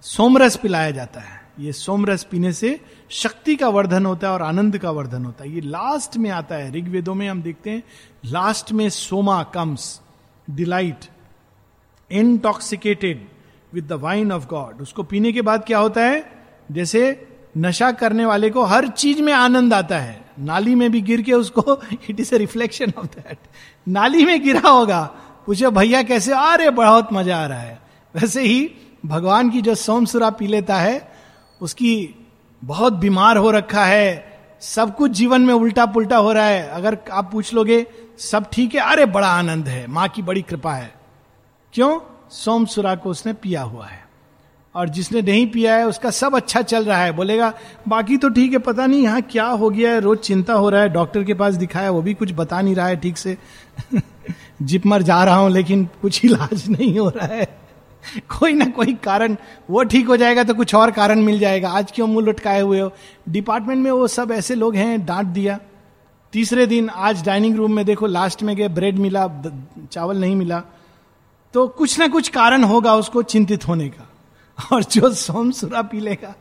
सोमरस 0.02 0.56
पिलाया 0.56 0.92
जाता 0.92 1.20
है। 1.20 1.42
ये 1.60 1.74
सोमरस 1.74 2.24
पीने 2.24 2.54
से 2.54 2.80
शक्ति 3.10 3.56
का 3.56 3.70
वर्धन 3.70 4.06
होता 4.06 4.28
है 4.28 4.34
और 4.34 4.42
आनंद 4.42 4.78
का 4.78 4.92
वर्धन 4.92 5.26
होता 5.26 5.44
है। 5.44 5.52
ये 5.52 5.62
लास्ट 5.62 6.18
में 6.18 6.30
आता 6.30 6.56
है। 6.56 6.72
ऋग्वेदों 6.72 7.16
में 7.16 7.30
हम 7.30 7.42
देखते 7.42 7.70
हैं 7.70 7.84
लास्ट 8.26 8.72
में 8.72 8.90
Soma 8.90 9.44
comes 9.44 10.02
delight 10.50 11.06
intoxicated 12.12 13.28
with 13.76 13.88
the 13.88 13.94
wine 13.94 14.32
of 14.32 14.48
God 14.48 14.82
उसको 14.82 15.04
पीने 15.04 15.32
के 15.32 15.42
बाद 15.42 15.64
क्या 15.68 15.78
होता 15.78 16.02
है? 16.02 16.32
जैसे 16.72 17.28
नशा 17.58 17.92
करने 17.92 18.26
वाले 18.26 18.50
को 18.50 18.64
हर 18.64 18.88
चीज़ 18.88 19.22
में 19.22 19.34
आनंद 19.34 19.74
आता 19.74 19.98
है। 19.98 20.26
नाली 20.40 20.76
में 20.76 20.92
भी 20.92 21.02
गिर 21.02 21.22
के 21.22 21.34
उसको 21.34 21.82
it 22.10 22.20
is 22.20 22.36
a 22.36 22.38
reflection 22.38 22.94
of 22.98 23.06
that 23.06 23.38
नाली 23.88 24.26
में 24.26 24.44
गिरा 24.44 24.70
होगा। 24.70 25.12
पूछो, 25.46 25.72
भैया, 25.72 26.04
कैसे? 26.04 26.34
आ 26.34 26.56
रहे 26.56 26.70
बहुत 26.70 27.10
मज़ा 27.14 27.38
आ 27.38 27.46
रहा 27.46 27.60
है। 27.60 27.82
वैसे 28.16 28.42
ही 28.42 28.72
भगवान 29.06 29.50
की 29.50 29.62
जो 29.62 29.76
सोमसुरा 29.76 30.30
पी 30.30 30.48
लेता 30.48 30.76
है, 30.76 31.12
उसकी 31.62 32.16
बहुत 32.64 32.94
बीमार 32.94 33.38
हो 33.38 33.52
रखा 33.52 33.86
है। 33.86 34.40
सब 34.62 34.96
कुछ 34.96 35.12
जीवन 35.12 35.42
में 35.42 35.54
उल्टा 35.54 35.86
पुल्टा 35.86 36.18
हो 36.18 36.32
रहा 36.32 36.46
है। 36.46 36.70
अगर 36.70 36.98
आप 37.12 37.32
पूछ 37.32 37.54
लोगे, 37.54 37.88
सब 38.18 38.46
ठीक 38.52 38.76
है? 38.76 38.82
अरे, 38.82 39.06
बड़ा 39.06 39.28
आनंद 39.28 39.68
है। 39.68 39.88
माँ 39.88 40.08
की 40.08 40.22
बड़ी 40.22 40.42
कृपा 40.42 40.74
है। 40.74 40.94
क्यों? 41.74 42.15
सोमसुरा 42.32 42.96
को 42.96 43.10
उसने 43.10 43.34
पिया 43.34 43.62
हुआ 43.62 43.86
है। 43.86 44.06
और 44.76 44.90
जिसने 44.90 45.22
नहीं 45.22 45.48
पिया 45.48 45.76
है, 45.76 45.88
उसका 45.88 46.10
सब 46.10 46.36
अच्छा 46.36 46.62
चल 46.62 46.86
रहा 46.86 47.04
है। 47.04 47.12
बोलेगा, 47.12 47.54
बाकी 47.88 48.18
तो 48.18 48.30
ठीक 48.30 48.52
है, 48.52 48.58
पता 48.58 48.86
नहीं 48.86 49.04
यहाँ 49.04 49.22
क्या 49.22 49.46
हो 49.46 49.70
गया 49.70 49.92
है, 49.92 50.00
रोज 50.00 50.18
चिंता 50.18 50.54
हो 50.54 50.70
रहा 50.70 50.82
है। 50.82 50.90
डॉक्टर 50.90 51.24
के 51.24 51.34
पास 51.34 51.54
दिखाया, 51.54 51.92
वो 51.92 52.02
भी 52.02 52.14
कुछ 52.14 52.32
बता 52.32 52.62
नहीं 52.62 52.76
रहा 52.76 52.88
है 52.88 52.96
ठीक 52.96 53.18
से। 53.18 53.38
जिप 54.62 54.86
मर 54.86 55.02
जा 55.02 55.24
रहा 55.24 55.36
हूँ, 55.36 55.50
लेकिन 55.50 55.90
कुछ 56.02 56.26
इलाज 56.26 56.70
नहीं 56.70 57.00
हो 57.00 57.10
रहा 57.10 57.26
है। 57.26 57.66
कोई 58.40 58.54
ना 58.54 58.66
कोई 58.66 58.94
कारण, 58.94 59.38
वो 59.70 59.84
ठीक 59.84 60.08
हो 60.08 60.18
जाएगा 60.18 60.44
तो 60.44 60.54
कुछ 60.54 60.76
और 60.76 60.92
कारण 60.92 61.20
मिल 61.20 61.40
जाएगा। 61.40 61.70
आज 61.70 61.92
क्यों 61.92 62.08
मुँह 62.08 62.28
लटकाए 62.28 62.62
हुए 62.62 62.80
हो? 62.80 62.92
डिपार्टमेंट 63.30 63.84
में 63.84 63.92
वो 63.92 64.08
सब 64.08 64.32
ऐसे 64.32 64.56
लोग 64.56 64.76
हैं, 64.76 65.06
डांट 65.06 65.28
दिया। 65.28 65.60
तीसरे 66.32 66.68
दिन 66.68 66.90
आज 66.90 67.26
डाइनिंग 67.26 67.56
रूम 67.56 67.74
में 67.74 67.86
देखो, 67.86 68.06
लास्ट 68.06 68.44
में 68.44 68.56
गए, 68.56 68.68
ब्रेड 68.68 68.98
मिला 68.98 69.42
चावल 69.92 70.18
नहीं 70.18 70.36
मिला। 70.36 70.64
तो 71.56 71.68
कुछ 71.68 72.00
ना 72.00 72.08
कुछ 72.08 72.28
कारण 72.30 72.64
होगा 72.64 72.94
उसको 72.96 73.22
चिंतित 73.24 73.68
होने 73.68 73.88
का। 73.90 74.08
और 74.72 74.84
जो 74.84 75.14
सोम 75.14 75.52
सुरा 75.52 75.82
पी 75.82 76.00
लेगा, 76.00 76.34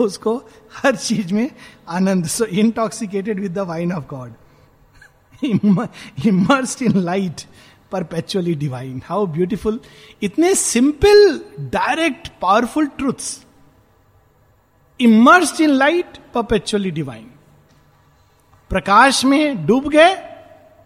उसको 0.00 0.34
हर 0.76 0.96
चीज़ 0.96 1.32
में 1.34 1.50
आनंद। 1.88 2.26
So 2.26 2.44
intoxicated 2.44 3.40
with 3.40 3.54
the 3.54 3.58
wine 3.58 3.92
of 3.92 4.04
God 4.04 4.32
immersed 6.26 6.82
in 6.82 6.98
light 6.98 7.42
perpetually 7.92 8.54
divine 8.54 9.02
how 9.06 9.26
beautiful 9.26 9.80
इतने 10.22 10.54
simple 10.54 11.40
direct 11.60 12.28
powerful 12.42 12.86
truths 12.86 13.44
immersed 15.00 15.60
in 15.60 15.70
light 15.70 16.18
perpetually 16.34 16.90
divine 16.90 17.30
प्रकाश 18.70 19.24
में 19.24 19.66
डूब 19.66 19.88
गए 19.88 20.14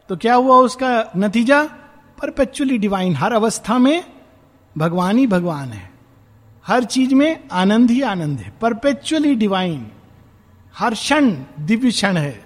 तो 0.08 0.16
क्या 0.16 0.34
हुआ 0.34 0.56
उसका 0.56 1.12
नतीजा? 1.16 1.68
परपेचुअली 2.22 2.78
डिवाइन 2.78 3.16
हर 3.16 3.32
अवस्था 3.32 3.78
में 3.78 4.04
भगवान 4.78 5.18
ही 5.18 5.26
भगवान 5.26 5.68
है। 5.68 5.90
हर 6.66 6.84
चीज़ 6.84 7.14
में 7.14 7.48
आनंद 7.52 7.90
ही 7.90 8.02
आनंद 8.02 8.38
है। 8.38 8.52
परपेचुअली 8.60 9.34
डिवाइन 9.34 9.86
हर 10.76 10.94
क्षण 10.94 11.36
दिव्य 11.60 11.90
क्षण 11.90 12.16
है। 12.16 12.44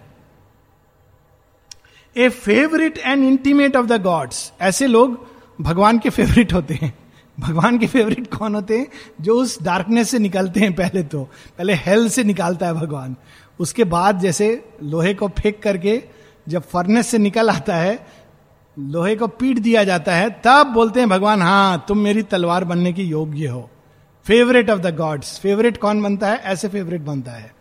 A 2.16 2.28
favourite 2.28 2.98
and 2.98 3.24
intimate 3.24 3.76
of 3.76 3.86
the 3.86 4.02
gods 4.02 4.52
ऐसे 4.60 4.86
लोग 4.86 5.26
भगवान 5.60 5.98
के 5.98 6.10
फेवरेट 6.10 6.52
होते 6.52 6.74
हैं। 6.74 6.98
भगवान 7.40 7.78
के 7.78 7.86
फेवरेट 7.86 8.34
कौन 8.34 8.54
होते 8.54 8.78
हैं? 8.78 8.86
जो 9.20 9.34
उस 9.34 9.62
डार्कनेस 9.62 10.10
से 10.10 10.18
निकलते 10.18 10.60
हैं 10.60 10.72
पहले 10.72 11.02
तो। 11.02 11.24
पहले 11.58 11.74
हेल 11.74 12.08
से 12.08 12.24
निकालता 12.24 12.66
है 12.66 12.74
भगवान। 12.74 13.16
उसके 13.60 13.84
बाद 13.84 14.18
जैसे 14.18 14.68
लोहे 14.82 15.14
को 15.14 15.28
फेंक 15.28 15.62
करके 15.62 16.02
जब 16.48 16.62
फर्नेस 16.62 17.06
से 17.06 17.18
निकल 17.18 17.50
आता 17.50 17.76
है 17.76 18.25
लोहे 18.78 19.16
को 19.16 19.26
पीट 19.26 19.58
दिया 19.58 19.84
जाता 19.84 20.14
है, 20.14 20.30
तब 20.30 20.66
बोलते 20.66 21.00
हैं 21.00 21.08
भगवान 21.08 21.42
हाँ 21.42 21.84
तुम 21.88 21.98
मेरी 21.98 22.22
तलवार 22.22 22.64
बनने 22.64 22.92
की 22.92 23.02
योग्य 23.02 23.46
हो। 23.46 23.70
Favourite 24.24 24.70
of 24.70 24.78
the 24.78 24.96
gods 24.96 25.38
favourite 25.38 25.76
कौन 25.76 26.02
बनता 26.02 26.28
है? 26.28 26.38
ऐसे 26.38 26.68
फेवरेट 26.68 27.00
बनता 27.00 27.30
है। 27.30 27.54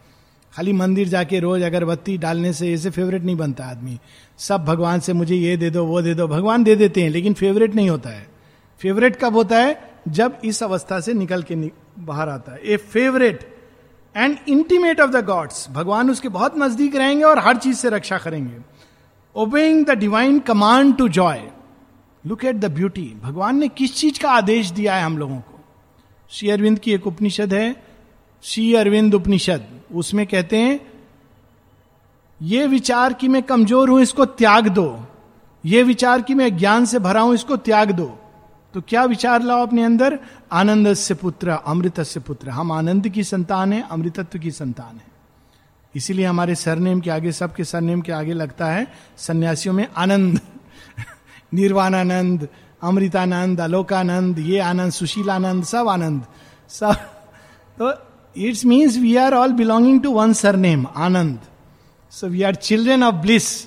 खाली 0.53 0.73
मंदिर 0.73 1.07
जाके 1.07 1.39
रोज 1.39 1.61
अगरबत्ती 1.61 2.17
डालने 2.17 2.53
से 2.53 2.73
ऐसे 2.73 2.89
फेवरेट 2.89 3.23
नहीं 3.23 3.35
बनता 3.35 3.63
आदमी। 3.63 3.99
सब 4.37 4.65
भगवान 4.65 4.99
से, 4.99 5.13
मुझे 5.13 5.35
ये 5.35 5.57
दे 5.57 5.69
दो, 5.69 5.85
वो 5.85 6.01
दे 6.01 6.13
दो। 6.13 6.27
भगवान 6.27 6.63
दे 6.63 6.75
देते 6.75 7.01
हैं, 7.01 7.09
लेकिन 7.09 7.33
फेवरेट 7.33 7.75
नहीं 7.75 7.89
होता 7.89 8.09
है। 8.09 8.27
फेवरेट 8.79 9.15
कब 9.15 9.33
होता 9.33 9.57
है? 9.57 9.91
जब 10.07 10.37
इस 10.45 10.63
अवस्था 10.63 10.99
से 10.99 11.13
निकल 11.13 11.43
के 11.43 11.55
नि- 11.55 11.71
बाहर 11.99 12.29
आता 12.29 12.51
है। 12.51 12.59
A 12.65 12.77
favourite 12.77 13.57
and 14.17 14.37
intimate 14.47 15.01
of 15.01 15.11
the 15.11 15.25
gods 15.25 15.67
भगवान 15.71 16.09
उसके 16.09 16.29
बहुत 16.29 16.53
नज़दीक 16.57 16.95
रहेंगे 16.95 17.23
और 17.23 17.39
हर 17.39 17.57
चीज़ 17.57 17.77
से 17.77 17.89
रक्षा 17.89 18.17
करेंगे। 18.17 18.74
Obeying 19.35 19.85
the 19.85 19.89
divine 19.89 20.39
command 20.39 20.97
to 20.97 21.07
joy 21.07 21.41
look 22.27 22.45
at 22.45 22.55
the 22.55 22.65
beauty 22.65 23.13
भगवान 23.23 23.57
ने 23.57 23.67
किस 23.67 23.95
चीज़ 23.95 24.19
का 24.19 24.29
आदेश 24.29 24.69
दिया 24.69 24.95
है 24.95 25.03
हम 25.03 25.17
लोगों 25.17 25.37
को? 25.37 25.59
श्री 26.29 26.49
अरविंद 26.49 26.79
की 26.79 26.93
एक 26.93 27.07
उपनिषद 27.07 27.53
है। 27.53 27.75
श्री 28.43 28.75
अरविंद 28.75 29.15
उपनिषद। 29.15 29.65
उसमें 29.95 30.27
कहते 30.27 30.57
हैं, 30.57 30.79
ये 32.41 32.67
विचार 32.67 33.13
कि 33.13 33.27
मैं 33.27 33.43
कमज़ोर 33.43 33.89
हूँ, 33.89 34.01
इसको 34.01 34.25
त्याग 34.25 34.67
दो। 34.67 35.05
ये 35.65 35.83
विचार 35.83 36.21
कि 36.21 36.33
मैं 36.33 36.57
ज्ञान 36.57 36.85
से 36.85 36.99
भरा 36.99 37.21
हूँ, 37.21 37.33
इसको 37.33 37.57
त्याग 37.57 37.91
दो। 37.91 38.17
तो 38.73 38.81
क्या 38.81 39.03
विचार 39.03 39.41
लाओ 39.41 39.67
अपने 39.67 39.83
अंदर? 39.83 40.19
आनंद 40.51 40.93
से 40.93 41.13
पुत्र 41.13 41.49
अमृत 41.49 42.01
से 42.01 42.19
पुत्र। 42.19 42.49
हम 42.49 42.71
आनंद 42.71 43.09
की 43.09 43.23
संतान 43.23 43.73
है, 43.73 43.87
अमृतत्व 43.91 44.39
की 44.39 44.51
संतान 44.51 44.95
है। 44.95 45.14
इसीलिए 45.95 46.25
हमारे 46.25 46.55
सरनेम 46.55 46.99
के 46.99 47.09
आगे, 47.09 47.31
सबके 47.31 47.63
सरनेम 47.63 48.01
के 48.01 48.11
आगे 48.11 48.33
लगता 48.33 48.65
है, 48.65 48.87
सन्यासियों 49.17 49.73
में 49.73 49.87
आनंद, 49.97 50.39
निर्वाणानंद, 51.53 52.47
अमृतानंद, 52.83 53.61
अलोकानंद, 53.61 54.39
ये 54.39 54.59
आनंद, 54.59 54.91
सुशीलानंद, 54.91 55.63
सब 55.63 55.87
आनंद। 55.87 56.25
सब 56.69 56.95
तो 57.81 57.93
it's 58.37 58.65
means 58.65 58.97
we 58.97 59.15
are 59.15 59.33
all 59.33 59.51
belonging 59.51 60.01
to 60.01 60.11
one 60.11 60.33
surname, 60.33 60.87
Anand. 60.95 61.39
So 62.11 62.27
we 62.27 62.43
are 62.43 62.55
children 62.55 63.03
of 63.03 63.15
bliss 63.15 63.65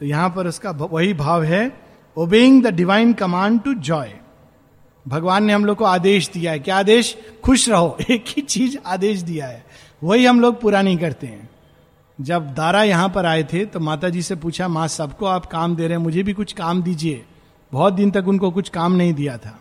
तो 0.00 0.06
यहाँ 0.06 0.30
पर 0.30 0.46
उसका 0.46 0.70
वही 0.70 1.14
भाव 1.14 1.42
है 1.42 1.80
obeying 2.16 2.62
the 2.62 2.66
divine 2.66 3.12
command 3.12 3.62
to 3.62 3.74
joy 3.74 4.12
भगवान 5.08 5.44
ने 5.44 5.52
हम 5.52 5.64
लोग 5.64 5.76
को 5.76 5.84
आदेश 5.84 6.28
दिया 6.28 6.52
है। 6.52 6.58
क्या 6.58 6.76
आदेश? 6.76 7.18
खुश 7.44 7.68
रहो। 7.68 7.96
एक 8.10 8.24
ही 8.28 8.42
चीज़ 8.42 8.78
आदेश 8.86 9.20
दिया 9.20 9.46
है। 9.46 9.66
वही 10.04 10.26
हम 10.26 10.40
लोग 10.40 10.60
पूरा 10.60 10.82
नहीं 10.82 10.98
करते 10.98 11.26
हैं। 11.26 11.49
जब 12.20 12.54
दारा 12.54 12.82
यहाँ 12.82 13.08
पर 13.08 13.26
आए 13.26 13.44
थे 13.44 13.66
तो 13.66 13.80
माता 13.80 14.08
जी 14.08 14.22
से 14.22 14.34
पूछा, 14.34 14.68
माँ, 14.68 14.88
सबको 14.88 15.26
आप 15.26 15.46
काम 15.46 15.76
दे 15.76 15.82
रहे 15.82 15.96
हैं, 15.96 16.04
मुझे 16.04 16.22
भी 16.22 16.32
कुछ 16.32 16.52
काम 16.52 16.82
दीजिए। 16.82 17.26
बहुत 17.72 17.94
दिन 17.94 18.10
तक 18.10 18.24
उनको 18.28 18.50
कुछ 18.50 18.68
काम 18.68 18.92
नहीं 18.92 19.14
दिया 19.14 19.38
था। 19.38 19.60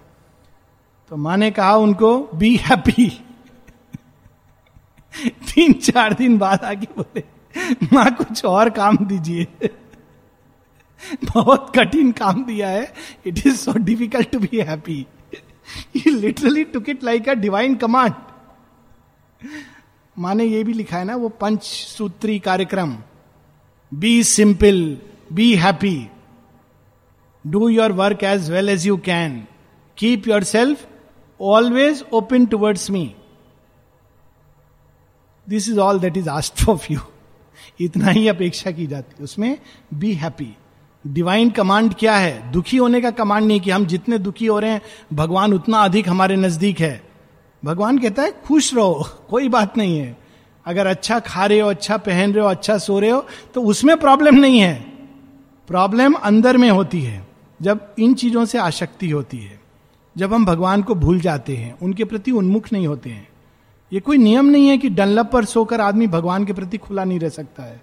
तो 1.10 1.16
माँ 1.16 1.38
ने 1.38 1.52
कहा, 1.52 1.76
उनको 1.76 2.30
बी 2.36 2.56
हैप्पी 2.56 3.10
तीन 5.20 5.74
चार 5.74 6.14
दिन 6.14 6.38
बाद 6.38 6.64
आके 6.64 6.88
बोले, 6.98 7.24
माँ, 7.94 8.16
कुछ 8.16 8.46
और 8.46 8.70
काम 8.70 8.98
दीजिए। 8.98 9.48
बहुत 11.24 11.72
कठिन 11.76 12.12
काम 12.12 12.46
दिया 12.46 12.70
है। 12.70 12.94
It 13.26 13.48
is 13.48 13.56
so 13.56 13.74
difficult 13.74 14.32
to 14.32 14.40
be 14.40 14.60
happy 14.60 15.08
literally 16.08 16.64
took 16.64 16.90
it 16.90 17.04
like 17.04 17.30
a 17.30 17.34
divine 17.34 17.76
command 17.76 18.14
माँ 20.20 20.34
ने 20.36 20.46
ये 20.46 20.64
भी 20.64 20.74
लिखा 20.74 20.98
है 20.98 21.06
ना, 21.06 21.16
वो 21.16 21.30
पंच 21.30 21.64
सूत्री 21.64 22.40
कार्यक्रम। 22.40 22.98
Be 23.92 24.24
simple 24.24 24.98
be 25.34 25.54
happy 25.56 26.08
do 27.46 27.70
your 27.70 27.92
work 27.92 28.24
as 28.24 28.50
well 28.52 28.70
as 28.70 28.88
you 28.88 28.98
can 28.98 29.40
keep 29.98 30.28
yourself 30.44 30.88
always 31.40 32.04
open 32.14 32.46
towards 32.46 32.90
me 32.92 33.16
this 35.48 35.70
is 35.70 35.80
all 35.80 36.00
that 36.00 36.18
is 36.18 36.30
asked 36.30 36.68
of 36.70 36.92
you 36.94 37.00
इतना 37.80 38.10
ही 38.10 38.28
अपेक्षा 38.28 38.72
की 38.72 38.88
जाती 38.88 39.16
है। 39.20 39.24
उसमें 39.24 39.58
बी 39.94 40.14
हैप्पी 40.14 40.56
डिवाइन 41.06 41.50
कमांड 41.50 41.94
क्या 41.94 42.16
है? 42.16 42.52
दुखी 42.52 42.78
होने 42.78 43.02
का 43.02 43.12
कमांड 43.12 43.48
नहीं 43.48 43.60
कि 43.60 43.72
हम 43.72 43.86
जितने 43.86 44.18
दुखी 44.18 44.46
हो 44.46 44.60
रहे 44.60 44.72
हैं, 44.72 44.82
भगवान 45.14 45.54
उतना 45.54 45.80
अधिक 45.80 46.10
हमारे 46.10 46.36
नज़दीक 46.36 46.80
है। 46.80 47.09
भगवान 47.64 47.98
कहता 47.98 48.24
है, 48.24 48.32
खुश 48.46 48.74
रहो, 48.74 49.08
कोई 49.30 49.50
बात 49.50 49.78
नहीं 49.78 49.98
है। 50.00 50.18
अगर 50.66 50.88
अच्छा 50.88 51.20
खा 51.20 51.46
रहे 51.46 51.60
हो 51.60 51.70
अच्छा 51.70 51.98
पहन 51.98 52.34
रहे 52.34 52.44
हो 52.44 52.50
अच्छा 52.50 52.78
सो 52.78 53.00
रहे 53.00 53.10
हो 53.10 53.26
तो 53.54 53.62
उसमें 53.62 53.96
प्रॉब्लम 53.98 54.36
नहीं 54.36 54.60
है। 54.60 54.74
प्रॉब्लम 55.68 56.14
अंदर 56.14 56.58
में 56.58 56.70
होती 56.70 57.02
है, 57.02 57.28
जब 57.62 57.96
इन 58.00 58.14
चीज़ों 58.14 58.46
से 58.46 58.58
आसक्ति 58.58 59.10
होती 59.10 59.38
है। 59.38 59.60
जब 60.16 60.34
हम 60.34 60.46
भगवान 60.46 60.82
को 60.82 60.96
भूल 60.96 61.20
जाते 61.20 61.56
हैं, 61.56 61.78
उनके 61.80 62.04
प्रति 62.04 62.32
उन्मुख 62.32 62.72
नहीं 62.74 62.88
होते 62.88 63.10
हैं। 63.10 63.28
ये 63.92 64.00
कोई 64.00 64.18
नियम 64.18 64.46
नहीं 64.46 64.68
है 64.68 64.78
कि 64.78 64.90
डनलप 64.90 65.30
पर 65.34 65.46
सोकर 65.46 65.82
आदमी 65.82 66.08
भगवान 66.08 66.46
के 66.46 66.54
प्रति 66.54 66.78
खुला 66.78 67.04
नहीं 67.04 67.20
रह 67.20 67.30
सकता 67.30 67.64
है। 67.64 67.82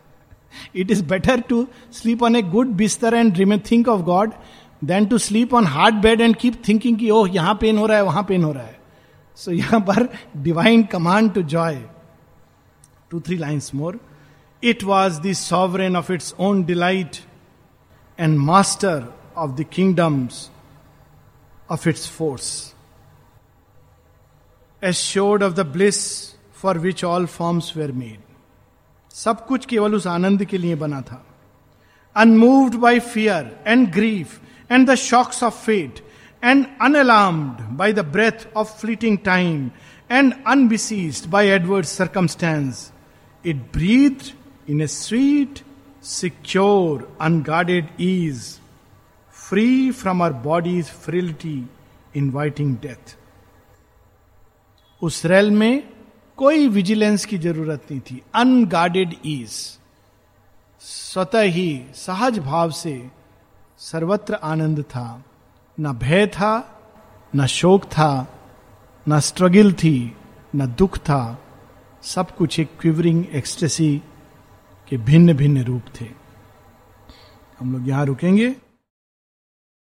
It 0.77 0.91
is 0.91 1.05
better 1.05 1.41
to 1.41 1.67
sleep 1.93 2.23
on 2.23 2.37
a 2.37 2.43
good 2.43 2.67
बिस्तर 2.67 3.15
and 3.15 3.33
dream 3.33 3.57
think 3.59 3.89
of 3.89 4.01
God 4.01 4.33
then 4.85 5.07
to 5.07 5.19
sleep 5.19 5.55
on 5.55 5.67
hard 5.67 5.95
bed 5.95 6.21
and 6.21 6.37
keep 6.37 6.63
thinking 6.69 6.99
कि, 6.99 7.11
ओह, 7.11 7.31
यहाँ 7.31 7.59
पेन 7.61 7.79
हो 7.79 7.87
रहा 7.87 7.97
है, 7.97 8.05
वहाँ 8.05 8.23
पेन 8.23 8.45
हो 8.45 8.53
रहा 8.53 8.63
है। 8.63 8.76
सो 9.37 9.53
यहाँ 9.53 9.81
पर 9.81 10.09
divine 10.37 10.83
command 10.83 11.33
to 11.35 11.43
joy 11.43 11.83
two 13.11 13.21
three 13.21 13.37
lines 13.37 13.75
more 13.75 14.01
it 14.65 14.85
was 14.85 15.21
the 15.21 15.33
sovereign 15.33 15.97
of 15.97 16.13
its 16.13 16.35
own 16.39 16.65
delight 16.65 17.17
and 18.21 18.39
master 18.39 19.15
of 19.37 19.51
the 19.51 19.65
kingdoms 19.73 20.51
of 21.71 21.89
its 21.89 22.09
force 22.11 22.75
assured 24.85 25.43
of 25.43 25.53
the 25.53 25.61
bliss 25.67 25.99
for 26.55 26.79
which 26.79 27.05
all 27.05 27.27
forms 27.27 27.77
were 27.77 27.93
made 27.93 28.21
सब 29.11 29.47
कुछ 29.47 29.67
केवल 29.67 29.95
उस 29.95 30.07
आनंद 30.07 30.45
के 30.45 30.59
लिए 30.59 30.75
बना 30.75 31.01
था। 31.01 31.27
Unmoved 32.17 32.75
by 32.75 33.01
fear 33.01 33.65
and 33.67 33.93
grief 33.93 34.41
and 34.71 34.91
the 34.91 34.95
shocks 34.95 35.43
of 35.45 35.65
fate 35.65 36.06
and 36.47 36.67
unalarmed 36.83 37.61
by 37.77 37.93
the 37.93 37.99
breath 37.99 38.47
of 38.57 38.81
fleeting 38.81 39.19
time 39.19 39.71
and 40.11 40.35
unbesieged 40.47 41.27
by 41.27 41.49
adverse 41.49 41.87
circumstance 41.87 42.93
it 43.47 43.57
breathe 43.57 44.35
in 44.71 44.81
a 44.81 44.87
sweet 44.87 45.59
secure 46.03 47.17
unguarded 47.21 47.89
ease 48.01 48.59
free 49.49 49.91
from 49.91 50.23
our 50.23 50.33
body's 50.33 50.87
frailty 50.87 51.67
inviting 52.17 52.77
death 52.77 53.17
उस 55.03 55.25
rail 55.27 55.51
में 55.51 55.89
कोई 56.37 56.69
vigilance 56.69 57.25
की 57.25 57.39
ज़रूरत 57.39 57.83
नहीं 57.91 58.01
थी 58.01 58.23
unguarded 58.35 59.15
ease 59.27 59.51
स्वतः 60.81 61.41
ही 61.41 61.83
सहज 61.95 62.39
भाव 62.39 62.71
से 62.71 63.11
सर्वत्र 63.79 64.35
आनंद 64.35 64.83
था। 64.83 65.25
न 65.81 65.93
भय 65.93 66.27
था, 66.27 66.83
न 67.37 67.47
शोक 67.47 67.85
था, 67.85 68.39
न 69.09 69.21
स्ट्रगल 69.21 69.73
थी, 69.73 70.17
न 70.57 70.67
दुख 70.67 70.99
था। 70.99 71.43
सब 72.03 72.37
कुछ 72.37 72.61
एक 72.61 72.71
क्विवरिंग 72.81 73.25
एक्सटेसी 73.33 74.03
के 74.89 74.97
भिन्न 74.97 75.33
भिन्न 75.33 75.63
रूप 75.63 75.83
थे। 76.01 76.07
हम 77.61 77.73
लोग 77.73 77.89
यहाँ 77.89 78.07
रुकेंगे। 78.07 78.57